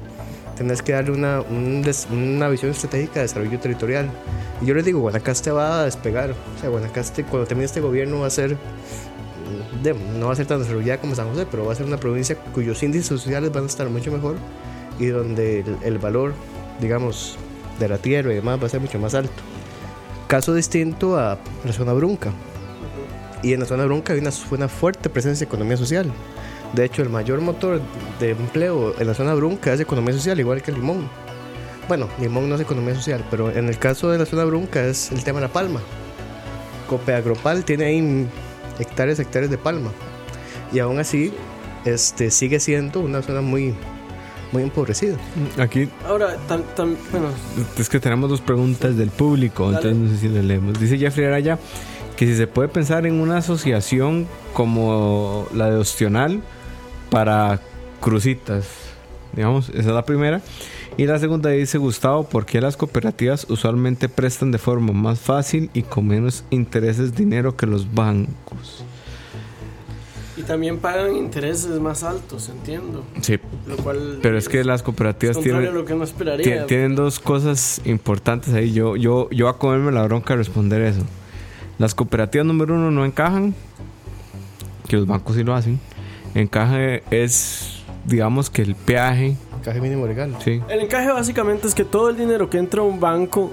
tenés 0.56 0.82
que 0.82 0.94
darle 0.94 1.12
una, 1.12 1.42
una 1.42 2.48
visión 2.48 2.72
estratégica 2.72 3.16
de 3.16 3.22
desarrollo 3.24 3.60
territorial. 3.60 4.10
Y 4.62 4.66
yo 4.68 4.74
les 4.74 4.86
digo, 4.86 5.02
Guanacaste 5.02 5.52
va 5.52 5.82
a 5.82 5.86
despegar. 5.86 6.32
O 6.32 6.62
sea, 6.62 6.70
Guanacaste, 6.70 7.24
cuando 7.24 7.46
termine 7.46 7.66
este 7.66 7.82
gobierno, 7.82 8.20
va 8.22 8.28
a 8.28 8.30
ser. 8.30 8.56
No 10.20 10.28
va 10.28 10.34
a 10.34 10.36
ser 10.36 10.46
tan 10.46 10.60
desarrollada 10.60 11.00
como 11.00 11.16
San 11.16 11.30
José, 11.30 11.46
pero 11.50 11.66
va 11.66 11.74
a 11.74 11.76
ser 11.76 11.86
una 11.86 11.98
provincia 11.98 12.36
cuyos 12.54 12.82
índices 12.84 13.08
sociales 13.08 13.52
van 13.52 13.64
a 13.64 13.68
estar 13.68 13.90
mucho 13.90 14.12
mejor 14.12 14.36
y 15.00 15.08
donde 15.08 15.64
el, 15.84 15.98
valor, 16.00 16.34
digamos, 16.80 17.38
de 17.80 17.90
la 17.90 17.98
tierra 17.98 18.32
y 18.32 18.36
demás 18.36 18.62
va 18.62 18.68
a 18.68 18.70
ser 18.70 18.80
mucho 18.80 19.00
más 19.00 19.14
alto. 19.14 19.34
Caso 20.28 20.54
distinto 20.54 21.18
a 21.18 21.38
la 21.64 21.74
zona 21.74 21.94
Brunca. 21.94 22.32
Y 23.44 23.54
en 23.54 23.60
la 23.60 23.66
zona 23.66 23.86
Brunca 23.86 24.14
hay 24.14 24.20
una, 24.20 24.32
una 24.52 24.68
fuerte 24.68 25.10
presencia 25.10 25.46
de 25.46 25.50
economía 25.50 25.78
social. 25.78 26.12
De 26.74 26.84
hecho, 26.84 27.04
el 27.04 27.10
mayor 27.10 27.42
motor 27.42 27.80
de 28.20 28.32
empleo 28.32 29.00
en 29.00 29.08
la 29.08 29.14
zona 29.14 29.36
Brunca 29.36 29.74
es 29.74 29.80
economía 29.80 30.14
social, 30.14 30.40
igual 30.40 30.62
que 30.62 30.72
Limón. 30.72 31.08
Bueno, 31.88 32.10
Limón 32.20 32.50
no 32.50 32.56
es 32.56 32.62
economía 32.62 32.96
social, 32.96 33.24
pero 33.30 33.52
en 33.52 33.70
el 33.70 33.78
caso 33.78 34.10
de 34.10 34.18
la 34.18 34.26
zona 34.26 34.46
Brunca 34.46 34.84
es 34.84 35.12
el 35.12 35.24
tema 35.24 35.40
de 35.40 35.48
la 35.48 35.54
palma. 35.54 35.80
Cope 36.88 37.14
Agropal 37.14 37.64
tiene 37.64 37.86
ahí 37.86 38.28
hectáreas, 38.80 39.20
hectáreas 39.20 39.52
de 39.52 39.58
palma. 39.58 39.92
Y 40.72 40.80
aún 40.80 41.00
así, 41.00 41.34
este, 41.86 42.32
sigue 42.32 42.60
siendo 42.60 43.00
una 43.00 43.22
zona 43.22 43.42
muy, 43.42 43.74
muy 44.52 44.64
empobrecida. 44.64 45.18
Aquí 45.58 45.90
Ahora, 46.08 46.36
tam- 46.48 46.64
tam- 46.76 46.96
bueno, 47.12 47.28
es 47.78 47.90
que 47.90 48.00
tenemos 48.00 48.30
dos 48.30 48.42
preguntas 48.42 48.98
del 48.98 49.10
público, 49.10 49.72
Dale. 49.72 49.90
entonces 49.90 49.98
no 50.02 50.10
sé 50.16 50.22
si 50.22 50.34
le 50.34 50.44
leemos. 50.44 50.80
Dice 50.80 50.98
Jeffrey 50.98 51.26
Araya 51.28 51.60
que 52.18 52.26
si 52.26 52.36
se 52.38 52.48
puede 52.48 52.70
pensar 52.70 53.06
en 53.06 53.20
una 53.20 53.38
asociación 53.38 54.26
como 54.54 55.48
la 55.54 55.70
de 55.70 55.76
Ostional 55.78 56.42
para 57.10 57.60
crucitas. 58.02 58.66
Digamos, 59.34 59.68
esa 59.70 59.80
es 59.80 59.86
la 59.88 60.06
primera. 60.06 60.42
Y 60.98 61.06
la 61.06 61.20
segunda 61.20 61.50
dice 61.50 61.78
Gustavo, 61.78 62.24
¿por 62.24 62.46
qué 62.46 62.62
las 62.62 62.78
cooperativas 62.78 63.46
usualmente 63.50 64.08
prestan 64.08 64.52
de 64.52 64.58
forma 64.58 64.94
más 64.94 65.20
fácil 65.20 65.70
y 65.74 65.82
con 65.84 66.08
menos 66.08 66.46
intereses 66.52 67.16
dinero 67.16 67.56
que 67.58 67.66
los 67.66 67.94
bancos? 67.94 68.84
y 70.38 70.42
también 70.44 70.80
pagan 70.80 71.16
intereses 71.16 71.80
más 71.80 72.04
altos, 72.04 72.50
entiendo. 72.50 73.06
Sí, 73.22 73.40
Lo 73.68 73.78
cual. 73.78 74.20
pero 74.22 74.38
es 74.38 74.50
que 74.50 74.66
las 74.66 74.84
cooperativas 74.84 75.40
tienen... 75.40 75.66
a 75.68 75.72
lo 75.72 75.86
que 75.86 75.94
uno 75.94 76.04
Tien- 76.04 76.10
esperaría. 76.10 76.66
Tienen 76.68 76.94
dos 76.94 77.22
cosas 77.22 77.80
importantes 77.86 78.54
ahí. 78.54 78.74
Yo, 78.74 78.98
yo, 78.98 79.30
yo 79.32 79.48
a 79.48 79.58
comerme 79.58 79.94
la 79.94 80.04
bronca 80.04 80.34
de 80.34 80.40
responder 80.40 80.82
eso. 80.82 81.04
Las 81.78 81.96
cooperativas 81.96 82.46
número 82.46 82.74
uno 82.76 82.92
no 82.92 83.06
encajan, 83.06 83.56
que 84.90 84.98
los 84.98 85.08
bancos 85.08 85.38
sí 85.38 85.44
lo 85.46 85.56
hacen. 85.56 85.80
Encaje 86.34 87.04
es, 87.12 87.82
digamos 88.04 88.50
que 88.50 88.62
el 88.64 88.76
peaje, 88.76 89.38
Caje 89.66 89.82
mínimo 89.82 90.08
legal. 90.08 90.34
sí. 90.44 90.62
El 90.70 90.80
encaje 90.80 91.12
básicamente 91.12 91.68
es 91.68 91.76
que 91.76 91.84
todo 91.84 92.10
el 92.10 92.16
dinero 92.16 92.50
que 92.50 92.58
entra 92.60 92.82
a 92.82 92.84
un 92.86 93.00
banco, 93.02 93.52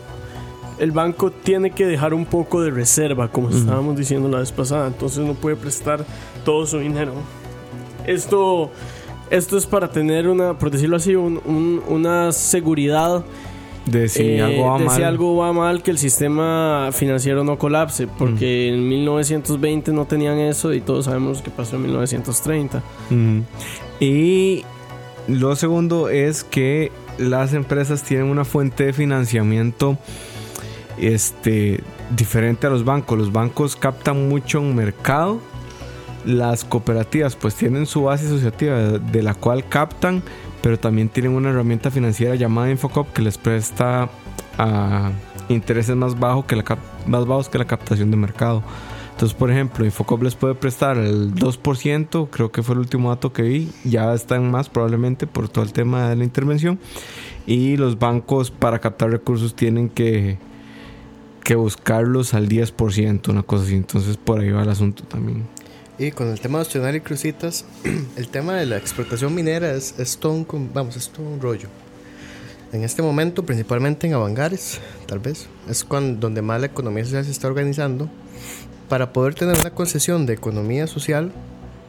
el 0.78 0.92
banco 0.92 1.30
tiene 1.32 1.70
que 1.70 1.86
dejar 1.86 2.12
un 2.14 2.26
poco 2.26 2.60
de 2.62 2.70
reserva, 2.70 3.28
como 3.28 3.48
estábamos 3.50 3.96
diciendo 3.96 4.28
la 4.28 4.38
vez 4.38 4.52
pasada. 4.52 4.86
Entonces 4.88 5.24
no 5.24 5.34
puede 5.34 5.56
prestar 5.56 6.04
todo 6.44 6.66
su 6.66 6.78
dinero. 6.78 7.12
Esto, 8.06 8.70
esto 9.30 9.56
es 9.56 9.66
para 9.66 9.90
tener 9.90 10.28
una, 10.28 10.58
por 10.58 10.70
decirlo 10.70 10.96
así, 10.96 11.14
un- 11.16 11.40
un- 11.44 11.82
una 11.88 12.32
seguridad 12.32 13.24
De 13.86 14.08
si 14.08 14.22
eh, 14.22 14.42
algo 14.42 14.66
va 14.66 14.78
de 14.78 14.84
mal. 14.84 14.96
si 14.96 15.02
algo 15.02 15.36
va 15.36 15.52
mal, 15.52 15.82
que 15.82 15.90
el 15.92 15.98
sistema 15.98 16.90
financiero 16.92 17.42
no 17.44 17.58
colapse. 17.58 18.06
Porque 18.06 18.68
en 18.68 18.88
1920 18.88 19.92
no 19.92 20.04
tenían 20.06 20.38
eso 20.38 20.72
y 20.72 20.80
todos 20.80 21.06
sabemos 21.06 21.42
qué 21.42 21.50
pasó 21.50 21.76
en 21.76 21.82
1930. 21.82 22.82
Mm. 23.10 23.40
Y 24.00 24.64
lo 25.28 25.54
segundo 25.56 26.08
es 26.08 26.44
que 26.44 26.90
las 27.18 27.54
empresas 27.54 28.02
tienen 28.02 28.26
una 28.26 28.44
fuente 28.44 28.86
de 28.86 28.92
financiamiento 28.92 29.98
este, 30.98 31.82
diferente 32.14 32.66
a 32.66 32.70
los 32.70 32.84
bancos. 32.84 33.18
Los 33.18 33.32
bancos 33.32 33.76
captan 33.76 34.28
mucho 34.28 34.58
en 34.58 34.74
mercado. 34.74 35.40
Las 36.24 36.64
cooperativas 36.64 37.36
pues 37.36 37.54
tienen 37.54 37.86
su 37.86 38.04
base 38.04 38.26
asociativa 38.26 38.76
de 38.76 39.22
la 39.22 39.34
cual 39.34 39.68
captan, 39.68 40.22
pero 40.62 40.78
también 40.78 41.08
tienen 41.08 41.32
una 41.32 41.50
herramienta 41.50 41.90
financiera 41.90 42.36
llamada 42.36 42.70
Infocop 42.70 43.12
que 43.12 43.22
les 43.22 43.38
presta 43.38 44.08
a 44.58 45.10
intereses 45.48 45.96
más, 45.96 46.14
que 46.46 46.56
la 46.56 46.64
más 47.06 47.26
bajos 47.26 47.48
que 47.48 47.58
la 47.58 47.64
captación 47.64 48.10
de 48.10 48.16
mercado. 48.16 48.62
Entonces, 49.22 49.38
por 49.38 49.52
ejemplo, 49.52 49.84
Infocop 49.84 50.20
les 50.24 50.34
puede 50.34 50.56
prestar 50.56 50.98
el 50.98 51.32
2%, 51.32 52.28
creo 52.28 52.50
que 52.50 52.64
fue 52.64 52.74
el 52.74 52.80
último 52.80 53.10
dato 53.10 53.32
que 53.32 53.42
vi, 53.42 53.70
ya 53.84 54.12
están 54.14 54.50
más 54.50 54.68
probablemente 54.68 55.28
por 55.28 55.48
todo 55.48 55.62
el 55.62 55.72
tema 55.72 56.08
de 56.08 56.16
la 56.16 56.24
intervención. 56.24 56.80
Y 57.46 57.76
los 57.76 58.00
bancos 58.00 58.50
para 58.50 58.80
captar 58.80 59.12
recursos 59.12 59.54
tienen 59.54 59.90
que, 59.90 60.38
que 61.44 61.54
buscarlos 61.54 62.34
al 62.34 62.48
10%, 62.48 63.28
una 63.28 63.44
cosa 63.44 63.62
así. 63.62 63.76
Entonces, 63.76 64.16
por 64.16 64.40
ahí 64.40 64.50
va 64.50 64.64
el 64.64 64.70
asunto 64.70 65.04
también. 65.04 65.44
Y 66.00 66.10
con 66.10 66.26
el 66.26 66.40
tema 66.40 66.58
de 66.58 66.62
Ostional 66.62 66.96
y 66.96 67.00
Crucitas, 67.00 67.64
el 68.16 68.26
tema 68.26 68.56
de 68.56 68.66
la 68.66 68.76
explotación 68.76 69.32
minera 69.32 69.72
es, 69.72 70.00
es 70.00 70.18
todo 70.18 70.32
un, 70.32 70.70
vamos, 70.74 70.96
es 70.96 71.08
todo 71.10 71.28
un 71.28 71.40
rollo. 71.40 71.68
En 72.72 72.82
este 72.82 73.02
momento, 73.02 73.46
principalmente 73.46 74.08
en 74.08 74.14
Avangares, 74.14 74.80
tal 75.06 75.20
vez, 75.20 75.46
es 75.68 75.84
cuando, 75.84 76.18
donde 76.18 76.42
más 76.42 76.60
la 76.60 76.66
economía 76.66 77.04
social 77.04 77.24
se 77.24 77.30
está 77.30 77.46
organizando. 77.46 78.10
Para 78.92 79.14
poder 79.14 79.34
tener 79.34 79.58
una 79.58 79.70
concesión 79.70 80.26
de 80.26 80.34
economía 80.34 80.86
social 80.86 81.32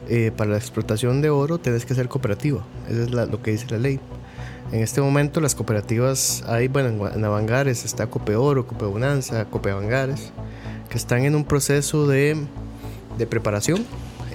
eh, 0.08 0.32
para 0.34 0.52
la 0.52 0.56
explotación 0.56 1.20
de 1.20 1.28
oro, 1.28 1.58
tienes 1.58 1.84
que 1.84 1.94
ser 1.94 2.08
cooperativa. 2.08 2.64
Eso 2.88 3.02
es 3.02 3.10
lo 3.10 3.42
que 3.42 3.50
dice 3.50 3.66
la 3.68 3.76
ley. 3.76 4.00
En 4.72 4.80
este 4.80 5.02
momento, 5.02 5.42
las 5.42 5.54
cooperativas, 5.54 6.42
hay, 6.46 6.70
en, 6.74 7.24
Avangares 7.26 7.84
está 7.84 8.06
Copeoro, 8.06 8.66
Copebonanza, 8.66 9.44
Copeavangares, 9.44 10.32
que 10.88 10.96
están 10.96 11.26
en 11.26 11.34
un 11.34 11.44
proceso 11.44 12.06
de 12.06 12.38
de 13.18 13.26
preparación 13.26 13.84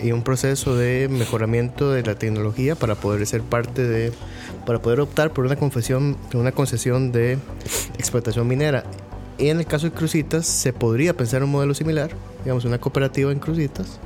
y 0.04 0.12
un 0.12 0.22
proceso 0.22 0.76
de 0.76 1.08
mejoramiento 1.10 1.92
de 1.92 2.04
la 2.04 2.14
tecnología 2.14 2.76
para 2.76 2.94
poder 2.94 3.26
ser 3.26 3.42
parte 3.42 3.84
de 3.84 4.14
para 4.68 4.80
poder 4.80 5.00
optar 5.00 5.34
por 5.34 5.44
una 5.44 5.58
una 6.36 6.52
concesión 6.52 7.12
de 7.12 7.40
explotación 7.98 8.48
minera 8.48 8.84
y 9.40 9.50
en 9.50 9.60
el 9.60 9.66
caso 9.66 9.88
de 9.88 9.94
Crucitas 9.94 10.46
se 10.46 10.74
podría 10.74 11.14
pensar 11.16 11.44
un 11.44 11.52
modelo 11.52 11.74
similar 11.74 12.12
digamos 12.44 12.66
una 12.66 12.78
cooperativa 12.80 13.32
en 13.32 13.40
Crucitas 13.40 14.00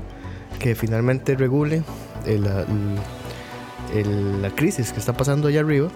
que 0.59 0.75
finalmente 0.75 1.35
regule 1.35 1.83
el- 2.25 2.45
el- 2.45 2.99
el- 3.99 4.41
la 4.41 4.49
crisis 4.51 4.91
que 4.93 4.99
está 4.99 5.13
pasando 5.17 5.47
allá 5.47 5.59
arriba 5.61 5.89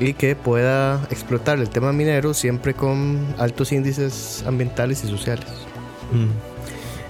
y 0.00 0.12
que 0.14 0.36
pueda 0.36 1.06
explotar 1.10 1.58
el 1.58 1.68
tema 1.68 1.92
minero 1.92 2.34
siempre 2.34 2.74
con 2.74 3.34
altos 3.38 3.72
índices 3.72 4.44
ambientales 4.46 5.02
y 5.04 5.08
sociales. 5.08 5.46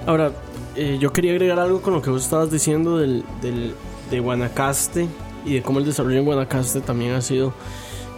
Ahora, 0.07 0.33
eh, 0.77 0.99
yo 1.01 1.12
quería 1.12 1.33
agregar 1.33 1.59
algo 1.59 1.83
con 1.83 1.95
lo 1.95 2.03
que 2.03 2.11
vos 2.11 2.22
estabas 2.25 2.51
diciendo 2.51 2.99
del, 2.99 3.25
del- 3.43 3.75
de 4.11 4.20
Guanacaste 4.20 5.07
y 5.45 5.55
de 5.55 5.62
cómo 5.62 5.79
el 5.79 5.85
desarrollo 5.85 6.18
en 6.18 6.25
Guanacaste 6.25 6.81
también 6.81 7.12
ha 7.12 7.20
sido, 7.22 7.53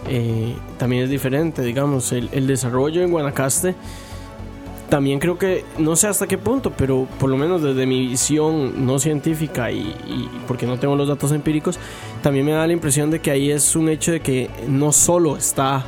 eh, 0.07 0.55
también 0.77 1.03
es 1.03 1.09
diferente, 1.09 1.61
digamos, 1.61 2.11
el, 2.11 2.29
el 2.31 2.47
desarrollo 2.47 3.01
en 3.01 3.11
Guanacaste 3.11 3.75
también 4.89 5.19
creo 5.19 5.37
que, 5.37 5.65
no 5.77 5.95
sé 5.97 6.07
hasta 6.07 6.27
qué 6.27 6.37
punto, 6.37 6.71
pero 6.71 7.07
por 7.19 7.29
lo 7.29 7.37
menos 7.37 7.61
desde 7.61 7.85
mi 7.85 8.07
visión 8.07 8.85
no 8.85 8.99
científica 8.99 9.69
y, 9.69 9.79
y 9.79 10.29
porque 10.47 10.65
no 10.65 10.79
tengo 10.79 10.95
los 10.95 11.09
datos 11.09 11.31
empíricos, 11.33 11.77
también 12.21 12.45
me 12.45 12.53
da 12.53 12.65
la 12.65 12.73
impresión 12.73 13.11
de 13.11 13.19
que 13.19 13.31
ahí 13.31 13.51
es 13.51 13.75
un 13.75 13.89
hecho 13.89 14.13
de 14.13 14.21
que 14.21 14.49
no 14.67 14.93
solo 14.93 15.35
está 15.35 15.83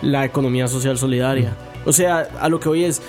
la 0.00 0.24
economía 0.24 0.66
social 0.66 0.96
solidaria. 0.96 1.54
O 1.84 1.92
sea, 1.92 2.28
a 2.40 2.48
lo 2.48 2.58
que 2.58 2.68
hoy 2.68 2.84
es, 2.84 3.02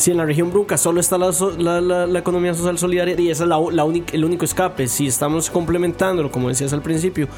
si 0.00 0.10
en 0.10 0.16
la 0.16 0.24
región 0.24 0.50
Brunca 0.50 0.76
solo 0.76 0.98
está 1.00 1.18
la, 1.18 1.30
la- 1.58 1.80
la- 1.80 2.06
la 2.06 2.18
economía 2.18 2.54
social 2.54 2.78
solidaria 2.78 3.14
y 3.20 3.30
ese 3.30 3.42
es 3.44 3.48
la 3.48 3.58
única- 3.58 4.14
el 4.14 4.24
único 4.24 4.44
escape, 4.44 4.88
si 4.88 5.06
estamos 5.06 5.50
complementándolo, 5.50 6.30
como 6.32 6.48
decías 6.48 6.72
al 6.72 6.82
principio, 6.82 7.28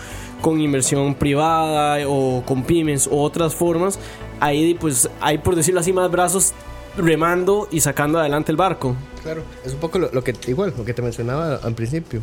con 0.41 0.61
inversión 0.61 1.15
privada 1.15 1.99
o 2.09 2.43
con 2.47 2.63
pymes 2.63 3.09
o 3.11 3.21
otras 3.23 3.55
formas, 3.55 3.99
ahí 4.41 4.75
pues 4.81 5.11
hay, 5.21 5.39
por 5.39 5.57
decirlo 5.57 5.81
así, 5.81 5.93
más 5.93 6.11
brazos 6.11 6.53
remando 6.97 7.69
y 7.71 7.81
sacando 7.81 8.19
adelante 8.19 8.51
el 8.53 8.57
barco. 8.57 8.95
Claro, 9.23 9.43
es 9.65 9.73
un 9.75 9.81
poco 9.81 9.99
lo, 9.99 10.11
lo 10.13 10.23
que 10.23 10.35
igual, 10.47 10.73
lo 10.77 10.85
que 10.85 10.95
te 10.95 11.03
mencionaba 11.03 11.57
al 11.57 11.75
principio. 11.75 12.23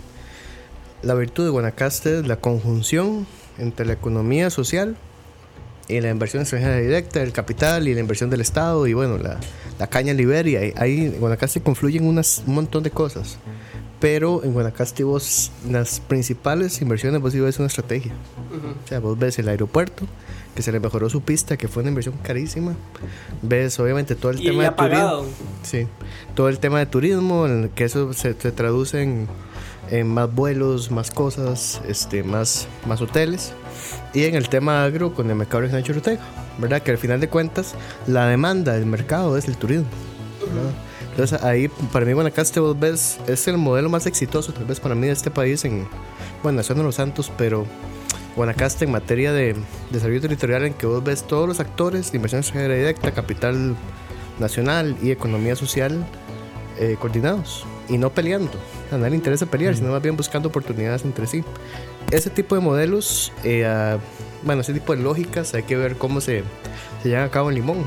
La 1.02 1.16
virtud 1.16 1.44
de 1.46 1.50
Guanacaste 1.50 2.20
es 2.20 2.28
la 2.28 2.36
conjunción 2.38 3.26
entre 3.58 3.86
la 3.86 3.94
economía 3.94 4.50
social 4.50 4.96
y 5.90 6.00
la 6.00 6.10
inversión 6.10 6.42
extranjera 6.42 6.78
directa, 6.78 7.22
el 7.22 7.34
capital 7.34 7.88
y 7.88 7.94
la 7.94 8.00
inversión 8.00 8.30
del 8.30 8.40
Estado 8.42 8.88
y 8.88 8.94
bueno, 8.94 9.18
la, 9.18 9.38
la 9.80 9.88
caña 9.88 10.14
Liberia. 10.14 10.60
Ahí- 10.62 10.74
Ahí 10.78 11.06
en 11.08 11.20
Guanacaste 11.20 11.62
confluyen 11.62 12.06
unas, 12.06 12.44
un 12.48 12.54
montón 12.56 12.84
de 12.84 12.92
cosas. 12.92 13.38
Pero 14.00 14.44
en 14.46 14.54
Guanacaste 14.54 15.04
vos, 15.04 15.52
las 15.70 16.00
principales 16.00 16.82
inversiones 16.82 17.20
vos 17.22 17.34
sí 17.34 17.40
ves 17.42 17.60
una 17.60 17.68
estrategia. 17.68 18.14
O 18.86 18.88
sea, 18.88 19.00
vos 19.00 19.20
ves 19.20 19.38
el 19.40 19.50
aeropuerto, 19.50 20.06
que 20.56 20.62
se 20.62 20.72
le 20.72 20.80
mejoró 20.80 21.10
su 21.10 21.20
pista, 21.22 21.58
que 21.58 21.68
fue 21.68 21.82
una 21.82 21.90
inversión 21.90 22.16
carísima. 22.24 22.76
Ves 23.42 23.78
obviamente 23.80 24.16
todo 24.16 24.32
el 24.32 24.40
Y 24.40 24.46
tema 24.46 24.62
de 24.62 24.68
apagado. 24.68 25.22
turismo. 25.24 25.38
Sí, 25.64 25.88
todo 26.34 26.48
el 26.48 26.60
tema 26.60 26.80
de 26.80 26.86
turismo, 26.86 27.46
en 27.46 27.68
que 27.76 27.84
eso 27.84 28.14
se, 28.14 28.36
se 28.40 28.52
traduce 28.54 29.02
en, 29.02 29.28
en 29.92 30.08
más 30.08 30.34
vuelos, 30.34 30.92
más 30.92 31.12
cosas, 31.12 31.82
este, 31.86 32.24
más, 32.24 32.68
más 32.88 33.02
hoteles. 33.02 33.52
Y 34.14 34.24
en 34.24 34.36
el 34.36 34.50
tema 34.50 34.84
agro 34.84 35.14
con 35.14 35.30
el 35.30 35.36
mercado 35.36 35.64
de 35.64 35.72
Sánchez 35.72 35.98
Ortega, 35.98 36.22
¿verdad? 36.58 36.82
Que 36.82 36.92
al 36.92 36.98
final 36.98 37.20
de 37.20 37.30
cuentas 37.30 37.76
la 38.08 38.28
demanda 38.28 38.74
del 38.74 38.86
mercado 38.86 39.38
es 39.38 39.48
el 39.48 39.58
turismo. 39.58 39.88
¿verdad? 40.40 40.72
Entonces 41.12 41.44
ahí 41.44 41.68
para 41.92 42.06
mí 42.06 42.14
Guanacaste 42.14 42.60
vos 42.60 42.80
ves, 42.80 43.20
es 43.28 43.48
el 43.48 43.58
modelo 43.58 43.90
más 43.90 44.06
exitoso 44.06 44.54
tal 44.54 44.66
vez 44.66 44.80
para 44.80 44.96
mí 44.96 45.08
de 45.08 45.14
este 45.14 45.30
país 45.30 45.66
en, 45.66 45.88
bueno, 46.42 46.58
Nación 46.58 46.78
de 46.78 46.84
los 46.86 46.96
Santos, 46.96 47.32
pero 47.38 47.66
Guanacaste 48.36 48.86
en 48.86 48.92
materia 48.92 49.34
de 49.34 49.56
desarrollo 49.92 50.22
territorial 50.22 50.66
en 50.66 50.74
que 50.74 50.86
vos 50.86 51.04
ves 51.04 51.24
todos 51.24 51.48
los 51.48 51.60
actores 51.60 52.14
inversión 52.14 52.40
extranjera 52.40 52.76
directa, 52.76 53.12
capital 53.12 53.76
nacional 54.40 54.96
y 55.02 55.12
economía 55.12 55.56
social 55.58 56.06
eh, 56.80 56.96
coordinados 56.98 57.66
y 57.90 57.98
no 57.98 58.12
peleando. 58.12 58.52
A 58.92 58.98
nadie 58.98 59.10
le 59.10 59.16
interesa 59.18 59.46
pelear, 59.46 59.76
sino 59.76 59.92
más 59.92 60.02
bien 60.02 60.16
buscando 60.16 60.48
oportunidades 60.48 61.04
entre 61.04 61.28
sí. 61.28 61.44
Ese 62.12 62.30
tipo 62.32 62.56
de 62.56 62.62
modelos, 62.62 63.32
eh, 63.44 63.98
bueno, 64.44 64.62
ese 64.62 64.74
tipo 64.74 64.96
de 64.96 65.04
lógicas, 65.04 65.54
hay 65.54 65.64
que 65.64 65.76
ver 65.76 65.96
cómo 65.96 66.22
se, 66.22 66.44
se 67.04 67.10
llevan 67.10 67.26
a 67.26 67.32
cabo 67.32 67.50
en 67.50 67.56
Limón. 67.56 67.86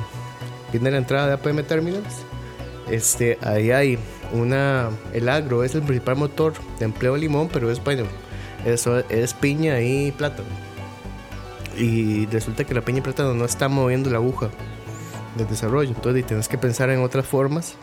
Viene 0.70 0.90
la 0.90 0.98
entrada 0.98 1.26
de 1.26 1.32
APM 1.34 1.64
Terminals. 1.64 2.24
Este, 2.88 3.38
ahí 3.42 3.70
hay 3.72 3.98
una, 4.32 4.90
el 5.12 5.28
agro 5.28 5.64
es 5.64 5.74
el 5.74 5.82
principal 5.82 6.16
motor 6.16 6.54
de 6.78 6.84
empleo 6.84 7.14
de 7.14 7.20
Limón, 7.20 7.48
pero 7.52 7.70
es, 7.70 7.82
bueno, 7.82 8.04
eso 8.64 8.98
es 9.08 9.34
piña 9.34 9.80
y 9.80 10.12
plátano. 10.12 10.48
Y 11.76 12.26
resulta 12.26 12.64
que 12.64 12.74
la 12.74 12.82
piña 12.82 12.98
y 12.98 13.02
plátano 13.02 13.34
no 13.34 13.44
está 13.44 13.68
moviendo 13.68 14.08
la 14.10 14.18
aguja 14.18 14.50
del 15.36 15.48
desarrollo. 15.48 15.90
Entonces 15.90 16.26
tienes 16.26 16.48
que 16.48 16.58
pensar 16.58 16.90
en 16.90 17.00
otras 17.00 17.26
formas. 17.26 17.74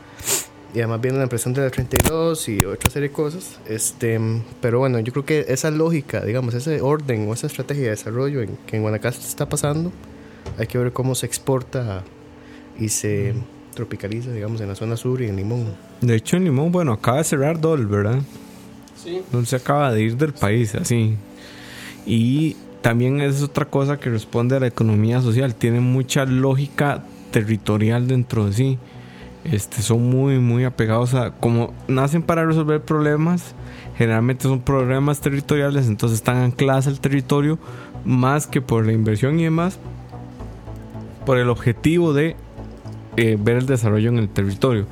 Y 0.73 0.79
además 0.79 1.01
viene 1.01 1.17
la 1.17 1.23
impresión 1.23 1.53
de 1.53 1.61
la 1.61 1.69
32 1.69 2.47
y 2.49 2.63
otra 2.63 2.91
serie 2.91 3.09
de 3.09 3.13
cosas. 3.13 3.59
Este, 3.67 4.19
pero 4.61 4.79
bueno, 4.79 4.99
yo 4.99 5.11
creo 5.11 5.25
que 5.25 5.45
esa 5.47 5.71
lógica, 5.71 6.21
digamos, 6.21 6.53
ese 6.53 6.81
orden 6.81 7.27
o 7.27 7.33
esa 7.33 7.47
estrategia 7.47 7.85
de 7.85 7.89
desarrollo 7.89 8.41
en, 8.41 8.57
que 8.67 8.75
en 8.75 8.83
Guanacaste 8.83 9.25
está 9.25 9.49
pasando, 9.49 9.91
hay 10.57 10.67
que 10.67 10.77
ver 10.77 10.93
cómo 10.93 11.15
se 11.15 11.25
exporta 11.25 12.03
y 12.79 12.89
se 12.89 13.33
tropicaliza, 13.73 14.31
digamos, 14.31 14.61
en 14.61 14.67
la 14.67 14.75
zona 14.75 14.95
sur 14.95 15.21
y 15.21 15.27
en 15.27 15.37
Limón. 15.37 15.73
De 16.01 16.15
hecho, 16.15 16.37
en 16.37 16.43
Limón, 16.43 16.71
bueno, 16.71 16.93
acaba 16.93 17.17
de 17.17 17.23
cerrar 17.23 17.59
Dol, 17.59 17.87
¿verdad? 17.87 18.19
Sí. 19.01 19.21
Dol 19.31 19.47
se 19.47 19.55
acaba 19.55 19.91
de 19.91 20.01
ir 20.03 20.17
del 20.17 20.33
país, 20.33 20.75
así. 20.75 21.15
Y 22.05 22.55
también 22.81 23.21
es 23.21 23.41
otra 23.41 23.65
cosa 23.65 23.99
que 23.99 24.09
responde 24.09 24.55
a 24.55 24.59
la 24.59 24.67
economía 24.67 25.21
social. 25.21 25.55
Tiene 25.55 25.79
mucha 25.79 26.25
lógica 26.25 27.03
territorial 27.31 28.07
dentro 28.07 28.45
de 28.45 28.53
sí. 28.53 28.77
Este, 29.51 29.81
son 29.81 30.09
muy, 30.09 30.37
muy 30.39 30.63
apegados 30.63 31.13
a. 31.13 31.31
Como 31.31 31.73
nacen 31.87 32.21
para 32.21 32.45
resolver 32.45 32.81
problemas, 32.81 33.55
generalmente 33.97 34.43
son 34.43 34.61
problemas 34.61 35.21
territoriales, 35.21 35.87
entonces 35.87 36.19
están 36.19 36.37
ancladas 36.37 36.87
al 36.87 36.99
territorio 36.99 37.57
más 38.05 38.47
que 38.47 38.61
por 38.61 38.85
la 38.85 38.91
inversión 38.93 39.39
y 39.39 39.43
demás, 39.43 39.79
por 41.25 41.37
el 41.37 41.49
objetivo 41.49 42.13
de 42.13 42.35
eh, 43.17 43.37
ver 43.39 43.57
el 43.57 43.65
desarrollo 43.65 44.09
en 44.09 44.19
el 44.19 44.29
territorio. 44.29 44.85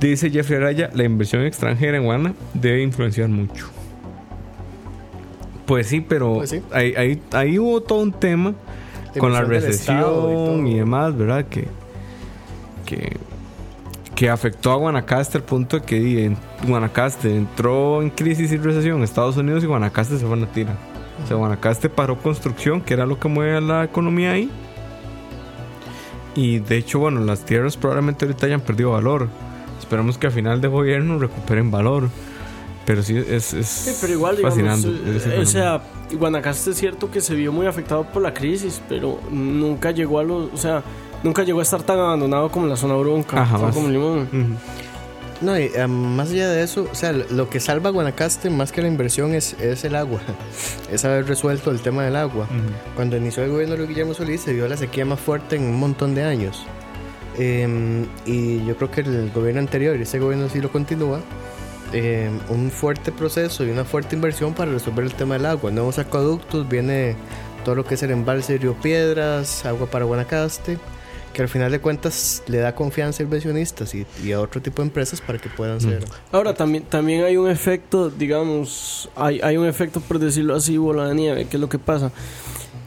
Dice 0.00 0.30
Jeffrey 0.30 0.58
Araya, 0.58 0.90
la 0.92 1.04
inversión 1.04 1.42
extranjera 1.46 1.96
en 1.96 2.04
Guana 2.04 2.34
debe 2.54 2.82
influenciar 2.82 3.28
mucho. 3.28 3.68
Pues 5.64 5.86
sí, 5.88 6.00
pero 6.06 6.34
Pues 6.34 6.50
sí. 6.50 6.62
Ahí, 6.72 6.94
ahí, 6.96 7.22
ahí 7.32 7.58
hubo 7.58 7.80
todo 7.82 8.00
un 8.02 8.12
tema 8.12 8.54
La 9.14 9.20
con 9.20 9.32
la 9.32 9.40
y 9.40 9.44
recesión 9.44 10.00
todo. 10.02 10.66
y, 10.66 10.74
demás, 10.74 11.16
¿verdad? 11.16 11.46
Que, 11.46 11.66
que, 12.84 13.16
que 14.16 14.28
afectó 14.30 14.72
a 14.72 14.76
Guanacaste 14.76 15.38
al 15.38 15.44
punto 15.44 15.78
de 15.78 15.84
que 15.86 16.24
en- 16.24 16.36
Guanacaste 16.66 17.36
entró 17.36 18.02
en 18.02 18.10
crisis 18.10 18.50
y 18.50 18.56
recesión 18.56 18.96
en 18.98 19.04
Estados 19.04 19.36
Unidos 19.36 19.62
y 19.62 19.66
Guanacaste 19.66 20.18
se 20.18 20.26
fue 20.26 20.34
a 20.36 20.40
la 20.40 20.46
tira. 20.46 20.74
O 21.22 21.26
sea, 21.28 21.36
Guanacaste 21.36 21.88
paró 21.88 22.18
construcción, 22.18 22.80
que 22.80 22.94
era 22.94 23.06
lo 23.06 23.20
que 23.20 23.28
mueve 23.28 23.60
la 23.60 23.84
economía 23.84 24.32
ahí. 24.32 24.50
Y 26.34 26.58
de 26.58 26.76
hecho, 26.76 26.98
bueno, 26.98 27.20
las 27.20 27.44
tierras 27.44 27.76
probablemente 27.76 28.24
ahorita 28.26 28.46
hayan 28.46 28.60
perdido 28.60 28.90
valor. 28.92 29.28
Esperamos 29.78 30.18
que 30.18 30.26
a 30.26 30.30
final 30.30 30.60
de 30.60 30.68
gobierno 30.68 31.18
recuperen 31.18 31.70
valor. 31.70 32.08
Pero 32.84 33.02
sí, 33.02 33.16
es, 33.16 33.52
es 33.52 33.66
Sí, 33.66 33.90
pero 34.00 34.12
igual, 34.12 34.36
digamos, 34.36 34.56
fascinante. 34.58 34.88
eh, 35.10 35.16
ese 35.16 35.38
o 35.38 35.46
sea, 35.46 35.82
Guanacaste 36.12 36.70
es 36.70 36.76
cierto 36.76 37.10
que 37.10 37.20
se 37.20 37.34
vio 37.34 37.50
muy 37.52 37.66
afectado 37.66 38.04
por 38.04 38.22
la 38.22 38.32
crisis, 38.32 38.80
pero 38.88 39.18
nunca 39.30 39.90
llegó 39.90 40.20
a 40.20 40.22
los, 40.24 40.52
o 40.52 40.56
sea, 40.56 40.82
nunca 41.26 41.42
llegó 41.42 41.60
a 41.60 41.62
estar 41.62 41.82
tan 41.82 41.98
abandonado 41.98 42.50
como 42.50 42.66
la 42.66 42.76
zona 42.76 42.94
bronca, 42.94 43.44
jamás. 43.44 43.74
como 43.74 43.88
Limón. 43.88 44.28
No, 45.42 45.58
y 45.58 45.70
eh, 45.74 45.86
más 45.86 46.30
allá 46.30 46.48
de 46.48 46.62
eso, 46.62 46.88
o 46.90 46.94
sea, 46.94 47.12
lo 47.12 47.50
que 47.50 47.60
salva 47.60 47.90
a 47.90 47.92
Guanacaste 47.92 48.48
más 48.48 48.72
que 48.72 48.80
la 48.80 48.88
inversión 48.88 49.34
es, 49.34 49.52
es 49.60 49.84
el 49.84 49.94
agua. 49.94 50.20
Es 50.90 51.04
haber 51.04 51.26
resuelto 51.26 51.72
el 51.72 51.80
tema 51.80 52.04
del 52.04 52.14
agua. 52.14 52.46
Cuando 52.94 53.16
inició 53.16 53.42
el 53.42 53.50
gobierno 53.50 53.76
de 53.76 53.86
Guillermo 53.88 54.14
Solís 54.14 54.40
se 54.40 54.52
vio 54.52 54.68
la 54.68 54.76
sequía 54.76 55.04
más 55.04 55.18
fuerte 55.18 55.56
en 55.56 55.64
un 55.64 55.80
montón 55.80 56.14
de 56.14 56.22
años. 56.22 56.64
Eh, 57.38 58.06
y 58.24 58.64
yo 58.64 58.76
creo 58.76 58.90
que 58.90 59.00
el 59.00 59.30
gobierno 59.32 59.60
anterior, 59.60 59.96
y 59.96 60.02
ese 60.02 60.20
gobierno 60.20 60.48
sí 60.48 60.60
lo 60.60 60.70
continúa, 60.70 61.20
eh, 61.92 62.30
un 62.48 62.70
fuerte 62.70 63.10
proceso 63.10 63.64
y 63.64 63.70
una 63.70 63.84
fuerte 63.84 64.14
inversión 64.14 64.54
para 64.54 64.70
resolver 64.70 65.04
el 65.04 65.12
tema 65.12 65.34
del 65.34 65.46
agua. 65.46 65.72
Nuevos 65.72 65.98
acueductos, 65.98 66.68
viene 66.68 67.16
todo 67.64 67.74
lo 67.74 67.84
que 67.84 67.94
es 67.94 68.02
el 68.04 68.12
embalse 68.12 68.54
de 68.54 68.58
Río 68.60 68.74
Piedras, 68.74 69.66
agua 69.66 69.86
para 69.88 70.04
Guanacaste, 70.04 70.78
que 71.36 71.42
al 71.42 71.48
final 71.50 71.70
de 71.70 71.80
cuentas 71.80 72.42
le 72.46 72.56
da 72.56 72.74
confianza 72.74 73.22
a 73.22 73.24
inversionistas 73.24 73.94
y, 73.94 74.06
y 74.24 74.32
a 74.32 74.40
otro 74.40 74.62
tipo 74.62 74.80
de 74.80 74.88
empresas 74.88 75.20
para 75.20 75.38
que 75.38 75.50
puedan 75.50 75.82
ser. 75.82 76.02
Ahora 76.32 76.54
también, 76.54 76.84
también 76.84 77.24
hay 77.24 77.36
un 77.36 77.50
efecto, 77.50 78.08
digamos, 78.08 79.10
hay, 79.14 79.38
hay 79.42 79.58
un 79.58 79.66
efecto, 79.66 80.00
por 80.00 80.18
decirlo 80.18 80.54
así, 80.56 80.78
bola 80.78 81.08
de 81.08 81.14
nieve, 81.14 81.44
que 81.46 81.58
es 81.58 81.60
lo 81.60 81.68
que 81.68 81.78
pasa. 81.78 82.10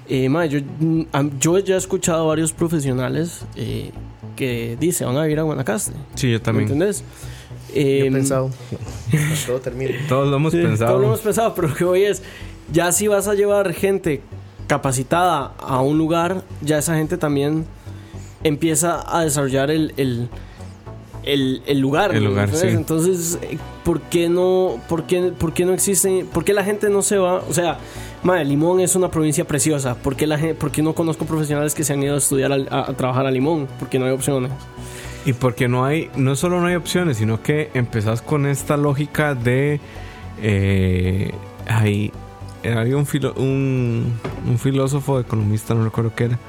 Eh, 0.08 0.30
ma, 0.30 0.48
yo, 0.48 0.62
mm, 0.80 1.04
yo 1.40 1.60
ya 1.60 1.76
he 1.76 1.78
escuchado 1.78 2.24
a 2.24 2.26
varios 2.28 2.52
profesionales 2.52 3.46
eh, 3.56 3.92
que 4.36 4.76
dicen, 4.80 5.06
van 5.06 5.18
a 5.18 5.30
ir 5.30 5.38
a 5.38 5.44
Guanacaste. 5.44 5.92
Sí, 6.16 6.32
yo 6.32 6.40
¿Me 6.40 6.44
también. 6.44 6.64
entendés? 6.70 7.04
Yo 7.72 7.76
he 7.82 8.08
Em, 8.08 8.14
pensado, 8.14 8.50
todo 9.46 9.60
termine. 9.60 9.94
Todos 10.10 10.28
lo 10.28 10.38
hemos 10.38 10.54
Sí, 10.54 10.60
pensado. 10.64 10.94
Todo 10.94 11.02
lo 11.02 11.08
hemos 11.10 11.20
pensado, 11.20 11.54
pero 11.54 11.68
lo 11.68 11.76
que 11.76 11.84
voy 11.84 12.02
es, 12.02 12.24
ya 12.74 12.92
si 12.92 13.08
vas 13.08 13.28
a 13.28 13.36
llevar 13.36 13.72
gente 13.76 14.22
capacitada 14.66 15.54
a 15.60 15.82
un 15.82 16.00
lugar, 16.00 16.44
ya 16.62 16.80
esa 16.80 16.96
gente 16.96 17.18
también 17.18 17.66
empieza 18.44 19.04
a 19.06 19.24
desarrollar 19.24 19.72
el, 19.72 19.94
el, 19.98 20.30
el, 21.24 21.62
el 21.66 21.80
lugar. 21.80 22.14
El 22.16 22.22
¿me 22.24 22.30
lugar, 22.30 22.54
sí. 22.54 22.68
Entonces, 22.68 23.40
eh, 23.42 23.58
¿por 23.84 24.02
qué 24.02 24.30
no, 24.30 24.80
por 24.88 25.04
qué, 25.04 25.34
por 25.38 25.54
qué 25.54 25.66
no 25.66 25.74
existe, 25.74 26.26
por 26.34 26.44
qué 26.44 26.54
la 26.54 26.64
gente 26.64 26.90
no 26.90 27.02
se 27.02 27.18
va? 27.18 27.36
O 27.50 27.54
sea, 27.54 27.78
madre, 28.24 28.46
Limón 28.46 28.80
es 28.80 28.96
una 28.96 29.10
provincia 29.12 29.46
preciosa. 29.46 29.96
¿Por 29.96 30.16
qué, 30.16 30.28
la 30.28 30.38
gente, 30.38 30.56
por 30.56 30.72
qué 30.72 30.82
no 30.82 30.94
conozco 30.94 31.26
profesionales 31.26 31.74
que 31.74 31.84
se 31.84 31.94
han 31.94 32.02
ido 32.04 32.16
a 32.16 32.18
estudiar 32.18 32.52
a, 32.52 32.80
a 32.90 32.94
trabajar 32.94 33.26
a 33.26 33.32
Limón? 33.32 33.68
Porque 33.80 34.00
no 34.00 34.06
hay 34.06 34.12
opciones. 34.12 34.52
Y 35.26 35.34
porque 35.34 35.68
no 35.68 35.84
hay, 35.84 36.10
no 36.16 36.36
solo 36.36 36.62
no 36.62 36.68
hay 36.68 36.76
opciones, 36.76 37.18
sino 37.18 37.44
que 37.44 37.70
empezás 37.74 38.22
con 38.22 38.46
esta 38.46 38.78
lógica 38.78 39.36
de. 39.36 39.82
Eh, 40.42 41.32
hay, 41.68 42.14
había 42.64 42.96
un, 42.96 43.06
filo- 43.06 43.34
un, 43.36 44.14
un 44.48 44.58
filósofo, 44.58 45.20
economista, 45.20 45.76
no 45.76 45.84
recuerdo 45.84 46.14
qué 46.16 46.24
era, 46.24 46.40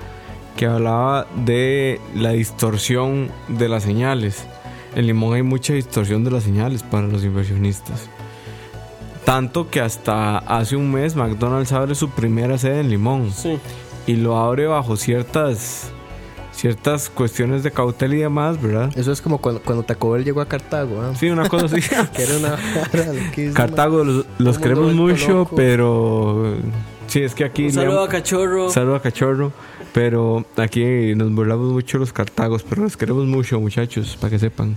que 0.56 0.66
hablaba 0.66 1.26
de 1.44 2.00
la 2.14 2.30
distorsión 2.30 3.30
de 3.48 3.68
las 3.68 3.82
señales. 3.84 4.44
En 4.94 5.06
Limón 5.06 5.34
hay 5.34 5.42
mucha 5.42 5.72
distorsión 5.72 6.24
de 6.24 6.30
las 6.30 6.44
señales 6.44 6.82
para 6.82 7.06
los 7.06 7.24
inversionistas. 7.24 8.08
Tanto 9.24 9.70
que 9.70 9.80
hasta 9.80 10.38
hace 10.38 10.76
un 10.76 10.90
mes 10.92 11.14
McDonald's 11.14 11.72
abre 11.72 11.94
su 11.94 12.10
primera 12.10 12.58
sede 12.58 12.80
en 12.80 12.90
Limón 12.90 13.30
Sí. 13.32 13.58
y 14.06 14.16
lo 14.16 14.36
abre 14.38 14.66
bajo 14.66 14.96
ciertas 14.96 15.92
ciertas 16.52 17.08
cuestiones 17.08 17.62
de 17.62 17.70
cautela 17.70 18.14
y 18.14 18.18
demás, 18.18 18.60
¿verdad? 18.60 18.90
Eso 18.94 19.12
es 19.12 19.22
como 19.22 19.38
cuando, 19.38 19.62
cuando 19.62 19.82
Taco 19.82 20.10
Bell 20.10 20.24
llegó 20.24 20.42
a 20.42 20.46
Cartago, 20.46 21.00
¿ah? 21.00 21.14
Sí, 21.14 21.30
una 21.30 21.48
cosa 21.48 21.66
así. 21.66 21.80
que 22.14 22.22
era 22.22 22.36
una. 22.36 23.54
Cartago 23.54 24.04
los, 24.04 24.58
queremos 24.58 24.92
mucho, 24.92 25.28
loco. 25.28 25.56
pero 25.56 26.56
sí, 27.10 27.20
es 27.22 27.34
que 27.34 27.44
aquí 27.44 27.64
Un 27.66 27.72
saludo 27.72 27.98
le- 28.00 28.04
a 28.06 28.08
Cachorro. 28.08 28.70
saludo 28.70 28.94
a 28.94 29.02
Cachorro, 29.02 29.52
pero 29.92 30.46
aquí 30.56 31.14
nos 31.14 31.30
burlamos 31.34 31.72
mucho 31.72 31.98
los 31.98 32.12
cartagos, 32.12 32.62
pero 32.62 32.82
los 32.82 32.96
queremos 32.96 33.26
mucho, 33.26 33.60
muchachos, 33.60 34.16
para 34.18 34.30
que 34.30 34.38
sepan. 34.38 34.76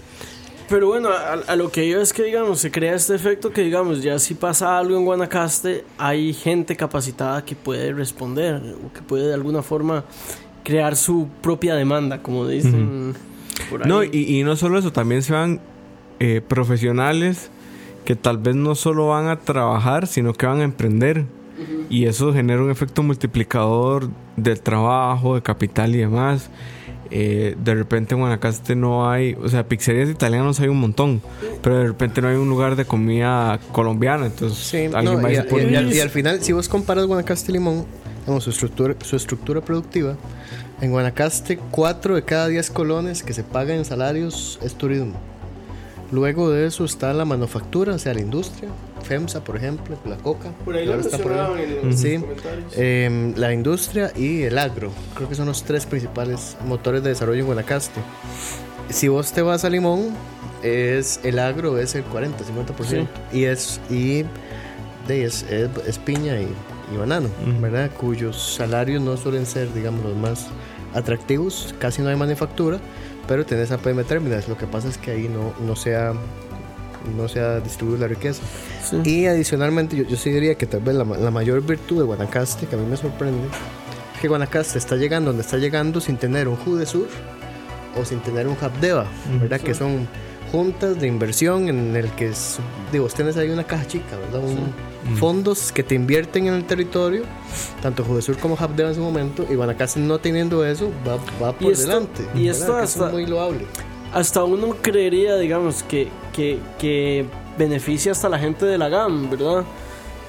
Pero 0.70 0.88
bueno, 0.88 1.10
a, 1.10 1.34
a 1.34 1.56
lo 1.56 1.70
que 1.72 1.88
yo 1.90 2.02
es 2.02 2.14
que, 2.14 2.24
digamos, 2.24 2.60
se 2.60 2.72
crea 2.72 2.96
este 2.96 3.14
efecto 3.16 3.52
que, 3.52 3.62
digamos, 3.62 4.02
ya 4.02 4.18
si 4.18 4.34
pasa 4.34 4.78
algo 4.80 4.98
en 4.98 5.06
Guanacaste, 5.06 5.84
hay 5.98 6.34
gente 6.34 6.76
capacitada 6.76 7.44
que 7.46 7.56
puede 7.56 7.92
responder 7.94 8.62
o 8.84 8.92
que 8.94 9.02
puede 9.02 9.28
de 9.28 9.34
alguna 9.34 9.62
forma 9.62 10.06
crear 10.64 10.96
su 10.96 11.28
propia 11.42 11.76
demanda, 11.76 12.24
como 12.24 12.48
dicen 12.48 13.14
por 13.70 13.84
ahí. 13.84 13.90
No, 13.90 14.04
y, 14.04 14.10
y 14.14 14.44
no 14.44 14.56
solo 14.56 14.80
eso, 14.80 14.92
también 14.94 15.22
se 15.22 15.34
van 15.34 15.60
eh, 16.20 16.42
profesionales 16.48 17.52
que 18.06 18.16
tal 18.16 18.38
vez 18.38 18.56
no 18.56 18.74
solo 18.76 19.08
van 19.10 19.28
a 19.28 19.40
trabajar, 19.42 20.08
sino 20.08 20.34
que 20.34 20.46
van 20.46 20.62
a 20.62 20.64
emprender. 20.64 21.26
Y 21.90 22.06
eso 22.06 22.34
genera 22.34 22.62
un 22.62 22.72
efecto 22.72 23.04
multiplicador 23.04 24.10
del 24.38 24.62
trabajo, 24.62 25.36
de 25.36 25.42
capital 25.42 25.94
y 25.96 26.00
demás. 26.00 26.50
Eh, 27.12 27.56
de 27.64 27.76
repente 27.76 28.16
en 28.16 28.22
Guanacaste 28.22 28.76
no 28.76 29.08
hay, 29.10 29.36
o 29.36 29.48
sea, 29.48 29.68
pizzerías 29.68 30.10
italianas 30.10 30.60
hay 30.60 30.70
un 30.70 30.80
montón, 30.80 31.22
pero 31.62 31.78
de 31.78 31.86
repente 31.88 32.22
no 32.22 32.28
hay 32.28 32.36
un 32.38 32.50
lugar 32.50 32.76
de 32.76 32.86
comida 32.86 33.60
colombiana, 33.72 34.26
entonces 34.26 34.58
Sí, 34.58 34.78
alguien 34.92 35.22
no, 35.22 35.30
y, 35.32 35.36
pone- 35.44 35.72
y 35.72 35.76
al, 35.76 35.94
y 35.94 36.00
al 36.00 36.10
final, 36.10 36.42
si 36.42 36.54
vos 36.54 36.68
comparas 36.68 37.06
Guanacaste 37.06 37.52
y 37.52 37.54
Limón, 37.54 37.86
digamos, 38.22 38.44
su 38.46 38.50
estructura, 38.50 38.96
su 39.04 39.16
estructura 39.16 39.62
productiva, 39.62 40.16
en 40.82 40.90
Guanacaste, 40.90 41.60
4 41.70 42.16
de 42.16 42.24
cada 42.24 42.48
10 42.48 42.72
colones 42.72 43.22
que 43.22 43.34
se 43.34 43.44
pagan 43.44 43.78
en 43.78 43.86
salarios 43.86 44.58
es 44.64 44.74
turismo. 44.74 45.14
Luego 46.12 46.50
de 46.50 46.66
eso 46.66 46.84
está 46.84 47.14
la 47.14 47.26
manufactura, 47.26 47.94
o 47.94 48.00
sea, 48.00 48.14
la 48.16 48.22
industria, 48.22 48.70
FEMSA, 49.04 49.44
por 49.44 49.58
ejemplo, 49.58 49.98
la 50.06 50.18
coca. 50.18 50.52
por 50.66 50.76
ahí 50.76 50.86
lo 50.86 50.96
está 51.00 51.18
por 51.18 51.34
ahí. 51.34 51.78
en 51.82 51.90
los 51.90 52.00
Sí. 52.00 52.18
comentarios. 52.20 52.74
Eh, 52.76 53.34
la 53.36 53.54
industria 53.54 54.12
y 54.16 54.44
el 54.44 54.58
agro. 54.58 54.92
Creo 55.16 55.30
que 55.30 55.36
son 55.36 55.46
los 55.48 55.64
tres 55.64 55.86
principales 55.86 56.58
motores 56.66 57.04
de 57.04 57.10
desarrollo 57.10 57.42
en 57.42 57.46
Guanacaste. 57.48 58.00
Si 58.90 59.08
vos 59.08 59.32
te 59.32 59.42
vas 59.42 59.64
a 59.66 59.70
Limón, 59.70 60.10
es 60.64 61.20
el 61.24 61.40
agro 61.40 61.78
es 61.78 61.94
el 61.96 62.04
40, 62.04 62.44
50%. 62.44 63.08
Y 63.32 63.44
es 63.46 63.80
y 63.90 64.24
de, 65.08 65.26
es, 65.26 65.44
es, 65.44 65.70
es 65.88 65.98
piña 66.00 66.40
y, 66.40 66.48
y 66.94 66.98
banano, 66.98 67.28
Ujú. 67.48 67.62
¿verdad? 67.62 67.92
Cuyos 68.00 68.56
salarios 68.56 69.02
no 69.02 69.18
suelen 69.18 69.46
ser, 69.46 69.74
digamos, 69.74 70.04
los 70.06 70.16
más 70.16 70.48
atractivos. 70.94 71.74
Casi 71.80 72.02
no 72.02 72.10
hay 72.10 72.16
manufactura, 72.16 72.80
pero 73.28 73.46
tenés 73.46 73.72
APM 73.72 74.04
Terminals. 74.06 74.48
Lo 74.48 74.58
que 74.58 74.68
pasa 74.68 74.88
es 74.88 74.98
que 74.98 75.12
ahí 75.12 75.28
no, 75.28 75.54
no 75.66 75.76
se 75.76 75.96
ha 75.96 76.14
no 77.18 77.28
se 77.28 77.40
ha 77.40 77.60
distribuido 77.60 78.00
la 78.02 78.08
riqueza. 78.08 78.42
Sí. 78.90 79.02
Y 79.04 79.26
adicionalmente, 79.26 79.96
yo, 79.96 80.04
yo 80.04 80.16
sí 80.18 80.30
diría 80.30 80.56
que 80.56 80.66
tal 80.66 80.82
vez 80.82 80.96
la, 80.96 81.04
la 81.04 81.32
mayor 81.32 81.62
virtud 81.62 81.98
de 82.00 82.04
Guanacaste, 82.04 82.66
que 82.68 82.76
a 82.76 82.80
mí 82.80 82.86
me 82.90 82.98
sorprende, 82.98 83.48
es 84.16 84.22
que 84.22 84.28
Guanacaste 84.28 84.78
está 84.78 84.96
llegando 84.96 85.30
donde 85.32 85.42
está 85.44 85.58
llegando 85.58 86.00
sin 86.02 86.18
tener 86.18 86.48
un 86.48 86.58
Sur 86.86 87.08
o 88.00 88.06
sin 88.06 88.20
tener 88.22 88.48
un 88.48 88.58
Habdeba, 88.60 89.06
¿verdad? 89.40 89.60
Que 89.62 89.74
son 89.74 90.08
juntas 90.52 91.00
de 91.00 91.08
inversión 91.08 91.68
en 91.68 91.96
el 91.96 92.10
que, 92.12 92.30
es- 92.30 92.58
digo, 92.92 93.06
ustedes 93.06 93.38
ahí 93.38 93.50
una 93.50 93.64
caja 93.64 93.86
chica, 93.88 94.18
¿verdad? 94.18 94.48
Un- 94.48 94.94
Fondos 95.18 95.74
que 95.74 95.84
te 95.84 95.96
invierten 95.96 96.48
en 96.48 96.54
el 96.54 96.64
territorio, 96.64 97.24
tanto 97.82 98.06
Sur 98.22 98.38
como 98.38 98.56
Habdeba 98.58 98.88
en 98.90 98.96
su 98.96 99.02
momento, 99.02 99.46
y 99.52 99.56
Guanacaste 99.56 100.00
no 100.00 100.18
teniendo 100.20 100.64
eso, 100.66 100.92
va, 101.06 101.18
va 101.44 101.52
por 101.52 101.74
esto- 101.74 101.88
delante. 101.88 102.22
y 102.34 102.46
¿verdad? 102.46 102.62
esto 102.62 102.78
hasta- 102.78 103.08
es 103.08 103.12
muy 103.12 103.26
loable. 103.26 103.66
Hasta 104.14 104.44
uno 104.44 104.76
creería, 104.82 105.38
digamos, 105.38 105.84
que, 105.84 106.08
que, 106.34 106.60
que 106.80 107.26
beneficia 107.58 108.12
hasta 108.12 108.30
la 108.30 108.40
gente 108.40 108.66
de 108.66 108.78
la 108.78 108.90
GAM, 108.90 109.30
¿verdad? 109.30 109.64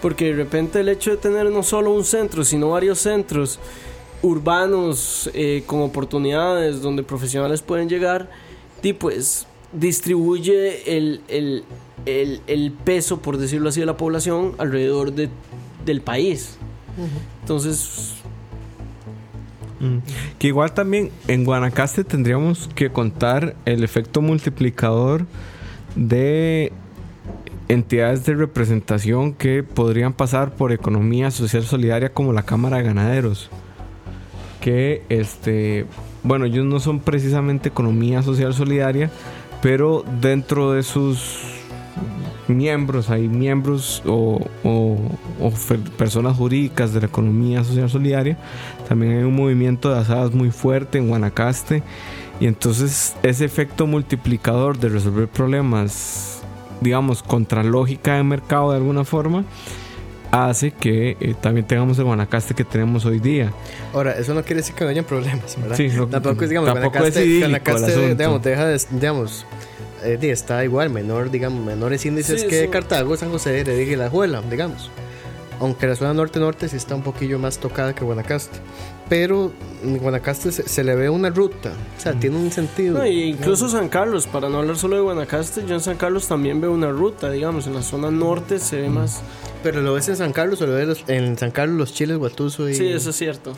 Porque 0.01 0.26
de 0.26 0.32
repente 0.35 0.80
el 0.80 0.89
hecho 0.89 1.11
de 1.11 1.16
tener 1.18 1.51
no 1.51 1.62
solo 1.62 1.93
un 1.93 2.05
centro, 2.05 2.45
sino 2.45 2.70
varios 2.70 2.99
centros 2.99 3.59
urbanos 4.22 5.30
eh, 5.35 5.62
con 5.66 5.82
oportunidades 5.82 6.80
donde 6.80 7.03
profesionales 7.03 7.61
pueden 7.61 7.89
llegar, 7.89 8.30
y 8.82 8.95
pues 8.95 9.47
distribuye 9.72 10.97
el, 10.97 11.20
el, 11.28 11.64
el, 12.07 12.41
el 12.47 12.72
peso, 12.72 13.18
por 13.18 13.37
decirlo 13.37 13.68
así, 13.68 13.80
de 13.80 13.87
la 13.87 13.97
población 13.97 14.55
alrededor 14.59 15.12
de, 15.12 15.28
del 15.85 16.01
país. 16.01 16.57
Entonces, 17.43 18.14
Mm. 19.85 19.99
Que 20.39 20.49
igual 20.49 20.72
también 20.72 21.11
en 21.28 21.45
Guanacaste 21.45 22.05
tendríamos 22.05 22.68
que 22.74 22.91
contar 22.91 23.55
el 23.64 23.85
efecto 23.85 24.22
multiplicador 24.22 25.26
de 25.95 26.72
entidades 27.68 28.24
de 28.24 28.35
representación 28.35 29.32
que 29.32 29.62
podrían 29.62 30.12
pasar 30.12 30.53
por 30.53 30.72
economía 30.72 31.30
social 31.30 31.64
solidaria 31.64 32.12
como 32.12 32.32
la 32.32 32.43
Cámara 32.43 32.78
de 32.78 32.85
Ganaderos. 32.85 33.51
Que 34.61 35.03
este, 35.09 35.87
bueno, 36.22 36.47
ellos 36.47 36.64
no 36.64 36.80
son 36.80 37.01
precisamente 37.01 37.68
economía 37.68 38.22
social 38.22 38.55
solidaria, 38.55 39.11
pero 39.62 40.05
dentro 40.20 40.72
de 40.72 40.82
sus 40.82 41.54
miembros, 42.49 43.11
hay 43.11 43.28
miembros 43.28 44.03
o, 44.07 44.40
o- 44.64 44.99
o 45.40 45.53
personas 45.97 46.36
jurídicas 46.36 46.92
de 46.92 47.01
la 47.01 47.07
economía 47.07 47.64
social 47.64 47.88
solidaria. 47.90 48.36
También 48.88 49.16
hay 49.18 49.22
un 49.24 49.34
movimiento 49.36 49.92
de 49.92 49.99
asadas 50.01 50.32
muy 50.32 50.51
fuerte 50.51 50.99
en 50.99 51.09
Guanacaste. 51.09 51.82
Y 52.40 52.47
entonces 52.47 53.16
ese 53.22 53.45
efecto 53.45 53.86
multiplicador 53.86 54.78
de 54.78 54.88
resolver 54.88 55.28
problemas, 55.28 56.42
digamos, 56.80 57.22
contra 57.22 57.62
lógica 57.62 58.16
de 58.16 58.24
mercado 58.24 58.70
de 58.72 58.78
alguna 58.78 59.05
forma, 59.05 59.45
hace 60.35 60.70
que 60.72 61.16
eh, 61.20 61.35
también 61.41 61.66
tengamos 61.66 61.99
el 61.99 62.05
Guanacaste 62.05 62.55
que 62.55 62.64
tenemos 62.64 63.05
hoy 63.05 63.20
día. 63.20 63.53
Ahora, 63.93 64.12
eso 64.12 64.35
no 64.35 64.43
quiere 64.43 64.57
decir 64.62 64.74
que 64.74 64.85
no 64.85 64.91
hayan 64.91 65.05
problemas, 65.05 65.57
¿verdad? 65.61 65.76
Sí, 65.76 65.89
no- 65.95 66.07
tampoco 66.09 66.43
es, 66.45 66.51
digamos, 66.51 66.66
tampoco 66.72 66.91
Guanacaste, 66.99 67.20
es 67.22 67.26
idílico 67.28 67.45
el 67.47 67.61
Guanacaste, 67.78 68.14
digamos, 68.14 68.43
deja 68.43 68.66
de, 68.66 68.80
digamos, 68.91 69.47
eh, 70.03 70.18
está 70.22 70.64
igual, 70.64 70.91
menor, 70.91 71.30
digamos, 71.30 71.64
menores 71.64 72.05
índices 72.05 72.43
Sí, 72.43 72.49
que. 72.49 72.68
Cartago, 72.68 73.16
San 73.16 73.30
José, 73.30 73.61
Heredia 73.61 73.93
y 73.93 73.97
La 73.97 74.11
Juela, 74.11 74.43
digamos. 74.51 74.91
Aunque 75.61 75.87
la 75.87 75.95
zona 75.97 76.13
norte-norte 76.15 76.69
sí 76.69 76.77
está 76.77 76.95
un 76.95 77.03
poquillo 77.03 77.39
más 77.39 77.59
tocada 77.59 77.95
que 77.95 78.05
Guanacaste. 78.05 78.59
Pero 79.09 79.53
en 79.83 79.99
Guanacaste 79.99 80.51
se, 80.51 80.69
se 80.69 80.83
le 80.83 80.95
ve 80.97 81.09
una 81.11 81.31
ruta, 81.31 81.73
o 81.97 82.01
sea, 82.01 82.13
tiene 82.15 82.37
un 82.37 82.51
sentido. 82.51 82.99
No, 82.99 83.07
y 83.07 83.25
incluso. 83.25 83.69
San 83.69 83.89
Carlos, 83.89 84.27
para 84.27 84.49
no 84.49 84.59
hablar 84.59 84.77
solo 84.77 84.97
de 84.97 85.03
Guanacaste, 85.03 85.65
yo 85.67 85.75
en 85.75 85.81
San 85.81 85.97
Carlos 85.97 86.27
también 86.27 86.61
veo 86.61 86.73
una 86.73 86.91
ruta, 86.91 87.31
digamos, 87.31 87.67
en 87.67 87.75
la 87.75 87.83
zona 87.83 88.11
norte 88.11 88.59
se 88.59 88.77
ve 88.81 88.89
más... 88.89 89.21
Pero 89.63 89.81
lo 89.81 89.95
ves 89.95 90.09
en 90.09 90.17
San 90.17 90.33
Carlos 90.33 90.61
o 90.63 90.67
lo 90.67 90.73
ves 90.75 90.89
los- 90.89 91.05
en 91.09 91.39
San 91.39 91.51
Carlos, 91.51 91.77
Los 91.79 91.95
Chiles, 91.95 92.17
Guatuso 92.19 92.69
y 92.69 92.75
Sí, 92.75 92.87
eso 92.89 93.11
es 93.11 93.17
cierto. 93.17 93.55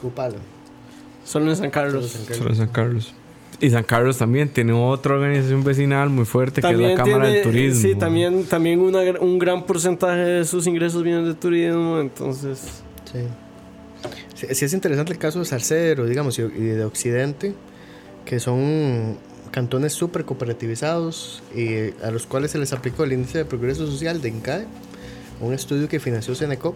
Solo 1.25 1.51
en 1.51 1.57
San 1.57 1.71
Carlos. 1.71 2.07
Solo 2.07 2.09
San 2.09 2.25
Carlos. 2.27 2.39
Solo 2.39 2.55
San 2.55 2.69
Carlos. 2.69 3.15
Y 3.61 3.71
San 3.71 3.85
Carlos 3.85 4.19
también 4.19 4.51
tiene 4.51 4.73
otra 4.73 5.15
organización 5.15 5.65
vecinal 5.65 6.11
muy 6.11 6.27
fuerte 6.27 6.61
que 6.61 6.71
es 6.71 6.79
la 6.79 6.95
Cámara 6.95 7.25
tiene- 7.25 7.29
del 7.37 7.43
Turismo. 7.43 7.81
Sí, 7.81 7.95
también, 7.95 8.45
también 8.45 8.81
una 8.81 9.01
un 9.21 9.39
gran 9.39 9.65
porcentaje 9.65 10.21
de 10.21 10.45
sus 10.45 10.67
ingresos 10.67 11.03
vienen 11.03 11.25
de 11.25 11.35
turismo, 11.35 11.99
entonces... 12.01 12.83
Sí. 13.11 13.19
Sí, 14.35 14.47
sí 14.55 14.65
es 14.67 14.73
interesante 14.75 15.13
el 15.13 15.19
caso 15.19 15.39
de 15.39 15.47
Salcedo, 15.47 16.05
digamos, 16.05 16.39
y 16.39 16.43
y 16.43 16.47
de 16.47 16.85
Occidente, 16.85 17.55
que 18.27 18.39
son 18.41 19.17
cantones 19.51 19.95
súper 19.95 20.27
cooperativizados 20.27 21.43
y 21.55 21.95
a 22.05 22.11
los 22.11 22.27
cuales 22.27 22.51
se 22.51 22.59
les 22.59 22.75
aplicó 22.75 23.05
el 23.05 23.15
índice 23.15 23.39
de 23.39 23.45
progreso 23.47 23.87
social 23.87 24.21
de 24.21 24.29
INCAE, 24.29 24.67
un 25.41 25.55
estudio 25.55 25.89
que 25.89 25.99
financió 25.99 26.35
Senecop. 26.35 26.75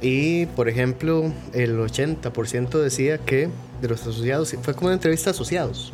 Y, 0.00 0.46
por 0.46 0.70
ejemplo, 0.70 1.30
el 1.52 1.78
80% 1.78 2.78
decía 2.80 3.18
que 3.18 3.50
de 3.80 3.88
los 3.88 4.00
asociados, 4.02 4.54
fue 4.62 4.74
como 4.74 4.86
una 4.88 4.94
entrevista 4.94 5.30
a 5.30 5.32
asociados, 5.32 5.92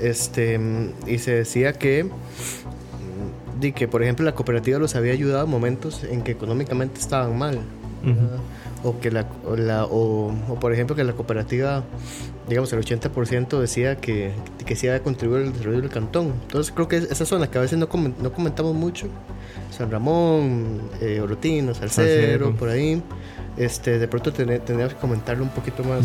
este, 0.00 0.60
y 1.06 1.18
se 1.18 1.32
decía 1.32 1.72
que 1.72 2.04
mm, 2.04 3.60
di 3.60 3.72
que 3.72 3.88
por 3.88 4.02
ejemplo 4.02 4.24
la 4.24 4.34
cooperativa 4.34 4.78
los 4.78 4.94
había 4.94 5.12
ayudado 5.12 5.44
en 5.44 5.50
momentos 5.50 6.04
en 6.04 6.22
que 6.22 6.32
económicamente 6.32 7.00
estaban 7.00 7.36
mal 7.38 7.58
¿verdad? 8.04 8.38
o 8.84 9.00
que 9.00 9.10
la, 9.10 9.26
o, 9.46 9.56
la- 9.56 9.84
o- 9.86 10.32
o, 10.48 10.60
por 10.60 10.72
ejemplo 10.72 10.94
que 10.94 11.02
la 11.04 11.14
cooperativa 11.14 11.82
digamos 12.48 12.72
el 12.72 12.80
80% 12.80 13.58
decía 13.58 13.96
que, 13.96 14.30
que 14.64 14.76
sí 14.76 14.86
había 14.86 15.02
contribuido 15.02 15.44
al 15.46 15.52
desarrollo 15.52 15.80
del 15.80 15.90
cantón. 15.90 16.32
Entonces 16.42 16.72
creo 16.72 16.86
que 16.86 16.98
es- 16.98 17.10
esa 17.10 17.24
zona 17.26 17.50
que 17.50 17.58
a 17.58 17.62
veces 17.62 17.76
no, 17.78 17.88
no 18.22 18.32
comentamos 18.32 18.74
mucho. 18.74 19.08
San 19.76 19.90
Ramón 19.90 20.82
eh, 21.00 21.20
Orotino 21.20 21.74
Salcero 21.74 22.06
Salcero. 22.46 22.54
por 22.56 22.68
ahí 22.68 23.02
este 23.56 23.98
de 23.98 24.06
pronto 24.08 24.32
ten- 24.32 24.48
tendríamos 24.60 24.94
que 24.94 25.00
comentarlo 25.00 25.42
un 25.44 25.50
poquito 25.50 25.82
más 25.84 26.04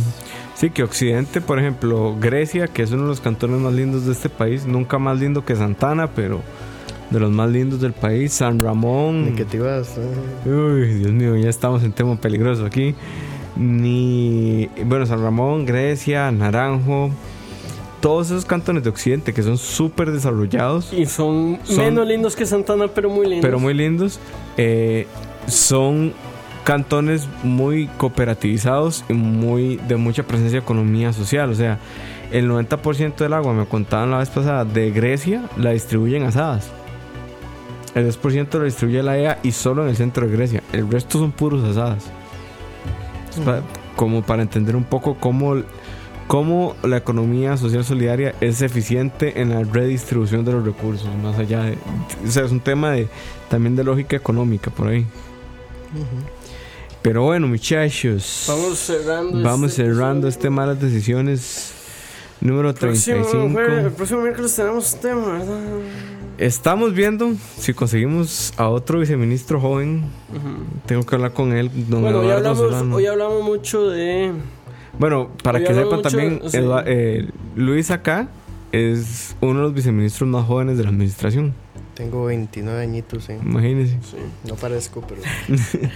Sí, 0.55 0.69
que 0.69 0.83
Occidente, 0.83 1.41
por 1.41 1.59
ejemplo, 1.59 2.15
Grecia, 2.19 2.67
que 2.67 2.83
es 2.83 2.91
uno 2.91 3.03
de 3.03 3.07
los 3.09 3.21
cantones 3.21 3.59
más 3.59 3.73
lindos 3.73 4.05
de 4.05 4.11
este 4.13 4.29
país, 4.29 4.65
nunca 4.65 4.97
más 4.99 5.19
lindo 5.19 5.43
que 5.43 5.55
Santana, 5.55 6.07
pero 6.07 6.41
de 7.09 7.19
los 7.19 7.31
más 7.31 7.49
lindos 7.49 7.81
del 7.81 7.93
país, 7.93 8.31
San 8.33 8.59
Ramón. 8.59 9.25
ni 9.25 9.31
que 9.35 9.43
te 9.43 9.57
ibas 9.57 9.97
eh, 9.97 10.49
Uy, 10.49 10.93
Dios 10.99 11.11
mío, 11.11 11.35
ya 11.35 11.49
estamos 11.49 11.83
en 11.83 11.91
tema 11.91 12.15
peligroso 12.15 12.65
aquí. 12.65 12.95
Ni. 13.57 14.69
Bueno, 14.85 15.05
San 15.05 15.21
Ramón, 15.21 15.65
Grecia, 15.65 16.31
Naranjo. 16.31 17.11
Todos 17.99 18.27
esos 18.27 18.45
cantones 18.45 18.83
de 18.83 18.89
Occidente 18.89 19.31
que 19.33 19.43
son 19.43 19.57
súper 19.59 20.11
desarrollados, 20.11 20.91
Y 20.91 21.05
son, 21.05 21.59
Son- 21.63 21.77
menos 21.85 22.07
lindos 22.07 22.35
que 22.35 22.47
Santana, 22.47 22.87
pero 22.87 23.09
muy 23.11 23.27
lindos. 23.27 23.41
pero 23.45 23.59
muy 23.59 23.75
lindos, 23.75 24.19
eh, 24.57 25.05
son 25.45 26.11
cantones 26.63 27.27
muy 27.43 27.87
cooperativizados 27.97 29.03
y 29.09 29.13
muy 29.13 29.77
de 29.87 29.95
mucha 29.97 30.23
presencia 30.23 30.59
de 30.59 30.63
economía 30.63 31.13
social. 31.13 31.49
O 31.49 31.55
sea, 31.55 31.79
el 32.31 32.49
90% 32.49 33.15
del 33.15 33.33
agua, 33.33 33.53
me 33.53 33.65
contaban 33.65 34.11
la 34.11 34.19
vez 34.19 34.29
pasada, 34.29 34.63
de 34.65 34.91
Grecia 34.91 35.43
la 35.57 35.71
distribuyen 35.71 36.23
asadas. 36.23 36.69
El 37.95 38.07
10% 38.09 38.53
lo 38.59 38.63
distribuye 38.63 39.03
la 39.03 39.17
EA 39.17 39.39
y 39.43 39.51
solo 39.51 39.83
en 39.83 39.89
el 39.89 39.97
centro 39.97 40.25
de 40.27 40.35
Grecia. 40.35 40.63
El 40.71 40.89
resto 40.89 41.19
son 41.19 41.31
puros 41.31 41.63
asadas. 41.63 42.05
Es 43.31 43.39
pa- 43.39 43.61
como 43.97 44.21
para 44.21 44.41
entender 44.41 44.77
un 44.77 44.85
poco 44.85 45.15
cómo, 45.19 45.55
cómo 46.27 46.75
la 46.83 46.95
economía 46.97 47.57
social 47.57 47.83
solidaria 47.83 48.33
es 48.39 48.61
eficiente 48.61 49.41
en 49.41 49.49
la 49.49 49.63
redistribución 49.63 50.45
de 50.45 50.53
los 50.53 50.63
recursos, 50.65 51.09
más 51.21 51.37
allá 51.37 51.63
de... 51.63 51.77
O 52.25 52.31
sea, 52.31 52.45
es 52.45 52.51
un 52.51 52.61
tema 52.61 52.91
de, 52.91 53.09
también 53.49 53.75
de 53.75 53.83
lógica 53.83 54.15
económica 54.15 54.71
por 54.71 54.87
ahí. 54.87 55.05
Pero 57.01 57.23
bueno, 57.23 57.47
muchachos. 57.47 58.45
Vamos 58.47 58.77
cerrando. 58.77 59.41
Vamos 59.43 59.71
este 59.71 59.83
cerrando 59.83 60.27
episodio. 60.27 60.29
este 60.29 60.49
malas 60.49 60.79
decisiones 60.81 61.73
número 62.41 62.73
Próximo 62.73 63.15
35. 63.25 63.49
jueves- 63.53 63.85
el 63.85 63.91
próximo 63.91 64.21
miércoles 64.21 64.55
tenemos 64.55 64.95
tema, 64.99 65.27
¿verdad? 65.39 65.59
Estamos 66.37 66.93
viendo 66.93 67.33
si 67.57 67.73
conseguimos 67.73 68.53
a 68.57 68.67
otro 68.69 68.99
viceministro 68.99 69.59
joven. 69.59 70.03
Tengo 70.85 71.03
que 71.05 71.15
hablar 71.15 71.33
con 71.33 71.53
él, 71.53 71.69
don 71.87 72.01
Bueno, 72.01 72.19
hoy 72.19 72.31
hablamos, 72.31 72.57
Solano. 72.59 72.95
hoy 72.95 73.05
hablamos 73.05 73.43
mucho 73.43 73.89
de. 73.89 74.31
Bueno, 74.97 75.29
para 75.43 75.59
hoy 75.59 75.65
que 75.65 75.73
sepan 75.73 75.95
mucho- 75.97 76.01
también, 76.09 76.41
sí. 76.49 76.57
Eh, 76.85 77.29
Luis 77.55 77.91
acá 77.91 78.27
es 78.71 79.35
uno 79.41 79.57
de 79.59 79.63
los 79.63 79.73
viceministros 79.73 80.29
más 80.29 80.45
jóvenes 80.45 80.77
de 80.77 80.83
la 80.83 80.89
administración. 80.89 81.53
Tengo 82.01 82.25
29 82.25 82.81
añitos 82.81 83.25
sí. 83.25 83.33
Imagínense. 83.33 83.95
no 84.43 84.55
parezco 84.55 85.03
pero 85.07 85.21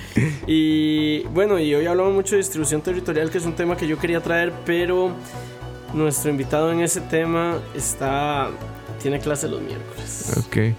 Y 0.48 1.24
bueno, 1.34 1.58
y 1.58 1.74
hoy 1.74 1.88
hablamos 1.88 2.14
mucho 2.14 2.36
de 2.36 2.38
distribución 2.38 2.82
territorial, 2.82 3.32
que 3.32 3.40
es 3.40 3.46
un 3.46 3.54
tema 3.54 3.76
que 3.76 3.88
yo 3.88 3.98
quería 3.98 4.22
traer, 4.22 4.54
pero 4.68 5.12
nuestro 5.96 6.30
invitado 6.30 6.72
en 6.72 6.82
ese 6.82 7.02
tema 7.02 7.58
está. 7.74 8.52
Tiene 9.02 9.20
clase 9.20 9.48
los 9.48 9.62
miércoles. 9.62 10.34
Ok. 10.38 10.76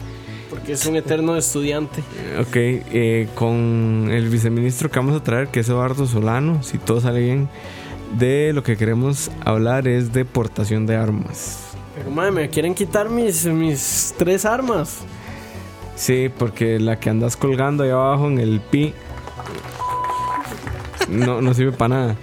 Porque 0.49 0.73
es 0.73 0.87
un 0.87 0.95
eterno 0.95 1.37
estudiante. 1.37 2.03
Ok, 2.41 2.55
eh, 2.55 3.29
con 3.35 4.09
el 4.13 4.29
viceministro 4.29 4.91
que 4.91 4.99
vamos 5.01 5.17
a 5.17 5.25
traer, 5.25 5.49
que 5.49 5.61
es 5.61 5.69
Eduardo 5.69 6.07
Solano, 6.07 6.63
si 6.63 6.79
todo 6.79 7.01
sale 7.01 7.21
bien, 7.21 7.49
de 8.17 8.53
lo 8.53 8.63
que 8.63 8.77
queremos 8.77 9.31
hablar 9.45 9.89
es 9.89 10.13
de 10.13 10.25
portación 10.25 10.87
de 10.87 10.97
armas. 10.97 11.67
Pero 11.97 12.11
madre, 12.11 12.31
me 12.31 12.49
quieren 12.51 12.75
quitar 12.75 13.09
mis, 13.09 13.47
mis 13.47 14.15
tres 14.19 14.45
armas. 14.45 14.99
Sí, 15.97 16.31
porque 16.39 16.79
la 16.79 17.01
que 17.01 17.11
andas 17.11 17.37
colgando 17.37 17.83
ahí 17.83 17.91
abajo 17.91 18.29
en 18.29 18.39
el 18.39 18.61
pi 18.61 18.95
no, 21.09 21.41
no 21.41 21.55
sirve 21.55 21.73
para 21.73 21.89
nada. 21.89 22.17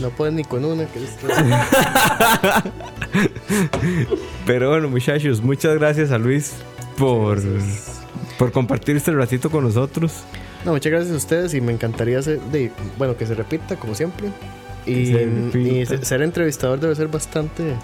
No 0.00 0.10
puedes 0.10 0.34
ni 0.34 0.44
con 0.44 0.64
una. 0.64 0.86
Que 0.86 1.04
es... 1.04 1.16
Pero 4.46 4.70
bueno, 4.70 4.88
muchachos, 4.88 5.40
muchas 5.40 5.74
gracias 5.78 6.10
a 6.10 6.18
Luis 6.18 6.54
por, 6.98 7.40
por 8.38 8.52
compartir 8.52 8.96
este 8.96 9.12
ratito 9.12 9.50
con 9.50 9.64
nosotros. 9.64 10.24
No, 10.64 10.72
muchas 10.72 10.90
gracias 10.90 11.12
a 11.12 11.16
ustedes 11.16 11.54
y 11.54 11.60
me 11.60 11.72
encantaría 11.72 12.18
hacer 12.18 12.40
de, 12.40 12.72
bueno, 12.98 13.16
que 13.16 13.26
se 13.26 13.34
repita 13.34 13.76
como 13.76 13.94
siempre. 13.94 14.28
Y, 14.86 15.06
se 15.06 15.22
y 15.22 15.84
repita. 15.84 16.04
ser 16.04 16.22
entrevistador 16.22 16.80
debe 16.80 16.94
ser 16.94 17.08
bastante 17.08 17.74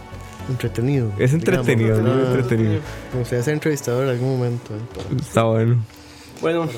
entretenido. 0.48 1.12
Es 1.18 1.32
entretenido, 1.32 1.96
digamos. 1.98 2.16
muy 2.16 2.24
Ah, 2.24 2.30
entretenido. 2.30 2.80
Me 3.12 3.18
gustaría 3.20 3.44
ser 3.44 3.54
entrevistador 3.54 4.04
en 4.04 4.10
algún 4.10 4.30
momento. 4.38 4.74
eh, 4.74 4.78
para, 5.08 5.20
Está 5.20 5.42
bueno. 5.44 5.76
Bueno. 6.40 6.68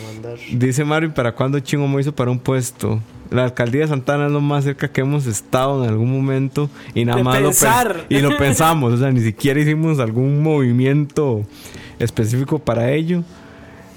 Dice 0.52 0.84
Marvin, 0.84 1.12
¿para 1.12 1.34
cuándo 1.34 1.60
Chingo 1.60 1.86
me 1.86 2.00
hizo 2.00 2.12
para 2.14 2.30
un 2.30 2.38
puesto? 2.40 3.00
La 3.30 3.44
alcaldía 3.44 3.82
de 3.82 3.88
Santana 3.88 4.26
es 4.26 4.32
lo 4.32 4.40
más 4.40 4.64
cerca 4.64 4.88
que 4.88 5.00
hemos 5.02 5.26
estado 5.26 5.84
en 5.84 5.90
algún 5.90 6.10
momento 6.12 6.68
y 6.94 7.04
nada 7.04 7.18
De 7.18 7.24
más 7.24 7.40
lo 7.40 7.48
pensar. 7.48 8.04
y 8.08 8.18
lo 8.18 8.36
pensamos, 8.38 8.92
o 8.92 8.96
sea, 8.98 9.10
ni 9.10 9.20
siquiera 9.20 9.58
hicimos 9.60 10.00
algún 10.00 10.42
movimiento 10.42 11.42
específico 11.98 12.58
para 12.58 12.90
ello. 12.90 13.22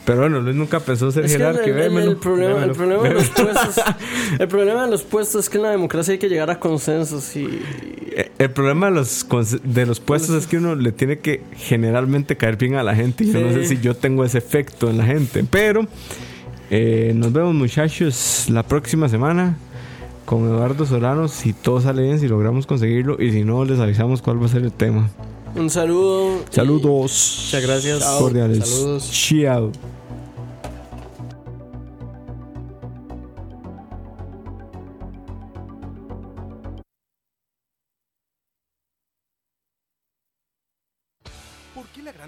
Pero 0.06 0.20
bueno, 0.20 0.40
Luis 0.40 0.56
nunca 0.56 0.80
pensó 0.80 1.12
ser 1.12 1.26
es 1.26 1.36
que 1.36 1.42
el, 1.44 1.52
problema, 1.52 1.74
el 1.74 1.90
vémelo. 1.90 2.20
problema 2.20 2.60
de 3.10 3.14
los 3.16 3.30
puestos, 3.30 3.84
el 4.40 4.48
problema 4.48 4.86
de 4.86 4.92
los 4.92 5.02
puestos 5.04 5.46
es 5.46 5.50
que 5.50 5.58
en 5.58 5.64
la 5.64 5.72
democracia 5.72 6.12
hay 6.12 6.20
que 6.20 6.30
llegar 6.30 6.50
a 6.52 6.60
consensos 6.60 7.36
y 7.36 7.46
Eh, 8.18 8.32
El 8.38 8.52
problema 8.52 8.86
de 8.88 8.92
los, 8.94 9.26
de 9.64 9.86
los 9.88 10.00
puestos 10.00 10.36
es 10.36 10.46
que 10.48 10.58
uno 10.58 10.76
le 10.76 10.92
tiene 10.92 11.18
que 11.20 11.42
generalmente 11.58 12.38
caer 12.38 12.56
bien 12.58 12.76
a 12.76 12.84
la 12.84 12.96
gente. 12.96 13.24
y 13.24 13.32
Yo 13.32 13.40
no 13.42 13.52
sé 13.52 13.66
si 13.66 13.80
yo 13.82 13.96
tengo 13.96 14.24
ese 14.24 14.38
efecto 14.38 14.90
en 14.92 14.98
la 15.00 15.06
gente. 15.06 15.44
Pero 15.50 15.88
eh, 16.70 17.12
nos 17.16 17.34
vemos 17.34 17.56
muchachos 17.56 18.46
la 18.50 18.62
próxima 18.64 19.10
semana 19.10 19.58
con 20.26 20.46
Eduardo 20.46 20.86
Solano. 20.86 21.28
Si 21.28 21.52
todo 21.54 21.82
sale 21.82 22.04
bien, 22.04 22.20
si 22.20 22.28
logramos 22.28 22.68
conseguirlo. 22.68 23.18
Y 23.20 23.32
si 23.32 23.44
no, 23.44 23.66
les 23.66 23.80
avisamos 23.80 24.22
cuál 24.22 24.40
va 24.42 24.46
a 24.46 24.50
ser 24.50 24.62
el 24.64 24.72
tema. 24.72 25.10
un 25.56 25.70
saludo. 25.72 26.42
y- 26.52 26.56
Saludos. 26.56 27.42
Muchas 27.46 27.64
gracias. 27.64 28.00
Chao. 28.02 28.20
Cordiales. 28.20 28.68
Saludos. 28.70 29.10
Chao. 29.12 29.72